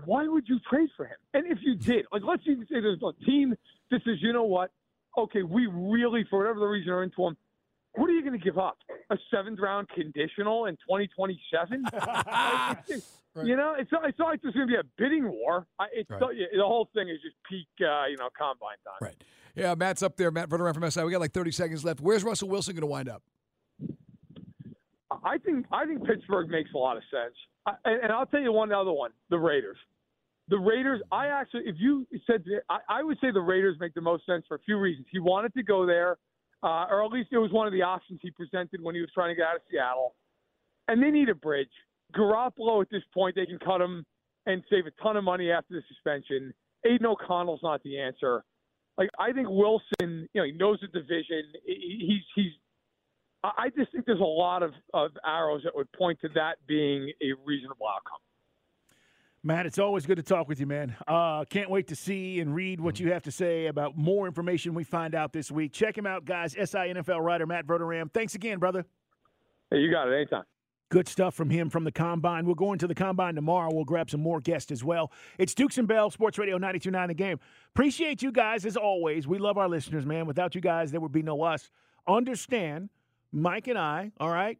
Why 0.05 0.27
would 0.27 0.45
you 0.49 0.59
trade 0.69 0.89
for 0.97 1.07
him? 1.07 1.17
And 1.35 1.47
if 1.51 1.59
you 1.63 1.75
did, 1.77 2.07
like 2.13 2.23
let's 2.27 2.43
even 2.47 2.65
say 2.65 2.81
there's 2.81 3.01
a 3.03 3.13
team 3.25 3.55
that 3.91 4.01
says, 4.05 4.17
you 4.21 4.33
know 4.33 4.45
what? 4.45 4.71
Okay, 5.17 5.43
we 5.43 5.67
really, 5.67 6.25
for 6.29 6.39
whatever 6.41 6.59
the 6.61 6.67
reason, 6.67 6.91
are 6.93 7.03
into 7.05 7.25
him. 7.27 7.37
What 7.97 8.11
are 8.11 8.13
you 8.13 8.23
going 8.23 8.37
to 8.37 8.45
give 8.45 8.59
up? 8.59 8.77
A 9.11 9.17
seventh 9.33 9.61
round 9.61 9.89
conditional 9.91 10.67
in 10.67 10.75
2027? 10.77 11.85
You 13.43 13.57
know, 13.57 13.75
it's 13.77 13.91
not, 13.91 14.09
it's 14.09 14.17
not 14.17 14.29
like 14.29 14.43
there's 14.43 14.55
going 14.55 14.69
to 14.69 14.73
be 14.73 14.79
a 14.79 14.85
bidding 14.97 15.29
war. 15.29 15.67
I, 15.81 15.87
it's 15.93 16.09
Right. 16.09 16.21
the 16.21 16.63
whole 16.63 16.89
thing 16.95 17.09
is 17.09 17.17
just 17.21 17.35
peak, 17.51 17.67
uh, 17.81 18.05
you 18.09 18.17
know, 18.17 18.29
combine 18.39 18.77
time. 18.85 18.95
Right. 19.01 19.17
Yeah, 19.57 19.75
Matt's 19.75 20.05
up 20.05 20.17
there. 20.17 20.31
Matt 20.31 20.49
Verderame 20.49 20.73
from 20.73 20.89
SI. 20.89 21.03
We 21.03 21.11
got 21.11 21.21
like 21.21 21.33
30 21.33 21.51
seconds 21.51 21.85
left. 21.85 22.01
Where's 22.01 22.23
Russell 22.23 22.49
Wilson 22.49 22.75
going 22.77 22.83
to 22.83 22.87
wind 22.87 23.09
up? 23.09 23.25
I 25.25 25.39
think 25.39 25.67
I 25.73 25.85
think 25.85 26.05
Pittsburgh 26.07 26.49
makes 26.49 26.71
a 26.75 26.79
lot 26.79 26.97
of 26.97 27.03
sense, 27.11 27.35
and, 27.85 28.13
I'll 28.13 28.27
tell 28.27 28.41
you 28.41 28.53
one 28.53 28.73
other 28.73 28.93
one: 28.93 29.11
the 29.31 29.39
Raiders. 29.39 29.79
The 30.49 30.59
Raiders. 30.59 31.01
I 31.11 31.29
actually, 31.29 31.63
if 31.67 31.77
you 31.79 32.07
said, 32.27 32.45
I, 32.69 32.79
I 32.89 33.03
would 33.03 33.19
say 33.21 33.31
the 33.33 33.41
Raiders 33.41 33.77
make 33.81 33.95
the 33.95 34.01
most 34.03 34.27
sense 34.27 34.45
for 34.47 34.57
a 34.57 34.61
few 34.61 34.79
reasons. 34.79 35.07
He 35.11 35.19
wanted 35.19 35.55
to 35.55 35.63
go 35.63 35.87
there, 35.87 36.19
uh, 36.63 36.87
or 36.91 37.05
at 37.05 37.11
least 37.11 37.31
it 37.33 37.39
was 37.39 37.51
one 37.53 37.67
of 37.67 37.73
the 37.73 37.83
options 37.83 38.21
he 38.23 38.31
presented 38.31 38.83
when 38.83 38.95
he 38.95 39.01
was 39.01 39.11
trying 39.15 39.31
to 39.31 39.35
get 39.35 39.47
out 39.47 39.57
of 39.57 39.63
Seattle. 39.71 40.15
And 40.89 41.03
they 41.03 41.11
need 41.11 41.31
a 41.31 41.35
bridge. 41.35 41.71
Garoppolo 42.15 42.83
at 42.83 42.91
this 42.91 43.03
point, 43.15 43.35
they 43.37 43.47
can 43.47 43.59
cut 43.59 43.81
him 43.81 44.05
and 44.47 44.63
save 44.69 44.85
a 44.87 44.91
ton 45.03 45.17
of 45.17 45.25
money 45.25 45.51
after 45.51 45.75
the 45.75 45.83
suspension. 45.89 46.53
Aidan 46.85 47.07
O'Connell's 47.07 47.61
not 47.63 47.83
the 47.83 47.99
answer. 47.99 48.45
Like 48.99 49.09
I 49.19 49.33
think 49.33 49.49
Wilson, 49.49 50.29
you 50.35 50.41
know, 50.41 50.45
he 50.45 50.53
knows 50.53 50.79
the 50.83 50.89
division. 50.89 51.43
He- 51.65 52.05
He's 52.07 52.23
he's 52.35 52.53
I 53.57 53.69
just 53.77 53.93
think 53.93 54.07
there's 54.07 54.21
a 54.21 54.25
lot 54.25 54.63
of, 54.63 54.73
of 54.95 55.11
arrows 55.27 55.63
that 55.65 55.75
would 55.75 55.91
point 55.93 56.19
to 56.23 56.29
that 56.35 56.57
being 56.67 57.13
a 57.23 57.33
reasonable 57.45 57.87
outcome. 57.87 58.19
Matt, 59.43 59.67
it's 59.67 59.79
always 59.79 60.07
good 60.07 60.17
to 60.17 60.23
talk 60.23 60.49
with 60.49 60.59
you, 60.59 60.67
man. 60.67 60.97
Uh, 61.07 61.45
can't 61.45 61.69
wait 61.69 61.89
to 61.89 61.97
see 61.97 62.41
and 62.41 62.55
read 62.55 62.81
what 62.81 62.99
you 62.99 63.13
have 63.13 63.23
to 63.25 63.31
say 63.31 63.67
about 63.67 63.95
more 63.95 64.27
information 64.27 64.73
we 64.73 64.85
find 64.85 65.15
out 65.15 65.35
this 65.35 65.51
week. 65.51 65.73
Check 65.75 65.99
him 65.99 66.07
out, 66.07 66.25
guys. 66.25 66.53
SI 66.53 66.63
NFL 66.63 67.21
writer 67.21 67.47
Matt 67.47 67.67
Verderame. 67.67 68.11
Thanks 68.11 68.35
again, 68.35 68.59
brother. 68.59 68.87
Hey, 69.71 69.81
you 69.81 69.91
got 69.91 70.09
it 70.09 70.15
anytime. 70.15 70.45
Good 70.91 71.09
stuff 71.09 71.35
from 71.35 71.51
him 71.51 71.69
from 71.69 71.85
the 71.85 71.93
Combine. 71.93 72.47
We'll 72.47 72.55
go 72.55 72.73
into 72.73 72.87
the 72.87 72.95
Combine 72.95 73.35
tomorrow. 73.35 73.69
We'll 73.71 73.85
grab 73.85 74.09
some 74.09 74.23
more 74.23 74.41
guests 74.41 74.71
as 74.71 74.83
well. 74.83 75.13
It's 75.39 75.53
Dukes 75.53 75.77
and 75.77 75.87
Bell, 75.87 76.11
Sports 76.11 76.39
Radio 76.39 76.59
92.9 76.59 77.09
The 77.09 77.15
Game. 77.15 77.41
Appreciate 77.75 78.23
you 78.23 78.33
guys 78.33 78.65
as 78.65 78.79
always. 78.79 79.27
We 79.27 79.39
love 79.39 79.59
our 79.59 79.69
listeners, 79.69 80.07
man. 80.07 80.25
Without 80.25 80.55
you 80.55 80.63
guys, 80.63 80.91
there 80.91 81.01
would 81.01 81.13
be 81.13 81.23
no 81.23 81.43
us. 81.43 81.71
Understand, 82.07 82.91
Mike 83.35 83.67
and 83.67 83.77
I, 83.77 84.13
all 84.21 84.31
right, 84.31 84.59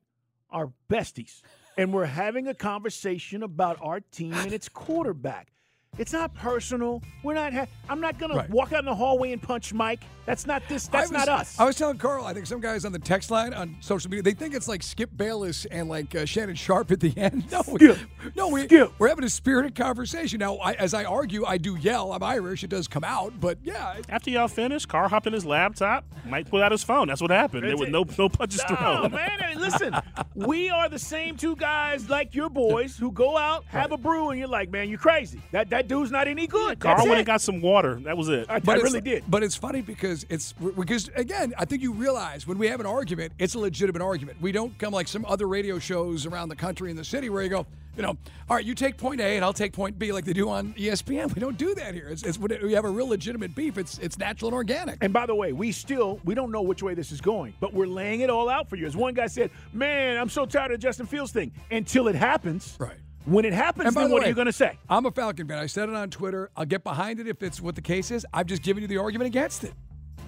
are 0.51 0.73
besties. 0.91 1.43
And 1.79 1.93
we're 1.93 2.07
having 2.07 2.49
a 2.49 2.55
conversation 2.55 3.43
about 3.43 3.79
our 3.81 4.01
team 4.01 4.33
and 4.33 4.53
its 4.53 4.69
quarterback. 4.69 5.53
It's 5.99 6.13
not 6.13 6.35
personal. 6.35 7.03
We're 7.23 7.35
not. 7.35 7.53
Ha- 7.53 7.67
I'm 7.89 8.01
not 8.01 8.19
gonna 8.19 8.35
Right. 8.37 8.51
walk 8.51 8.73
out 8.73 8.81
in 8.81 8.87
the 8.87 8.95
hallway 8.95 9.33
and 9.33 9.41
punch 9.41 9.73
Mike. 9.73 10.03
That's 10.27 10.47
not 10.47 10.63
this. 10.69 10.89
That's 10.89 11.11
was, 11.11 11.27
not 11.27 11.29
us. 11.29 11.61
I 11.61 11.65
was 11.65 11.77
telling 11.77 11.99
Carl, 11.99 12.25
I 12.25 12.33
think 12.33 12.47
some 12.47 12.59
guys 12.61 12.87
on 12.87 12.93
the 12.93 12.99
text 12.99 13.31
line 13.31 13.53
on 13.53 13.77
social 13.81 14.11
media, 14.11 14.23
they 14.23 14.33
think 14.33 14.55
it's 14.55 14.67
like 14.67 14.83
Skip 14.83 15.11
Bayless 15.15 15.67
and 15.67 15.87
like 15.89 16.15
uh, 16.15 16.25
Shannon 16.25 16.55
Sharpe 16.57 16.91
at 16.93 17.01
the 17.01 17.13
end. 17.19 17.45
No, 17.53 17.63
we, 17.69 17.79
Skip. 17.79 17.99
no, 18.35 18.49
we, 18.49 18.65
Skip. 18.65 18.93
we're 18.99 19.09
having 19.09 19.25
a 19.25 19.29
spirited 19.29 19.75
conversation. 19.75 20.39
Now, 20.39 20.57
I, 20.57 20.73
as 20.75 20.95
I 20.95 21.05
argue, 21.05 21.45
I 21.45 21.59
do 21.59 21.77
yell. 21.77 22.13
I'm 22.15 22.23
Irish. 22.23 22.65
It 22.65 22.71
does 22.71 22.89
come 22.89 23.05
out, 23.05 23.39
but 23.39 23.59
yeah. 23.63 23.97
After 24.09 24.31
y'all 24.31 24.49
finish, 24.49 24.87
Carl 24.87 25.11
hopped 25.11 25.27
in 25.27 25.35
his 25.35 25.45
laptop, 25.45 26.05
Mike 26.27 26.49
pulled 26.49 26.63
out 26.63 26.73
his 26.73 26.83
phone. 26.83 27.07
That's 27.09 27.21
what 27.21 27.31
happened. 27.31 27.65
There 27.65 27.77
was 27.77 27.91
no 27.91 28.05
no 28.19 28.29
punches 28.31 28.63
No, 28.71 28.77
thrown. 28.77 29.13
man. 29.13 29.31
I 29.43 29.55
listen, 29.55 29.95
we 30.35 30.71
are 30.71 30.89
the 30.89 30.99
same 30.99 31.37
two 31.37 31.55
guys 31.57 32.09
like 32.09 32.35
your 32.35 32.49
boys 32.49 32.97
who 32.97 33.13
go 33.13 33.37
out, 33.37 33.65
have 33.67 33.93
a 33.93 33.99
brew, 33.99 34.31
and 34.31 34.39
you're 34.39 34.49
like, 34.49 34.71
man, 34.71 34.89
you're 34.89 34.99
crazy. 34.99 35.43
That 35.53 35.69
that 35.69 35.84
dude's 35.89 36.11
not 36.11 36.27
any 36.29 36.47
good. 36.47 36.79
Carl 36.81 36.97
That's 36.97 37.07
went 37.09 37.17
it. 37.17 37.21
and 37.21 37.27
got 37.27 37.41
some 37.41 37.61
water. 37.61 37.97
That 38.05 38.17
was 38.17 38.29
it. 38.29 38.47
I, 38.49 38.57
I 38.57 38.59
But 38.61 38.79
it's- 38.79 38.85
really 38.93 39.01
did. 39.01 39.25
But 39.29 39.43
it's 39.43 39.57
funny 39.57 39.83
because 39.83 40.25
it's 40.29 40.53
because 40.53 41.09
again, 41.17 41.55
I 41.59 41.65
think 41.65 41.83
you 41.83 41.93
realize 41.93 42.47
when 42.47 42.59
we 42.59 42.69
have 42.69 42.81
an 42.81 42.87
argument, 42.87 43.33
it's 43.39 43.55
a 43.55 43.59
legitimate 43.59 44.03
argument. 44.03 44.41
We 44.41 44.53
don't 44.53 44.77
come 44.79 44.93
like 44.93 45.09
some 45.09 45.25
other 45.27 45.47
radio 45.49 45.79
shows 45.79 46.27
around 46.27 46.49
the 46.49 46.57
country 46.57 46.91
in 46.91 46.97
the 46.97 47.05
city 47.05 47.29
where 47.31 47.43
you 47.43 47.49
go, 47.49 47.67
you 47.97 48.03
know, 48.03 48.17
all 48.51 48.57
right, 48.57 48.65
you 48.65 48.75
take 48.75 48.97
point 48.97 49.21
A 49.21 49.37
and 49.37 49.45
I'll 49.45 49.53
take 49.53 49.73
point 49.73 49.99
B 49.99 50.11
like 50.13 50.25
they 50.25 50.33
do 50.33 50.49
on 50.49 50.75
ESPN. 50.75 51.33
We 51.33 51.41
don't 51.41 51.57
do 51.57 51.75
that 51.77 51.95
here. 51.95 52.09
It's, 52.09 52.25
it's 52.25 52.39
when 52.39 52.51
we 52.61 52.73
have 52.73 52.85
a 52.85 52.91
real 52.91 53.07
legitimate 53.09 53.55
beef. 53.55 53.79
It's 53.79 53.99
it's 53.99 54.19
natural 54.19 54.49
and 54.49 54.55
organic. 54.57 54.99
And 55.01 55.13
by 55.13 55.27
the 55.27 55.35
way, 55.35 55.53
we 55.53 55.71
still 55.71 56.21
we 56.25 56.35
don't 56.35 56.51
know 56.51 56.63
which 56.63 56.83
way 56.83 56.95
this 56.95 57.13
is 57.13 57.21
going, 57.21 57.55
but 57.61 57.73
we're 57.73 57.87
laying 57.87 58.21
it 58.21 58.31
all 58.31 58.49
out 58.49 58.69
for 58.69 58.75
you. 58.77 58.87
As 58.87 58.97
one 58.97 59.15
guy 59.15 59.27
said, 59.29 59.51
"Man, 59.73 60.17
I'm 60.19 60.29
so 60.29 60.45
tired 60.45 60.73
of 60.73 60.81
the 60.81 60.83
Justin 60.83 61.07
Fields 61.07 61.31
thing." 61.31 61.53
Until 61.71 62.09
it 62.09 62.17
happens, 62.17 62.77
Right. 62.81 62.97
When 63.25 63.45
it 63.45 63.55
happens, 63.55 63.95
then 63.95 64.09
the 64.09 64.13
what 64.13 64.21
way, 64.21 64.27
are 64.27 64.29
you 64.29 64.35
going 64.35 64.47
to 64.47 64.53
say? 64.53 64.79
I'm 64.89 65.07
a 65.07 65.11
Falcon 65.11 65.49
fan. 65.49 65.59
I 65.59 65.67
said 65.67 65.89
it 65.89 65.95
on 65.95 66.11
Twitter. 66.11 66.51
I'll 66.57 66.67
get 66.67 66.85
behind 66.85 67.21
it 67.21 67.27
if 67.27 67.43
it's 67.43 67.61
what 67.61 67.75
the 67.75 67.81
case 67.81 68.11
is. 68.11 68.27
I've 68.35 68.47
just 68.47 68.63
given 68.63 68.83
you 68.83 68.87
the 68.87 68.99
argument 68.99 69.29
against 69.29 69.65
it. 69.65 69.73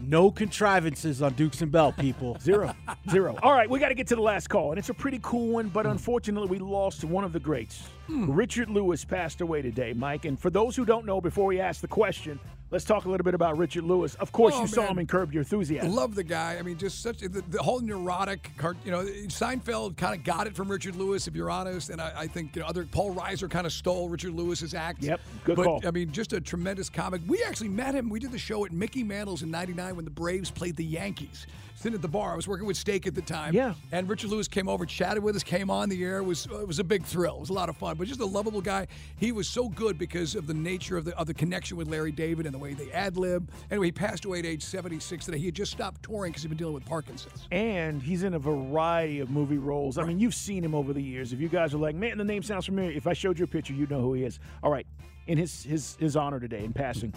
No 0.00 0.30
contrivances 0.30 1.22
on 1.22 1.34
Dukes 1.34 1.62
and 1.62 1.70
Bell, 1.70 1.92
people. 1.92 2.38
Zero. 2.40 2.74
Zero. 3.10 3.38
All 3.42 3.52
right, 3.52 3.68
we 3.68 3.78
got 3.78 3.88
to 3.88 3.94
get 3.94 4.06
to 4.08 4.14
the 4.14 4.22
last 4.22 4.48
call, 4.48 4.70
and 4.70 4.78
it's 4.78 4.88
a 4.88 4.94
pretty 4.94 5.18
cool 5.22 5.48
one, 5.48 5.68
but 5.68 5.86
unfortunately, 5.86 6.48
we 6.48 6.58
lost 6.58 7.04
one 7.04 7.24
of 7.24 7.32
the 7.32 7.40
greats. 7.40 7.88
Hmm. 8.06 8.30
Richard 8.30 8.70
Lewis 8.70 9.04
passed 9.04 9.40
away 9.40 9.62
today, 9.62 9.92
Mike. 9.92 10.24
And 10.24 10.38
for 10.38 10.50
those 10.50 10.76
who 10.76 10.84
don't 10.84 11.04
know, 11.06 11.20
before 11.20 11.46
we 11.46 11.60
ask 11.60 11.80
the 11.80 11.88
question, 11.88 12.38
let's 12.70 12.84
talk 12.84 13.04
a 13.04 13.08
little 13.08 13.24
bit 13.24 13.34
about 13.34 13.56
Richard 13.58 13.84
Lewis. 13.84 14.14
Of 14.16 14.32
course, 14.32 14.54
Oh, 14.56 14.62
you 14.62 14.66
saw 14.66 14.86
him 14.86 14.98
in 14.98 15.06
Curb 15.06 15.32
Your 15.32 15.42
Enthusiasm. 15.42 15.94
Love 15.94 16.14
the 16.14 16.24
guy. 16.24 16.56
I 16.58 16.62
mean, 16.62 16.78
just 16.78 17.02
such 17.02 17.18
the, 17.18 17.28
the 17.48 17.62
whole 17.62 17.80
neurotic. 17.80 18.50
Cart, 18.56 18.76
you 18.84 18.90
know, 18.90 19.04
Seinfeld 19.04 19.96
kind 19.96 20.14
of 20.14 20.24
got 20.24 20.46
it 20.46 20.54
from 20.54 20.70
Richard 20.70 20.96
Lewis, 20.96 21.26
if 21.26 21.34
you're 21.34 21.50
honest. 21.50 21.90
And 21.90 22.00
I, 22.00 22.12
I 22.16 22.26
think 22.26 22.56
you 22.56 22.62
know, 22.62 22.68
other 22.68 22.84
Paul 22.84 23.14
Reiser 23.14 23.50
kind 23.50 23.66
of 23.66 23.72
stole 23.72 24.08
Richard 24.08 24.34
Lewis's 24.34 24.74
act. 24.74 25.02
Yep, 25.02 25.20
good 25.44 25.56
but, 25.56 25.64
call. 25.64 25.80
I 25.86 25.90
mean, 25.90 26.12
just 26.12 26.32
a 26.32 26.40
tremendous 26.40 26.88
comic. 26.88 27.22
We 27.26 27.42
actually 27.44 27.68
met 27.68 27.94
him. 27.94 28.08
We 28.08 28.20
did 28.20 28.32
the 28.32 28.38
show 28.38 28.64
at 28.64 28.72
Mickey 28.72 29.02
Mantle's 29.02 29.42
in 29.42 29.50
'99 29.50 29.96
when 29.96 30.04
the 30.04 30.10
Braves 30.10 30.50
played 30.50 30.76
the 30.76 30.84
Yankees. 30.84 31.46
Sitting 31.78 31.94
at 31.94 32.00
the 32.00 32.08
bar, 32.08 32.32
I 32.32 32.36
was 32.36 32.48
working 32.48 32.66
with 32.66 32.78
Steak 32.78 33.06
at 33.06 33.14
the 33.14 33.20
time. 33.20 33.52
Yeah. 33.52 33.74
And 33.92 34.08
Richard 34.08 34.30
Lewis 34.30 34.48
came 34.48 34.66
over, 34.66 34.86
chatted 34.86 35.22
with 35.22 35.36
us, 35.36 35.42
came 35.42 35.68
on 35.68 35.90
the 35.90 36.02
air. 36.02 36.16
It 36.18 36.22
was 36.24 36.46
it 36.46 36.66
was 36.66 36.78
a 36.78 36.84
big 36.84 37.04
thrill. 37.04 37.36
It 37.36 37.40
was 37.40 37.50
a 37.50 37.52
lot 37.52 37.68
of 37.68 37.76
fun. 37.76 37.98
But 37.98 38.08
just 38.08 38.20
a 38.20 38.24
lovable 38.24 38.62
guy. 38.62 38.86
He 39.18 39.30
was 39.30 39.46
so 39.46 39.68
good 39.68 39.98
because 39.98 40.34
of 40.34 40.46
the 40.46 40.54
nature 40.54 40.96
of 40.96 41.04
the 41.04 41.16
of 41.18 41.26
the 41.26 41.34
connection 41.34 41.76
with 41.76 41.88
Larry 41.88 42.12
David 42.12 42.46
and 42.46 42.55
the 42.56 42.62
way 42.62 42.74
they 42.74 42.90
ad 42.92 43.16
lib. 43.16 43.50
Anyway, 43.70 43.86
he 43.88 43.92
passed 43.92 44.24
away 44.24 44.38
at 44.40 44.46
age 44.46 44.62
76 44.62 45.24
today. 45.24 45.38
He 45.38 45.46
had 45.46 45.54
just 45.54 45.72
stopped 45.72 46.02
touring 46.02 46.32
because 46.32 46.42
he'd 46.42 46.48
been 46.48 46.58
dealing 46.58 46.74
with 46.74 46.84
Parkinson's. 46.86 47.46
and 47.52 48.02
he's 48.02 48.22
in 48.22 48.34
a 48.34 48.38
variety 48.38 49.20
of 49.20 49.30
movie 49.30 49.58
roles. 49.58 49.98
I 49.98 50.04
mean, 50.04 50.18
you've 50.18 50.34
seen 50.34 50.64
him 50.64 50.74
over 50.74 50.92
the 50.92 51.02
years. 51.02 51.32
If 51.32 51.40
you 51.40 51.48
guys 51.48 51.74
are 51.74 51.78
like, 51.78 51.94
man, 51.94 52.18
the 52.18 52.24
name 52.24 52.42
sounds 52.42 52.66
familiar. 52.66 52.92
If 52.92 53.06
I 53.06 53.12
showed 53.12 53.38
you 53.38 53.44
a 53.44 53.48
picture, 53.48 53.72
you'd 53.74 53.90
know 53.90 54.00
who 54.00 54.14
he 54.14 54.24
is. 54.24 54.38
All 54.62 54.70
right, 54.70 54.86
in 55.26 55.38
his 55.38 55.62
his 55.64 55.96
his 56.00 56.16
honor 56.16 56.40
today, 56.40 56.64
in 56.64 56.72
passing, 56.72 57.12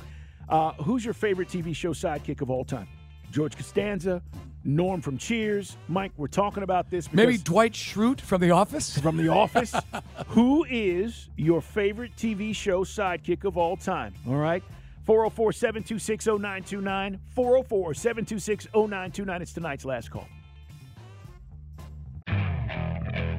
uh, 0.49 0.73
who's 0.73 1.05
your 1.05 1.13
favorite 1.13 1.47
TV 1.47 1.75
show 1.75 1.93
sidekick 1.93 2.41
of 2.41 2.49
all 2.49 2.65
time? 2.65 2.87
George 3.31 3.55
Costanza, 3.55 4.23
Norm 4.63 5.01
from 5.01 5.15
Cheers. 5.19 5.77
Mike, 5.87 6.11
we're 6.17 6.25
talking 6.25 6.63
about 6.63 6.89
this. 6.89 7.13
Maybe 7.13 7.37
Dwight 7.37 7.73
Schrute 7.73 8.19
from 8.19 8.41
The 8.41 8.49
Office. 8.49 8.97
from 8.97 9.17
The 9.17 9.27
Office. 9.27 9.71
Who 10.29 10.65
is 10.67 11.29
your 11.37 11.61
favorite 11.61 12.15
TV 12.17 12.55
show 12.55 12.83
sidekick 12.83 13.43
of 13.45 13.55
all 13.55 13.77
time? 13.77 14.15
All 14.27 14.33
right. 14.35 14.63
404 15.09 15.53
726 15.53 16.27
0929. 16.27 17.19
404 17.33 17.93
726 17.95 18.67
0929. 18.75 19.41
It's 19.41 19.53
tonight's 19.53 19.83
last 19.83 20.11
call. 20.11 20.27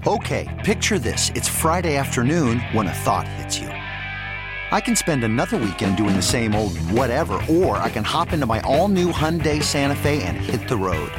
Okay, 0.05 0.49
picture 0.65 0.99
this. 0.99 1.31
It's 1.37 1.47
Friday 1.47 1.95
afternoon 1.95 2.59
when 2.73 2.89
a 2.89 2.93
thought 2.93 3.29
hits 3.29 3.61
you. 3.61 3.69
I 3.69 4.81
can 4.81 4.97
spend 4.97 5.23
another 5.23 5.59
weekend 5.59 5.97
doing 5.97 6.17
the 6.17 6.23
same 6.23 6.57
old 6.57 6.77
whatever, 6.91 7.35
or 7.49 7.77
I 7.77 7.89
can 7.89 8.03
hop 8.03 8.33
into 8.33 8.47
my 8.47 8.59
all 8.63 8.89
new 8.89 9.13
Hyundai 9.13 9.63
Santa 9.63 9.95
Fe 9.95 10.25
and 10.25 10.37
hit 10.39 10.69
the 10.69 10.77
road. 10.77 11.13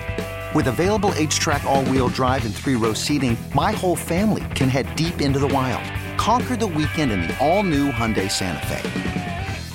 With 0.54 0.68
available 0.68 1.14
H 1.16 1.40
track, 1.40 1.64
all 1.64 1.86
wheel 1.86 2.10
drive, 2.10 2.44
and 2.44 2.54
three 2.54 2.76
row 2.76 2.92
seating, 2.92 3.38
my 3.56 3.72
whole 3.72 3.96
family 3.96 4.44
can 4.56 4.68
head 4.68 4.94
deep 4.98 5.22
into 5.22 5.40
the 5.40 5.48
wild. 5.48 5.90
Conquer 6.18 6.58
the 6.58 6.68
weekend 6.68 7.10
in 7.10 7.22
the 7.22 7.40
all 7.40 7.64
new 7.64 7.90
Hyundai 7.90 8.30
Santa 8.30 8.68
Fe. 8.68 9.11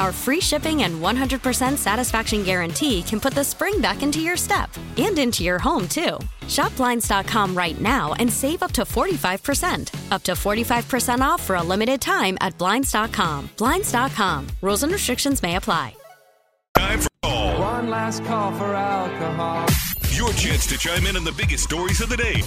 Our 0.00 0.12
free 0.12 0.40
shipping 0.40 0.84
and 0.84 1.02
100% 1.02 1.76
satisfaction 1.76 2.42
guarantee 2.42 3.02
can 3.02 3.20
put 3.20 3.34
the 3.34 3.44
spring 3.44 3.82
back 3.82 4.02
into 4.02 4.18
your 4.18 4.34
step 4.34 4.70
and 4.96 5.18
into 5.18 5.44
your 5.44 5.58
home, 5.58 5.86
too. 5.88 6.18
Shop 6.48 6.74
Blinds.com 6.76 7.54
right 7.54 7.78
now 7.78 8.14
and 8.14 8.32
save 8.32 8.62
up 8.62 8.72
to 8.72 8.82
45%. 8.82 9.92
Up 10.10 10.22
to 10.22 10.32
45% 10.32 11.20
off 11.20 11.42
for 11.42 11.56
a 11.56 11.62
limited 11.62 12.00
time 12.00 12.38
at 12.40 12.56
Blinds.com. 12.56 13.50
Blinds.com. 13.58 14.46
Rules 14.62 14.82
and 14.84 14.92
restrictions 14.92 15.42
may 15.42 15.56
apply. 15.56 15.94
Time 16.78 17.00
for 17.00 17.10
all. 17.24 17.60
One 17.60 17.90
last 17.90 18.24
call 18.24 18.52
for 18.52 18.74
alcohol. 18.74 19.66
Your 20.12 20.32
chance 20.32 20.66
to 20.68 20.78
chime 20.78 21.04
in 21.04 21.14
on 21.16 21.24
the 21.24 21.32
biggest 21.32 21.64
stories 21.64 22.00
of 22.00 22.08
the 22.08 22.16
day. 22.16 22.40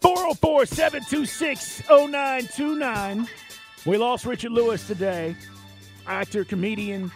404 0.00 0.66
726 0.66 1.82
0929. 1.88 3.28
We 3.86 3.98
lost 3.98 4.26
Richard 4.26 4.50
Lewis 4.50 4.84
today, 4.84 5.36
actor, 6.06 6.44
comedian, 6.44 7.10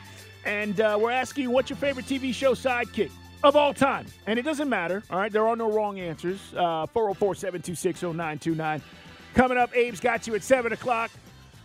and 0.45 0.81
uh, 0.81 0.99
we're 1.01 1.11
asking 1.11 1.45
you 1.45 1.51
what's 1.51 1.71
your 1.71 1.77
favorite 1.77 2.07
TV 2.07 2.33
show 2.35 2.55
sidekick 2.55 3.11
of 3.43 3.57
all 3.57 3.75
time? 3.75 4.07
And 4.27 4.39
it 4.39 4.43
doesn't 4.43 4.69
matter, 4.69 5.03
all 5.11 5.19
right? 5.19 5.33
There 5.33 5.47
are 5.47 5.57
no 5.57 5.71
wrong 5.71 5.99
answers. 6.01 6.41
Uh, 6.55 6.87
404 6.87 7.35
726 7.35 8.03
0929. 8.03 8.83
Coming 9.35 9.59
up, 9.59 9.71
Abe's 9.73 10.01
got 10.01 10.27
you 10.27 10.35
at 10.35 10.43
7 10.43 10.73
o'clock. 10.73 11.11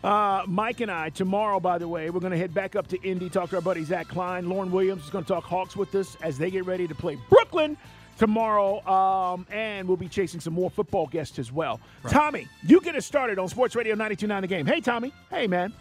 Uh, 0.04 0.44
Mike 0.46 0.82
and 0.82 0.92
I, 0.92 1.10
tomorrow, 1.10 1.60
by 1.60 1.80
the 1.80 1.88
way, 1.88 2.12
we're 2.12 2.20
going 2.20 2.32
to 2.32 2.38
head 2.38 2.54
back 2.54 2.76
up 2.76 2.86
to 2.88 3.02
Indy, 3.02 3.28
talk 3.28 3.50
to 3.50 3.56
our 3.56 3.62
buddy 3.62 3.84
Zach 3.84 4.08
Klein. 4.08 4.48
Lauren 4.48 4.72
Williams 4.72 5.04
is 5.04 5.10
going 5.10 5.24
to 5.24 5.28
talk 5.28 5.44
Hawks 5.44 5.76
with 5.76 5.96
us 5.96 6.16
as 6.22 6.38
they 6.38 6.52
get 6.52 6.66
ready 6.66 6.88
to 6.88 6.94
play 6.94 7.18
Brooklyn 7.28 7.76
tomorrow. 8.18 8.86
Um, 8.88 9.48
and 9.50 9.88
we'll 9.88 9.98
be 9.98 10.08
chasing 10.08 10.40
some 10.40 10.54
more 10.54 10.70
football 10.70 11.08
guests 11.08 11.40
as 11.40 11.52
well. 11.52 11.80
Tommy, 12.08 12.48
you 12.68 12.82
get 12.82 12.96
us 12.96 13.06
started 13.06 13.40
on 13.40 13.48
Sports 13.48 13.76
Radio 13.76 13.96
929 13.96 14.42
The 14.42 14.48
Game. 14.48 14.66
Hey, 14.68 14.80
Tommy. 14.80 15.12
Hey, 15.32 15.48
man. 15.48 15.74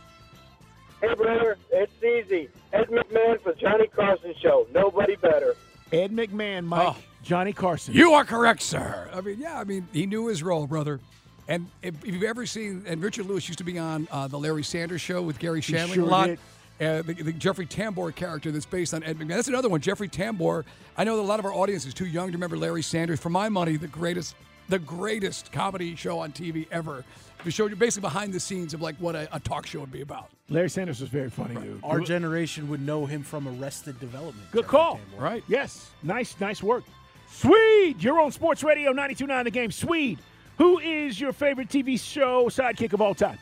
Hey, 1.07 1.15
brother, 1.15 1.59
it's 1.71 1.93
easy. 2.03 2.49
Ed 2.73 2.89
McMahon 2.89 3.41
for 3.43 3.53
Johnny 3.55 3.87
Carson 3.89 4.35
Show. 4.41 4.67
Nobody 4.73 5.17
better. 5.17 5.55
Ed 5.93 6.13
McMahon, 6.13 6.65
Mike. 6.65 6.97
Johnny 7.23 7.53
Carson. 7.53 7.93
You 7.93 8.13
are 8.13 8.25
correct, 8.25 8.63
sir. 8.63 9.11
I 9.13 9.21
mean, 9.21 9.39
yeah, 9.39 9.59
I 9.59 9.65
mean, 9.65 9.87
he 9.93 10.07
knew 10.07 10.29
his 10.29 10.43
role, 10.43 10.67
brother. 10.67 11.01
And 11.47 11.69
if, 11.83 11.95
if 12.05 12.15
you've 12.15 12.23
ever 12.23 12.47
seen, 12.47 12.85
and 12.87 13.03
Richard 13.03 13.27
Lewis 13.27 13.47
used 13.49 13.59
to 13.59 13.65
be 13.65 13.79
on 13.79 14.09
uh, 14.11 14.29
the 14.29 14.39
Larry 14.39 14.63
Sanders 14.63 15.03
Show 15.03 15.21
with 15.21 15.39
Garry 15.39 15.61
He 15.61 15.75
Shandling 15.75 15.95
sure 15.95 16.05
a 16.05 16.07
lot. 16.07 16.31
Uh, 16.81 17.03
the, 17.03 17.13
the 17.13 17.33
Jeffrey 17.33 17.67
Tambor 17.67 18.15
character 18.15 18.51
that's 18.51 18.67
based 18.67 18.95
on 18.95 19.03
Ed 19.03 19.19
McMahon. 19.19 19.29
That's 19.29 19.49
another 19.49 19.69
one. 19.69 19.83
Jeffrey 19.83 20.09
Tambor. 20.09 20.65
I 20.97 21.05
know 21.05 21.17
that 21.17 21.23
a 21.23 21.25
lot 21.25 21.39
of 21.39 21.45
our 21.45 21.53
audience 21.53 21.85
is 21.85 21.93
too 21.93 22.07
young 22.07 22.29
to 22.29 22.33
remember 22.33 22.57
Larry 22.57 22.83
Sanders. 22.83 23.21
For 23.21 23.31
my 23.31 23.51
money, 23.51 23.77
the 23.77 23.89
greatest, 23.89 24.37
the 24.69 24.79
greatest 24.79 25.53
comedy 25.53 25.95
show 25.97 26.19
on 26.21 26.33
TV 26.33 26.67
ever. 26.71 27.05
We 27.45 27.51
showed 27.51 27.71
you 27.71 27.77
basically 27.77 28.09
behind 28.09 28.33
the 28.33 28.41
scenes 28.41 28.73
of 28.75 28.81
like 28.81 28.97
what 28.97 29.15
a, 29.15 29.29
a 29.35 29.41
talk 29.41 29.67
show 29.67 29.81
would 29.81 29.93
be 29.93 30.01
about. 30.01 30.31
Larry 30.49 30.71
Sanders 30.71 31.01
was 31.01 31.11
very 31.11 31.31
funny, 31.31 31.55
dude. 31.55 31.81
Our 31.83 32.01
generation 32.01 32.69
would 32.69 32.81
know 32.81 33.07
him 33.07 33.23
from 33.23 33.47
Arrested 33.49 33.99
Development. 34.01 34.51
Good 34.51 34.67
call. 34.67 35.01
Right. 35.19 35.43
Yes. 35.49 35.91
Nice, 36.03 36.39
nice 36.41 36.63
work. 36.63 36.85
Swede, 37.31 38.03
you're 38.03 38.21
on 38.21 38.31
Sports 38.33 38.63
Radio 38.63 38.91
929 38.91 39.45
The 39.45 39.51
Game. 39.51 39.71
Swede, 39.71 40.19
who 40.57 40.79
is 40.79 41.21
your 41.21 41.33
favorite 41.33 41.69
TV 41.69 41.99
show 42.01 42.47
sidekick 42.49 42.93
of 42.93 43.01
all 43.01 43.15
time? 43.15 43.39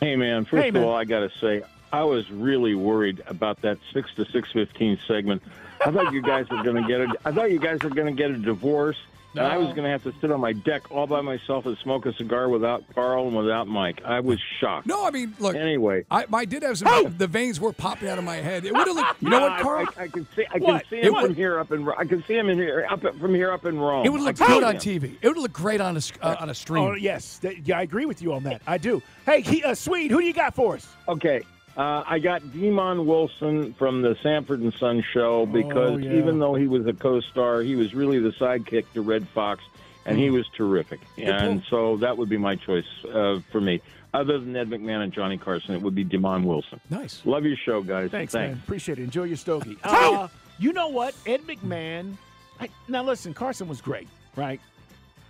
Hey 0.00 0.14
man, 0.14 0.44
first 0.44 0.62
Hey, 0.62 0.68
of 0.68 0.76
all, 0.76 0.94
I 0.94 1.04
got 1.04 1.20
to 1.20 1.30
say 1.40 1.62
I 1.92 2.04
was 2.04 2.30
really 2.30 2.74
worried 2.74 3.22
about 3.26 3.60
that 3.62 3.78
six 3.92 4.10
to 4.16 4.24
six 4.26 4.52
fifteen 4.52 4.98
segment. 5.08 5.42
I 5.84 5.90
thought 5.90 6.12
you 6.12 6.22
guys 6.22 6.48
were 6.50 6.62
going 6.62 6.80
to 6.82 6.86
get 6.88 7.00
a, 7.00 7.08
I 7.24 7.32
thought 7.32 7.50
you 7.50 7.58
guys 7.58 7.80
were 7.82 7.90
going 7.90 8.14
to 8.14 8.20
get 8.22 8.30
a 8.30 8.36
divorce 8.38 8.96
And 9.34 9.46
I 9.46 9.56
was 9.58 9.68
going 9.68 9.84
to 9.84 9.90
have 9.90 10.02
to 10.04 10.12
sit 10.20 10.32
on 10.32 10.40
my 10.40 10.52
deck 10.52 10.90
all 10.90 11.06
by 11.06 11.20
myself 11.20 11.66
and 11.66 11.76
smoke 11.78 12.06
a 12.06 12.12
cigar 12.14 12.48
without 12.48 12.82
Carl 12.94 13.28
and 13.28 13.36
without 13.36 13.68
Mike. 13.68 14.00
I 14.04 14.20
was 14.20 14.40
shocked. 14.58 14.86
No, 14.86 15.06
I 15.06 15.10
mean, 15.10 15.34
look. 15.38 15.54
Anyway, 15.54 16.04
I, 16.10 16.24
I 16.32 16.44
did 16.44 16.62
have 16.62 16.78
some. 16.78 17.14
The 17.18 17.26
veins 17.26 17.60
were 17.60 17.72
popping 17.72 18.08
out 18.08 18.18
of 18.18 18.24
my 18.24 18.36
head. 18.36 18.64
It 18.64 18.72
would 18.72 18.86
have 18.86 18.96
looked. 18.96 19.22
You 19.22 19.28
know 19.30 19.40
what, 19.42 19.60
Carl? 19.60 19.86
I, 19.96 20.04
I 20.04 20.08
can 20.08 20.26
see. 20.34 20.44
I 20.52 20.58
What? 20.58 20.80
can 20.82 20.90
see 20.90 20.96
him 20.96 21.04
It 21.04 21.12
from 21.12 21.22
would- 21.28 21.36
here 21.36 21.58
up 21.60 21.70
in. 21.70 21.88
I 21.88 22.04
can 22.04 22.24
see 22.24 22.34
him 22.36 22.48
in 22.48 22.58
here 22.58 22.86
up 22.90 23.00
from 23.02 23.34
here 23.34 23.52
up 23.52 23.64
in 23.66 23.78
Rome. 23.78 24.06
It 24.06 24.08
would 24.10 24.22
look 24.22 24.36
good 24.36 24.64
on 24.64 24.76
him. 24.76 24.80
TV. 24.80 25.16
It 25.20 25.28
would 25.28 25.36
look 25.36 25.52
great 25.52 25.80
on 25.80 25.96
a 25.96 26.00
uh, 26.22 26.36
on 26.40 26.50
a 26.50 26.54
stream. 26.54 26.84
Oh 26.84 26.94
yes, 26.94 27.40
yeah, 27.64 27.78
I 27.78 27.82
agree 27.82 28.06
with 28.06 28.22
you 28.22 28.32
on 28.32 28.42
that. 28.44 28.62
I 28.66 28.78
do. 28.78 29.02
Hey, 29.26 29.42
he, 29.42 29.62
uh, 29.62 29.74
Swede, 29.74 30.10
who 30.10 30.20
do 30.20 30.26
you 30.26 30.32
got 30.32 30.54
for 30.54 30.74
us? 30.74 30.88
Okay. 31.06 31.42
Uh, 31.78 32.02
I 32.04 32.18
got 32.18 32.42
Demond 32.42 33.04
Wilson 33.06 33.72
from 33.74 34.02
the 34.02 34.16
Sanford 34.20 34.58
and 34.60 34.74
Son 34.74 35.00
show 35.12 35.46
because 35.46 35.92
Oh, 35.92 35.96
yeah. 35.96 36.14
even 36.14 36.40
though 36.40 36.54
he 36.56 36.66
was 36.66 36.84
a 36.88 36.92
co-star, 36.92 37.60
he 37.62 37.76
was 37.76 37.94
really 37.94 38.18
the 38.18 38.30
sidekick 38.32 38.84
to 38.94 39.00
Redd 39.00 39.28
Foxx, 39.28 39.62
and 40.04 40.18
he 40.18 40.28
was 40.30 40.44
terrific. 40.56 40.98
And 41.16 41.62
so 41.70 41.96
that 41.98 42.18
would 42.18 42.28
be 42.28 42.36
my 42.36 42.56
choice 42.56 42.84
uh, 43.14 43.38
for 43.52 43.60
me. 43.60 43.80
Other 44.12 44.38
than 44.40 44.56
Ed 44.56 44.70
McMahon 44.70 45.04
and 45.04 45.12
Johnny 45.12 45.38
Carson, 45.38 45.74
it 45.76 45.82
would 45.82 45.94
be 45.94 46.04
Demond 46.04 46.44
Wilson. 46.44 46.80
Nice. 46.90 47.22
Love 47.24 47.44
your 47.44 47.56
show, 47.56 47.82
guys. 47.82 48.10
Thanks, 48.10 48.32
Thanks. 48.32 48.54
man. 48.54 48.60
Appreciate 48.64 48.98
it. 48.98 49.02
Enjoy 49.04 49.24
your 49.24 49.36
stogie. 49.36 49.76
Uh, 49.84 50.26
you 50.58 50.72
know 50.72 50.88
what? 50.88 51.14
Ed 51.26 51.42
McMahon. 51.42 52.14
I, 52.58 52.70
now 52.88 53.04
listen, 53.04 53.34
Carson 53.34 53.68
was 53.68 53.80
great, 53.80 54.08
right? 54.34 54.60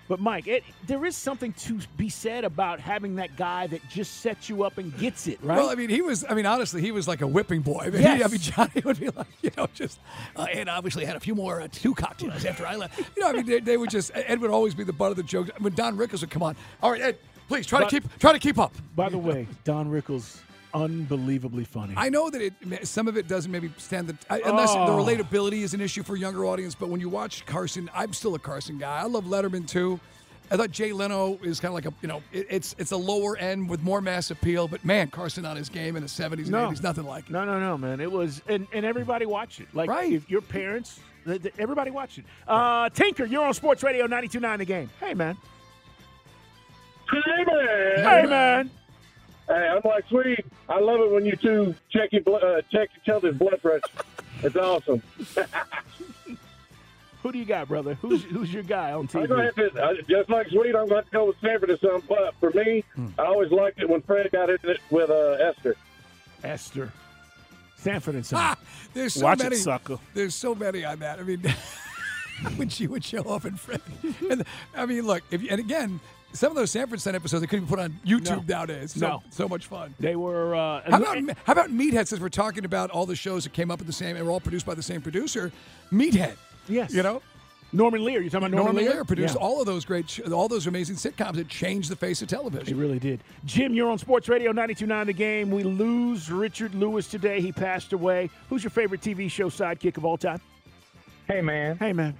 But 0.09 0.21
Mike, 0.21 0.47
it, 0.49 0.65
there 0.87 1.05
is 1.05 1.17
something 1.17 1.53
to 1.53 1.79
be 1.99 2.09
said 2.09 2.45
about 2.45 2.81
having 2.81 3.17
that 3.17 3.37
guy 3.37 3.67
that 3.67 3.87
just 3.91 4.21
sets 4.23 4.49
you 4.49 4.63
up 4.65 4.79
and 4.79 4.97
gets 4.99 5.27
it, 5.27 5.39
right? 5.43 5.59
Well, 5.59 5.69
I 5.69 5.75
mean, 5.75 5.91
he 5.91 6.01
was. 6.01 6.25
I 6.29 6.33
mean, 6.35 6.47
honestly, 6.47 6.81
he 6.81 6.93
was 6.93 7.07
like 7.07 7.21
a 7.21 7.27
whipping 7.27 7.61
boy. 7.61 7.81
I 7.87 7.91
mean, 7.91 8.01
Yes. 8.03 8.17
he, 8.19 8.25
I 8.25 8.29
mean 8.29 8.39
Johnny 8.41 8.83
would 8.87 8.99
be 8.99 9.09
like, 9.11 9.27
you 9.43 9.51
know, 9.57 9.67
just 9.75 10.01
uh, 10.37 10.47
and 10.51 10.69
obviously 10.71 11.05
had 11.05 11.17
a 11.17 11.21
few 11.21 11.35
more 11.35 11.61
uh, 11.61 11.69
two 11.71 11.95
cocktails 11.95 12.45
after 12.47 12.67
I 12.67 12.77
left. 12.77 12.99
You 12.99 13.23
know, 13.23 13.29
I 13.29 13.33
mean, 13.35 13.45
they, 13.47 13.61
they 13.61 13.77
would 13.77 13.91
just 13.91 14.11
Ed 14.15 14.41
would 14.41 14.51
always 14.51 14.75
be 14.75 14.83
the 14.85 14.93
butt 14.95 15.11
of 15.11 15.17
the 15.19 15.23
joke. 15.23 15.51
When 15.59 15.75
Don 15.75 15.97
Rickles 15.99 16.23
would 16.23 16.31
come 16.31 16.43
on, 16.43 16.57
all 16.83 16.91
right, 16.91 17.03
Ed, 17.03 17.19
please 17.49 17.67
try 17.67 17.81
But- 17.81 17.91
to 17.91 18.01
keep 18.01 18.19
try 18.19 18.33
to 18.33 18.39
keep 18.39 18.59
up. 18.59 18.75
By 18.97 19.11
the 19.11 19.19
way, 19.19 19.47
Don 19.65 19.91
Rickles, 19.91 20.39
unbelievably 20.83 21.65
funny. 21.65 21.95
I 21.97 22.09
know 22.09 22.31
that 22.31 22.41
it 22.41 22.87
some 22.87 23.09
of 23.09 23.17
it 23.17 23.29
doesn't 23.29 23.51
maybe 23.51 23.71
stand 23.77 24.09
the 24.09 24.17
I, 24.31 24.41
unless 24.45 24.71
Oh. 24.73 24.87
the 24.87 24.93
relatability 24.93 25.63
is 25.63 25.75
an 25.75 25.81
issue 25.81 26.03
for 26.03 26.15
a 26.17 26.19
younger 26.19 26.45
audience. 26.47 26.75
But 26.75 26.89
when 26.89 27.01
you 27.01 27.09
watch 27.09 27.45
Carson, 27.47 27.91
I'm 27.95 28.13
still 28.13 28.35
a 28.35 28.39
Carson 28.39 28.79
guy. 28.79 28.99
I 29.01 29.05
love 29.05 29.25
Letterman 29.25 29.67
too. 29.69 29.99
I 30.51 30.57
thought 30.57 30.71
Jay 30.71 30.93
Leno 30.93 31.39
is 31.43 31.61
kind 31.61 31.69
of 31.71 31.75
like 31.75 31.85
a 31.85 31.93
you 32.01 32.09
know 32.09 32.23
it, 32.33 32.47
it's 32.49 32.75
it's 32.79 32.93
a 32.93 32.97
lower 32.97 33.37
end 33.37 33.69
with 33.69 33.83
more 33.83 34.01
mass 34.01 34.31
appeal. 34.31 34.67
But 34.67 34.83
man, 34.85 35.09
Carson 35.11 35.45
on 35.45 35.57
his 35.57 35.69
game 35.69 35.95
in 35.97 36.03
the 36.03 36.09
70s 36.09 36.45
and 36.45 36.51
No. 36.53 36.69
80s, 36.71 36.83
nothing 36.83 37.05
like 37.05 37.25
it. 37.29 37.33
No, 37.33 37.45
no, 37.45 37.61
no, 37.61 37.77
man. 37.77 38.01
It 38.01 38.11
was, 38.11 38.41
and, 38.49 38.67
and 38.73 38.87
everybody 38.87 39.27
watched 39.27 39.61
it. 39.61 39.69
Like, 39.75 39.91
Right. 39.91 40.11
if 40.11 40.31
your 40.31 40.41
parents, 40.41 41.01
th- 41.27 41.43
th- 41.43 41.55
everybody 41.59 41.91
watched 41.91 42.17
it. 42.19 42.25
Uh, 42.47 42.89
Tinker, 42.89 43.27
you're 43.27 43.45
on 43.45 43.53
Sports 43.53 43.83
Radio 43.83 44.07
92.9 44.07 44.59
The 44.59 44.65
Game. 44.65 44.89
Hey, 45.01 45.13
man. 45.13 45.37
Hey, 47.11 47.45
man. 47.45 47.97
Hey, 48.05 48.27
man. 48.27 48.71
Hey, 49.49 49.69
I'm 49.69 49.81
like, 49.85 50.07
sweet. 50.09 50.45
I 50.69 50.79
love 50.79 51.01
it 51.01 51.11
when 51.11 51.25
you 51.25 51.35
two 51.37 51.75
check 51.91 52.13
your 52.13 52.23
blo- 52.23 52.37
uh, 52.37 52.61
check 52.71 52.91
each 53.03 53.09
other's 53.09 53.37
blood 53.37 53.61
pressure. 53.63 53.83
It's 54.43 54.57
awesome. 54.57 55.03
Who 57.23 57.33
do 57.33 57.39
you 57.39 57.45
got, 57.45 57.67
brother? 57.67 57.95
Who's 57.95 58.23
who's 58.25 58.53
your 58.55 58.63
guy 58.63 58.93
on 58.93 59.09
TV? 59.09 59.23
I'm 59.23 59.27
gonna 59.29 59.45
have 59.45 59.55
to, 59.57 60.03
just 60.09 60.31
like 60.31 60.49
Sweet, 60.49 60.77
I'm 60.77 60.87
going 60.89 61.03
to 61.05 61.11
go 61.11 61.25
with 61.27 61.37
Sanford 61.41 61.71
or 61.71 61.77
something. 61.79 62.03
But 62.09 62.35
for 62.39 62.51
me, 62.57 62.85
Hmm. 62.95 63.09
I 63.19 63.25
always 63.25 63.51
liked 63.51 63.81
it 63.81 63.89
when 63.89 64.03
Fred 64.03 64.31
got 64.31 64.51
in 64.51 64.59
it 64.63 64.79
with 64.91 65.11
uh, 65.11 65.33
Esther. 65.41 65.75
Esther. 66.45 66.93
Sanford 67.77 68.15
and 68.15 68.25
Son. 68.27 68.39
Ah, 68.41 68.57
there's 68.95 69.15
so 69.15 69.25
Watch 69.25 69.41
it, 69.41 69.45
many. 69.45 69.57
sucker. 69.57 69.99
There's 70.15 70.35
so 70.35 70.55
many 70.55 70.85
on 70.85 71.01
that. 71.01 71.19
I 71.19 71.23
mean, 71.25 71.43
when 72.57 72.69
she 72.69 72.87
would 72.87 73.05
show 73.05 73.23
up 73.23 73.45
in 73.45 73.57
Fred, 73.57 73.81
and 74.31 74.45
I 74.77 74.87
mean, 74.87 75.05
look, 75.07 75.23
if 75.33 75.43
you, 75.43 75.49
and 75.51 75.59
again, 75.61 75.99
some 76.33 76.51
of 76.51 76.57
those 76.57 76.71
Sanford 76.71 77.01
Son 77.01 77.15
episodes 77.15 77.41
they 77.41 77.47
couldn't 77.47 77.65
be 77.67 77.71
put 77.71 77.79
on 77.81 77.99
YouTube 78.07 78.47
No. 78.49 78.57
nowadays. 78.59 78.93
So, 78.93 79.07
No. 79.09 79.23
so 79.31 79.49
much 79.49 79.67
fun. 79.67 79.95
They 79.99 80.15
were. 80.17 80.55
Uh, 80.55 80.83
How 80.91 80.97
about 80.99 81.19
how 81.45 81.53
about 81.53 81.71
Meathead? 81.71 82.07
Since 82.07 82.21
we're 82.21 82.29
talking 82.29 82.65
about 82.65 82.91
all 82.91 83.07
the 83.07 83.17
shows 83.17 83.45
that 83.45 83.53
came 83.53 83.71
up 83.71 83.81
at 83.81 83.87
the 83.87 83.93
same 83.93 84.17
and 84.17 84.25
were 84.25 84.31
all 84.33 84.41
produced 84.41 84.67
by 84.67 84.75
the 84.75 84.83
same 84.83 85.01
producer, 85.01 85.51
Meathead. 85.93 86.37
Yes. 86.69 86.93
You 86.93 87.03
know, 87.03 87.23
Norman 87.73 88.05
Lear. 88.05 88.21
You 88.21 88.31
talking 88.31 88.47
about 88.49 88.57
Norman, 88.57 88.77
Norman 88.77 88.93
Lear 88.95 89.05
produced 89.05 89.35
Yeah. 89.35 89.41
all 89.47 89.61
of 89.61 89.67
those 89.67 89.85
great, 89.85 90.21
all 90.31 90.49
those 90.49 90.67
amazing 90.67 90.97
sitcoms 90.97 91.35
that 91.37 91.49
changed 91.49 91.91
the 91.91 91.97
face 91.97 92.21
of 92.23 92.29
television. 92.29 92.67
He 92.67 92.75
really 92.75 92.99
did. 92.99 93.21
Jim, 93.45 93.73
you're 93.75 93.91
on 93.91 93.99
Sports 93.99 94.29
Radio 94.29 94.53
92.9 94.53 95.07
The 95.07 95.13
Game. 95.15 95.51
We 95.51 95.63
lose 95.63 96.31
Richard 96.31 96.75
Lewis 96.75 97.09
today. 97.09 97.41
He 97.41 97.53
passed 97.53 97.93
away. 97.93 98.29
Who's 98.51 98.63
your 98.63 98.71
favorite 98.71 99.01
TV 99.01 99.31
show 99.31 99.49
sidekick 99.51 99.97
of 99.97 100.05
all 100.05 100.17
time? 100.19 100.41
Hey, 101.27 101.41
man. 101.43 101.77
Hey, 101.79 101.93
man. 101.93 102.15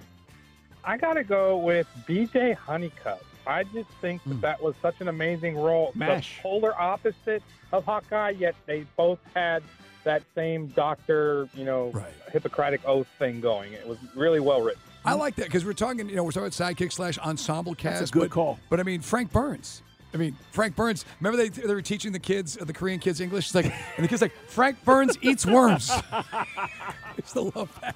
I 0.83 0.97
got 0.97 1.13
to 1.13 1.23
go 1.23 1.57
with 1.57 1.87
BJ 2.07 2.55
Hunnicutt. 2.55 3.19
I 3.47 3.63
just 3.63 3.89
think 4.01 4.23
that 4.25 4.41
that 4.41 4.61
was 4.61 4.75
such 4.81 5.01
an 5.01 5.07
amazing 5.07 5.57
role. 5.57 5.91
Hmm. 5.93 5.99
Mash. 5.99 6.37
The 6.37 6.41
polar 6.41 6.79
opposite 6.79 7.43
of 7.71 7.85
Hawkeye, 7.85 8.31
yet 8.31 8.55
they 8.65 8.85
both 8.97 9.19
had 9.33 9.63
that 10.03 10.23
same 10.35 10.67
doctor, 10.67 11.49
you 11.53 11.65
know, 11.65 11.93
Hippocratic 12.31 12.81
oath 12.85 13.07
thing 13.17 13.41
going. 13.41 13.73
It 13.73 13.87
was 13.87 13.97
really 14.15 14.39
well 14.39 14.61
written. 14.61 14.81
I 15.05 15.13
like 15.13 15.35
that 15.35 15.45
because 15.45 15.65
we're 15.65 15.73
talking, 15.73 16.09
you 16.09 16.15
know, 16.15 16.23
we're 16.23 16.31
talking 16.31 16.47
about 16.47 16.75
sidekick 16.75 16.91
slash 16.91 17.17
ensemble 17.19 17.75
cast. 17.75 17.99
That's 17.99 18.11
a 18.11 18.13
good 18.13 18.19
but, 18.21 18.31
call. 18.31 18.59
But 18.69 18.79
I 18.79 18.83
mean, 18.83 19.01
Frank 19.01 19.31
Burns. 19.31 19.81
I 20.13 20.17
mean, 20.17 20.35
Frank 20.51 20.75
Burns. 20.75 21.05
Remember 21.19 21.37
they 21.37 21.49
they 21.49 21.73
were 21.73 21.81
teaching 21.81 22.11
the 22.11 22.19
kids, 22.19 22.57
uh, 22.59 22.65
the 22.65 22.73
Korean 22.73 22.99
kids, 22.99 23.21
English. 23.21 23.45
It's 23.47 23.55
like, 23.55 23.65
and 23.95 24.03
the 24.03 24.07
kids 24.07 24.21
like 24.23 24.33
Frank 24.47 24.83
Burns 24.83 25.17
eats 25.21 25.45
worms. 25.45 25.91
I 26.11 27.21
still 27.25 27.51
love 27.55 27.77
that. 27.81 27.95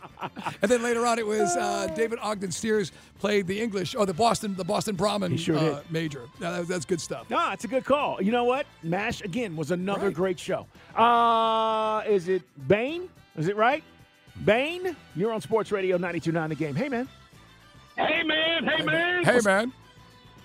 And 0.61 0.69
then 0.69 0.83
later 0.83 1.05
on, 1.07 1.17
it 1.17 1.25
was 1.25 1.55
uh, 1.57 1.87
David 1.95 2.19
Ogden 2.21 2.51
Stiers 2.51 2.91
played 3.19 3.47
the 3.47 3.59
English, 3.59 3.95
or 3.95 4.05
the 4.05 4.13
Boston, 4.13 4.53
the 4.55 4.63
Boston 4.65 4.95
Brahmin 4.95 5.37
sure 5.37 5.57
uh, 5.57 5.81
major. 5.89 6.27
Yeah, 6.39 6.51
that- 6.51 6.67
that's 6.67 6.85
good 6.85 7.01
stuff. 7.01 7.29
No, 7.29 7.51
it's 7.51 7.63
a 7.63 7.67
good 7.67 7.85
call. 7.85 8.21
You 8.21 8.31
know 8.31 8.43
what? 8.43 8.65
MASH, 8.83 9.21
again, 9.21 9.55
was 9.55 9.71
another 9.71 10.11
great 10.11 10.37
show. 10.39 10.67
Uh, 10.95 12.03
is 12.07 12.27
it 12.27 12.43
Bane? 12.67 13.09
Is 13.37 13.47
it 13.47 13.55
right? 13.55 13.83
Bane, 14.45 14.95
you're 15.15 15.31
on 15.31 15.41
Sports 15.41 15.71
Radio 15.71 15.97
92.9 15.97 16.49
The 16.49 16.55
Game. 16.55 16.75
Hey, 16.75 16.89
man. 16.89 17.07
Hey 17.95 18.23
man, 18.23 18.63
hey 18.65 18.83
man. 18.83 19.23
Hey 19.23 19.39
man. 19.43 19.71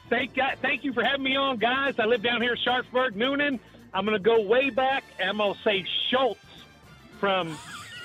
Thank 0.09 0.35
God, 0.35 0.57
thank 0.63 0.85
you 0.85 0.93
for 0.93 1.03
having 1.05 1.23
me 1.23 1.37
on, 1.37 1.59
guys. 1.59 1.95
I 1.99 2.07
live 2.07 2.23
down 2.23 2.41
here 2.41 2.53
in 2.53 2.59
Sharpsburg, 2.59 3.15
Newnan. 3.15 3.59
I'm 3.93 4.05
going 4.05 4.17
to 4.17 4.23
go 4.23 4.41
way 4.41 4.71
back, 4.71 5.05
and 5.21 5.31
I'm 5.31 5.37
going 5.39 5.55
to 5.55 5.61
say 5.63 5.85
Schultz 6.11 6.41
from 7.19 7.51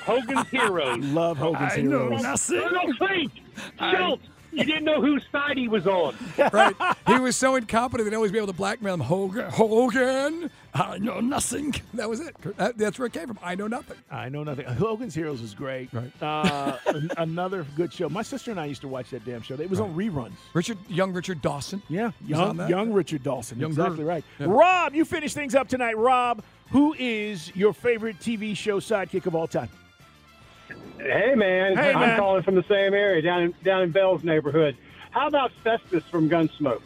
Hogan's 0.03 0.47
Heroes. 0.51 0.99
Love 1.05 1.37
Hogan's 1.37 1.73
I 1.73 1.81
know 1.81 2.09
Heroes. 2.09 2.23
nothing. 2.23 2.57
No, 2.57 2.69
no, 2.69 3.07
think. 3.07 3.31
Schultz. 3.79 4.23
You 4.53 4.63
didn't 4.65 4.83
know 4.85 5.01
whose 5.01 5.23
side 5.31 5.57
he 5.57 5.67
was 5.67 5.87
on. 5.87 6.15
right. 6.53 6.75
He 7.07 7.19
was 7.19 7.35
so 7.35 7.55
incompetent 7.55 8.09
they'd 8.09 8.15
always 8.15 8.31
be 8.31 8.37
able 8.37 8.47
to 8.47 8.53
blackmail 8.53 8.93
him. 8.93 8.99
Hogan, 8.99 9.49
Hogan, 9.49 10.49
I 10.73 10.97
know 10.99 11.19
nothing. 11.19 11.75
That 11.93 12.09
was 12.09 12.19
it. 12.19 12.35
That- 12.57 12.77
that's 12.77 12.97
where 12.99 13.05
it 13.07 13.13
came 13.13 13.27
from. 13.27 13.39
I 13.43 13.55
know 13.55 13.67
nothing. 13.67 13.97
I 14.11 14.29
know 14.29 14.43
nothing. 14.43 14.65
Hogan's 14.65 15.13
Heroes 15.15 15.41
was 15.41 15.53
great. 15.53 15.89
Right. 15.93 16.11
Uh, 16.21 16.77
another 17.17 17.65
good 17.75 17.91
show. 17.93 18.09
My 18.09 18.21
sister 18.21 18.51
and 18.51 18.59
I 18.59 18.65
used 18.65 18.81
to 18.81 18.87
watch 18.87 19.09
that 19.11 19.25
damn 19.25 19.41
show. 19.41 19.55
It 19.55 19.69
was 19.69 19.79
on 19.79 19.93
reruns. 19.95 20.33
Richard, 20.53 20.77
young 20.87 21.13
Richard 21.13 21.41
Dawson. 21.41 21.81
Yeah, 21.89 22.11
young, 22.25 22.57
young 22.69 22.91
Richard 22.93 23.23
Dawson. 23.23 23.59
Young 23.59 23.71
exactly 23.71 24.03
Richard. 24.03 24.07
right. 24.07 24.23
Yeah. 24.39 24.45
Rob, 24.49 24.95
you 24.95 25.05
finish 25.05 25.33
things 25.33 25.55
up 25.55 25.67
tonight. 25.67 25.97
Rob, 25.97 26.43
who 26.71 26.93
is 26.97 27.55
your 27.55 27.73
favorite 27.73 28.19
TV 28.19 28.55
show 28.55 28.79
sidekick 28.79 29.25
of 29.25 29.35
all 29.35 29.47
time? 29.47 29.69
Hey 30.97 31.35
man, 31.35 31.75
Hey, 31.75 31.91
I'm 31.93 31.99
man. 31.99 32.19
calling 32.19 32.43
from 32.43 32.55
the 32.55 32.63
same 32.63 32.93
area 32.93 33.21
down 33.21 33.41
in 33.43 33.55
down 33.63 33.81
in 33.83 33.91
Bell's 33.91 34.23
neighborhood. 34.23 34.77
How 35.11 35.27
about 35.27 35.51
Festus 35.63 36.03
from 36.05 36.29
Gunsmoke? 36.29 36.81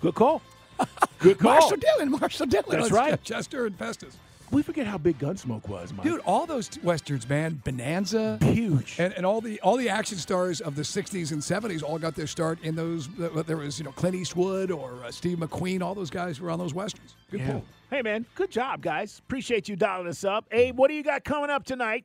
Good 0.00 0.14
call. 0.14 0.42
Good 1.18 1.38
call. 1.38 1.52
Marshall 1.52 1.76
Dillon. 1.78 2.10
Marshall 2.10 2.46
Dillon. 2.46 2.66
That's 2.70 2.90
Let's 2.90 2.92
right. 2.92 3.22
Chester 3.24 3.66
and 3.66 3.76
Festus. 3.76 4.16
We 4.50 4.62
forget 4.62 4.86
how 4.86 4.98
big 4.98 5.18
Gunsmoke 5.18 5.66
was, 5.68 5.92
Mike. 5.92 6.04
Dude, 6.04 6.20
all 6.26 6.46
those 6.46 6.68
t- 6.68 6.80
westerns, 6.82 7.26
man, 7.28 7.60
Bonanza, 7.64 8.38
huge, 8.42 8.96
and, 8.98 9.12
and 9.14 9.24
all 9.26 9.40
the 9.40 9.58
all 9.62 9.76
the 9.76 9.88
action 9.88 10.18
stars 10.18 10.60
of 10.60 10.76
the 10.76 10.82
'60s 10.82 11.32
and 11.32 11.40
'70s 11.40 11.82
all 11.82 11.98
got 11.98 12.14
their 12.14 12.26
start 12.26 12.58
in 12.62 12.76
those. 12.76 13.08
There 13.46 13.56
was 13.56 13.78
you 13.78 13.84
know 13.84 13.92
Clint 13.92 14.14
Eastwood 14.14 14.70
or 14.70 14.92
uh, 15.04 15.10
Steve 15.10 15.38
McQueen. 15.38 15.80
All 15.82 15.94
those 15.94 16.10
guys 16.10 16.40
were 16.40 16.50
on 16.50 16.58
those 16.58 16.74
westerns. 16.74 17.14
Good 17.30 17.40
Yeah. 17.40 17.52
pull. 17.52 17.64
Hey, 17.90 18.02
man, 18.02 18.26
good 18.34 18.50
job, 18.50 18.82
guys. 18.82 19.18
Appreciate 19.20 19.68
you 19.68 19.76
dialing 19.76 20.08
us 20.08 20.24
up. 20.24 20.44
Abe, 20.52 20.76
what 20.76 20.88
do 20.88 20.94
you 20.94 21.02
got 21.04 21.22
coming 21.24 21.48
up 21.50 21.64
tonight? 21.64 22.04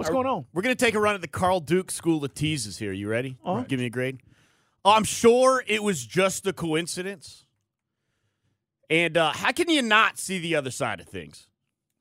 What's 0.00 0.08
Are- 0.08 0.14
going 0.14 0.26
on? 0.28 0.46
We're 0.54 0.62
going 0.62 0.74
to 0.74 0.82
take 0.82 0.94
a 0.94 0.98
run 0.98 1.14
at 1.14 1.20
the 1.20 1.28
Carl 1.28 1.60
Duke 1.60 1.90
School 1.90 2.24
of 2.24 2.32
Teases 2.32 2.78
here. 2.78 2.90
You 2.90 3.06
ready? 3.06 3.36
Uh-huh. 3.44 3.64
Give 3.68 3.78
me 3.78 3.84
a 3.84 3.90
grade. 3.90 4.20
Oh, 4.82 4.92
I'm 4.92 5.04
sure 5.04 5.62
it 5.66 5.82
was 5.82 6.06
just 6.06 6.46
a 6.46 6.54
coincidence. 6.54 7.44
And 8.88 9.18
uh, 9.18 9.32
how 9.32 9.52
can 9.52 9.68
you 9.68 9.82
not 9.82 10.18
see 10.18 10.38
the 10.38 10.54
other 10.54 10.70
side 10.70 11.00
of 11.00 11.06
things? 11.06 11.48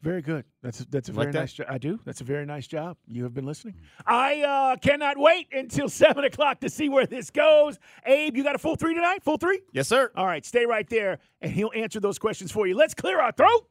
Very 0.02 0.22
good. 0.22 0.45
That's 0.64 0.80
a, 0.80 0.86
that's 0.88 1.10
a 1.10 1.12
Like 1.12 1.26
very 1.26 1.34
that? 1.34 1.39
nice 1.41 1.52
job. 1.52 1.68
I 1.70 1.78
do. 1.78 2.00
That's 2.06 2.22
a 2.22 2.24
very 2.24 2.45
nice 2.45 2.68
job. 2.68 2.95
You 3.06 3.24
have 3.24 3.34
been 3.34 3.45
listening. 3.45 3.76
I 4.06 4.43
uh, 4.43 4.78
cannot 4.78 5.18
wait 5.18 5.47
until 5.52 5.89
seven 6.04 6.24
o'clock 6.24 6.62
to 6.62 6.70
see 6.70 6.88
where 6.88 7.06
this 7.06 7.30
goes. 7.30 7.80
Abe, 8.06 8.38
you 8.38 8.45
got 8.45 8.56
a 8.56 8.60
full 8.60 8.78
three 8.78 8.93
tonight? 8.95 9.24
Full 9.26 9.36
three? 9.36 9.60
Yes, 9.74 9.89
sir. 9.89 10.10
All 10.16 10.26
right, 10.26 10.45
stay 10.45 10.66
right 10.66 10.89
there, 10.89 11.20
and 11.41 11.52
he'll 11.52 11.72
answer 11.76 12.00
those 12.00 12.18
questions 12.18 12.50
for 12.50 12.66
you. 12.66 12.78
Let's 12.78 12.93
clear 12.93 13.20
our 13.20 13.34
throat. 13.34 13.68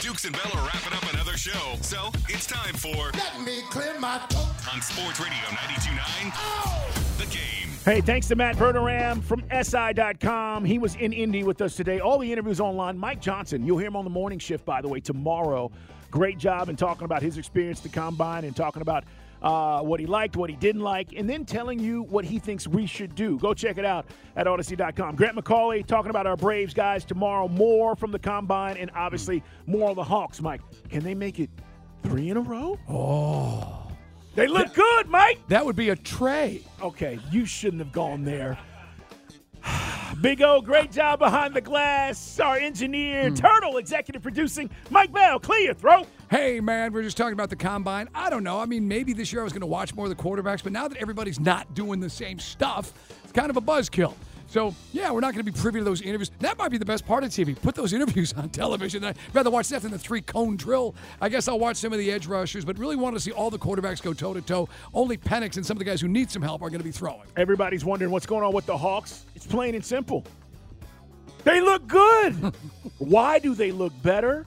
Dukes 0.00 0.24
and 0.24 0.32
Bell 0.32 0.52
are 0.54 0.66
wrapping 0.66 0.94
up 0.94 1.15
another 1.36 1.58
show, 1.58 1.76
so 1.82 2.10
it's 2.28 2.46
time 2.46 2.74
for 2.74 3.10
Let 3.12 3.40
me 3.44 3.60
clear 3.70 3.98
my 3.98 4.18
throat. 4.18 4.74
on 4.74 4.80
Sports 4.80 5.20
Radio 5.20 5.36
92.9 5.50 7.18
The 7.18 7.26
Game. 7.26 7.70
Hey, 7.84 8.00
thanks 8.00 8.28
to 8.28 8.36
Matt 8.36 8.56
Verderame 8.56 9.22
from 9.22 9.42
SI.com. 9.50 10.64
He 10.64 10.78
was 10.78 10.94
in 10.96 11.12
Indy 11.12 11.44
with 11.44 11.60
us 11.60 11.76
today. 11.76 12.00
All 12.00 12.18
the 12.18 12.30
interviews 12.30 12.60
online. 12.60 12.98
Mike 12.98 13.20
Johnson, 13.20 13.64
you'll 13.64 13.78
hear 13.78 13.88
him 13.88 13.96
on 13.96 14.04
the 14.04 14.10
morning 14.10 14.38
shift, 14.38 14.64
by 14.64 14.80
the 14.80 14.88
way, 14.88 15.00
tomorrow. 15.00 15.70
Great 16.10 16.38
job 16.38 16.68
in 16.68 16.76
talking 16.76 17.04
about 17.04 17.22
his 17.22 17.38
experience 17.38 17.78
at 17.80 17.84
the 17.84 17.88
combine 17.90 18.44
and 18.44 18.56
talking 18.56 18.82
about 18.82 19.04
uh, 19.46 19.80
what 19.80 20.00
he 20.00 20.06
liked, 20.06 20.36
what 20.36 20.50
he 20.50 20.56
didn't 20.56 20.80
like, 20.80 21.12
and 21.12 21.30
then 21.30 21.44
telling 21.44 21.78
you 21.78 22.02
what 22.02 22.24
he 22.24 22.40
thinks 22.40 22.66
we 22.66 22.84
should 22.84 23.14
do. 23.14 23.38
Go 23.38 23.54
check 23.54 23.78
it 23.78 23.84
out 23.84 24.06
at 24.34 24.46
Audacy.com. 24.46 25.14
Grant 25.14 25.36
McCauley 25.36 25.86
talking 25.86 26.10
about 26.10 26.26
our 26.26 26.36
Braves 26.36 26.74
guys 26.74 27.04
tomorrow. 27.04 27.46
More 27.46 27.94
from 27.94 28.10
the 28.10 28.18
combine 28.18 28.76
and 28.76 28.90
obviously 28.92 29.44
more 29.66 29.90
of 29.90 29.96
the 29.96 30.02
Hawks. 30.02 30.42
Mike, 30.42 30.62
can 30.90 31.04
they 31.04 31.14
make 31.14 31.38
it 31.38 31.48
three 32.02 32.28
in 32.28 32.36
a 32.36 32.40
row? 32.40 32.76
Oh. 32.88 33.88
They 34.34 34.48
look 34.48 34.74
good, 34.74 35.08
Mike. 35.08 35.38
That 35.46 35.64
would 35.64 35.76
be 35.76 35.90
a 35.90 35.96
tray. 35.96 36.62
Okay, 36.82 37.20
you 37.30 37.46
shouldn't 37.46 37.80
have 37.80 37.92
gone 37.92 38.24
there. 38.24 38.58
Big 40.20 40.42
O, 40.42 40.60
great 40.60 40.90
job 40.90 41.20
behind 41.20 41.54
the 41.54 41.60
glass. 41.60 42.40
Our 42.40 42.56
engineer, 42.56 43.30
Turtle, 43.30 43.76
executive 43.78 44.22
producing. 44.22 44.70
Mike 44.90 45.12
Bell, 45.12 45.38
clear 45.38 45.60
your 45.60 45.74
throat. 45.74 46.08
Hey, 46.28 46.58
man, 46.58 46.92
we're 46.92 47.04
just 47.04 47.16
talking 47.16 47.34
about 47.34 47.50
the 47.50 47.56
combine. 47.56 48.08
I 48.12 48.30
don't 48.30 48.42
know. 48.42 48.58
I 48.58 48.66
mean, 48.66 48.88
maybe 48.88 49.12
this 49.12 49.32
year 49.32 49.42
I 49.42 49.44
was 49.44 49.52
going 49.52 49.60
to 49.60 49.66
watch 49.66 49.94
more 49.94 50.06
of 50.06 50.10
the 50.10 50.20
quarterbacks, 50.20 50.60
but 50.60 50.72
now 50.72 50.88
that 50.88 50.98
everybody's 50.98 51.38
not 51.38 51.72
doing 51.74 52.00
the 52.00 52.10
same 52.10 52.40
stuff, 52.40 52.92
it's 53.22 53.32
kind 53.32 53.48
of 53.48 53.56
a 53.56 53.60
buzzkill. 53.60 54.12
So, 54.48 54.74
yeah, 54.92 55.12
we're 55.12 55.20
not 55.20 55.34
going 55.34 55.44
to 55.44 55.52
be 55.52 55.56
privy 55.56 55.78
to 55.78 55.84
those 55.84 56.02
interviews. 56.02 56.32
That 56.40 56.58
might 56.58 56.70
be 56.72 56.78
the 56.78 56.84
best 56.84 57.06
part 57.06 57.22
of 57.22 57.30
TV. 57.30 57.60
Put 57.60 57.76
those 57.76 57.92
interviews 57.92 58.32
on 58.32 58.48
television. 58.48 59.04
I'd 59.04 59.16
rather 59.32 59.50
watch 59.50 59.68
that 59.68 59.82
than 59.82 59.92
the 59.92 59.98
three 59.98 60.20
cone 60.20 60.56
drill. 60.56 60.96
I 61.20 61.28
guess 61.28 61.46
I'll 61.46 61.60
watch 61.60 61.76
some 61.76 61.92
of 61.92 62.00
the 62.00 62.10
edge 62.10 62.26
rushers, 62.26 62.64
but 62.64 62.76
really 62.76 62.96
want 62.96 63.14
to 63.14 63.20
see 63.20 63.30
all 63.30 63.50
the 63.50 63.58
quarterbacks 63.58 64.02
go 64.02 64.12
toe 64.12 64.34
to 64.34 64.42
toe. 64.42 64.68
Only 64.94 65.16
Penix 65.16 65.56
and 65.56 65.64
some 65.64 65.76
of 65.76 65.78
the 65.78 65.84
guys 65.84 66.00
who 66.00 66.08
need 66.08 66.28
some 66.28 66.42
help 66.42 66.60
are 66.60 66.70
going 66.70 66.80
to 66.80 66.84
be 66.84 66.90
throwing. 66.90 67.26
Everybody's 67.36 67.84
wondering 67.84 68.10
what's 68.10 68.26
going 68.26 68.42
on 68.42 68.52
with 68.52 68.66
the 68.66 68.76
Hawks. 68.76 69.26
It's 69.36 69.46
plain 69.46 69.76
and 69.76 69.84
simple. 69.84 70.24
They 71.44 71.60
look 71.60 71.86
good. 71.86 72.34
Why 72.98 73.38
do 73.38 73.54
they 73.54 73.70
look 73.70 73.92
better? 74.02 74.44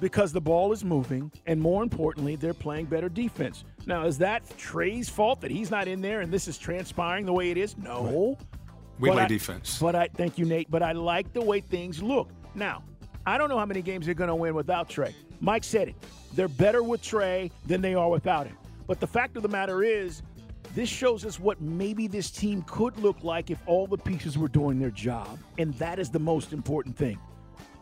Because 0.00 0.32
the 0.32 0.40
ball 0.40 0.72
is 0.72 0.84
moving, 0.84 1.30
and 1.46 1.60
more 1.60 1.82
importantly, 1.82 2.36
they're 2.36 2.54
playing 2.54 2.86
better 2.86 3.08
defense. 3.08 3.64
Now, 3.86 4.04
is 4.06 4.16
that 4.18 4.42
Trey's 4.56 5.08
fault 5.08 5.40
that 5.40 5.50
he's 5.50 5.70
not 5.70 5.88
in 5.88 6.00
there 6.00 6.20
and 6.20 6.32
this 6.32 6.46
is 6.46 6.56
transpiring 6.56 7.26
the 7.26 7.32
way 7.32 7.50
it 7.50 7.56
is? 7.56 7.76
No. 7.76 8.36
We 9.00 9.08
But 9.08 9.14
play 9.14 9.22
I- 9.24 9.28
defense. 9.28 9.78
But 9.80 9.94
I 9.96 10.08
thank 10.14 10.38
you, 10.38 10.44
Nate. 10.44 10.70
But 10.70 10.82
I 10.82 10.92
like 10.92 11.32
the 11.32 11.40
way 11.42 11.60
things 11.60 12.02
look. 12.02 12.30
Now, 12.54 12.82
I 13.26 13.38
don't 13.38 13.48
know 13.48 13.58
how 13.58 13.66
many 13.66 13.82
games 13.82 14.06
they're 14.06 14.14
going 14.14 14.28
to 14.28 14.34
win 14.34 14.54
without 14.54 14.88
Trey. 14.88 15.14
Mike 15.40 15.64
said 15.64 15.88
it. 15.88 15.96
They're 16.34 16.48
better 16.48 16.82
with 16.82 17.02
Trey 17.02 17.50
than 17.66 17.80
they 17.80 17.94
are 17.94 18.08
without 18.08 18.46
him. 18.46 18.56
But 18.86 19.00
the 19.00 19.06
fact 19.06 19.36
of 19.36 19.42
the 19.42 19.48
matter 19.48 19.82
is, 19.82 20.22
this 20.74 20.88
shows 20.88 21.24
us 21.24 21.40
what 21.40 21.60
maybe 21.60 22.06
this 22.06 22.30
team 22.30 22.62
could 22.62 22.98
look 22.98 23.22
like 23.24 23.50
if 23.50 23.58
all 23.66 23.86
the 23.86 23.96
pieces 23.98 24.36
were 24.38 24.48
doing 24.48 24.78
their 24.78 24.90
job. 24.90 25.38
And 25.58 25.74
that 25.74 25.98
is 25.98 26.10
the 26.10 26.18
most 26.18 26.52
important 26.52 26.96
thing. 26.96 27.18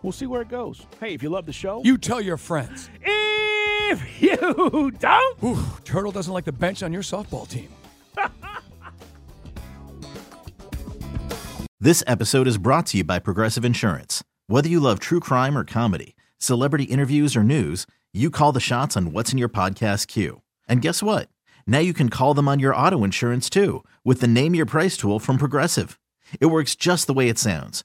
We'll 0.02 0.12
see 0.12 0.26
where 0.26 0.42
it 0.42 0.48
goes. 0.48 0.86
Hey, 1.00 1.14
if 1.14 1.22
you 1.22 1.28
love 1.30 1.46
the 1.46 1.52
show, 1.52 1.80
You 1.84 1.98
tell 1.98 2.20
your 2.20 2.36
friends. 2.36 2.88
if 3.04 4.22
you 4.22 4.90
don't, 4.98 5.42
Ooh, 5.44 5.58
Turtle 5.84 6.12
doesn't 6.12 6.32
like 6.32 6.44
the 6.44 6.52
bench 6.52 6.82
on 6.82 6.92
your 6.92 7.02
softball 7.02 7.48
team. 7.48 7.68
This 11.78 12.02
episode 12.06 12.48
is 12.48 12.56
brought 12.56 12.86
to 12.86 12.96
you 12.96 13.04
by 13.04 13.18
Progressive 13.18 13.62
Insurance. 13.64 14.24
Whether 14.46 14.68
you 14.68 14.80
love 14.80 14.98
true 14.98 15.20
crime 15.20 15.56
or 15.58 15.62
comedy, 15.62 16.16
celebrity 16.38 16.84
interviews 16.84 17.36
or 17.36 17.44
news, 17.44 17.86
you 18.14 18.30
call 18.30 18.50
the 18.50 18.60
shots 18.60 18.96
on 18.96 19.12
what's 19.12 19.30
in 19.30 19.36
your 19.38 19.50
podcast 19.50 20.06
queue. 20.08 20.40
And 20.66 20.80
guess 20.80 21.02
what? 21.02 21.28
Now 21.66 21.78
you 21.80 21.92
can 21.92 22.08
call 22.08 22.32
them 22.32 22.48
on 22.48 22.58
your 22.60 22.74
auto 22.74 23.04
insurance 23.04 23.50
too 23.50 23.84
with 24.04 24.20
the 24.22 24.26
Name 24.26 24.54
Your 24.54 24.64
Price 24.66 24.96
tool 24.96 25.18
from 25.20 25.36
Progressive. 25.36 26.00
It 26.40 26.46
works 26.46 26.74
just 26.74 27.06
the 27.06 27.14
way 27.14 27.28
it 27.28 27.38
sounds. 27.38 27.84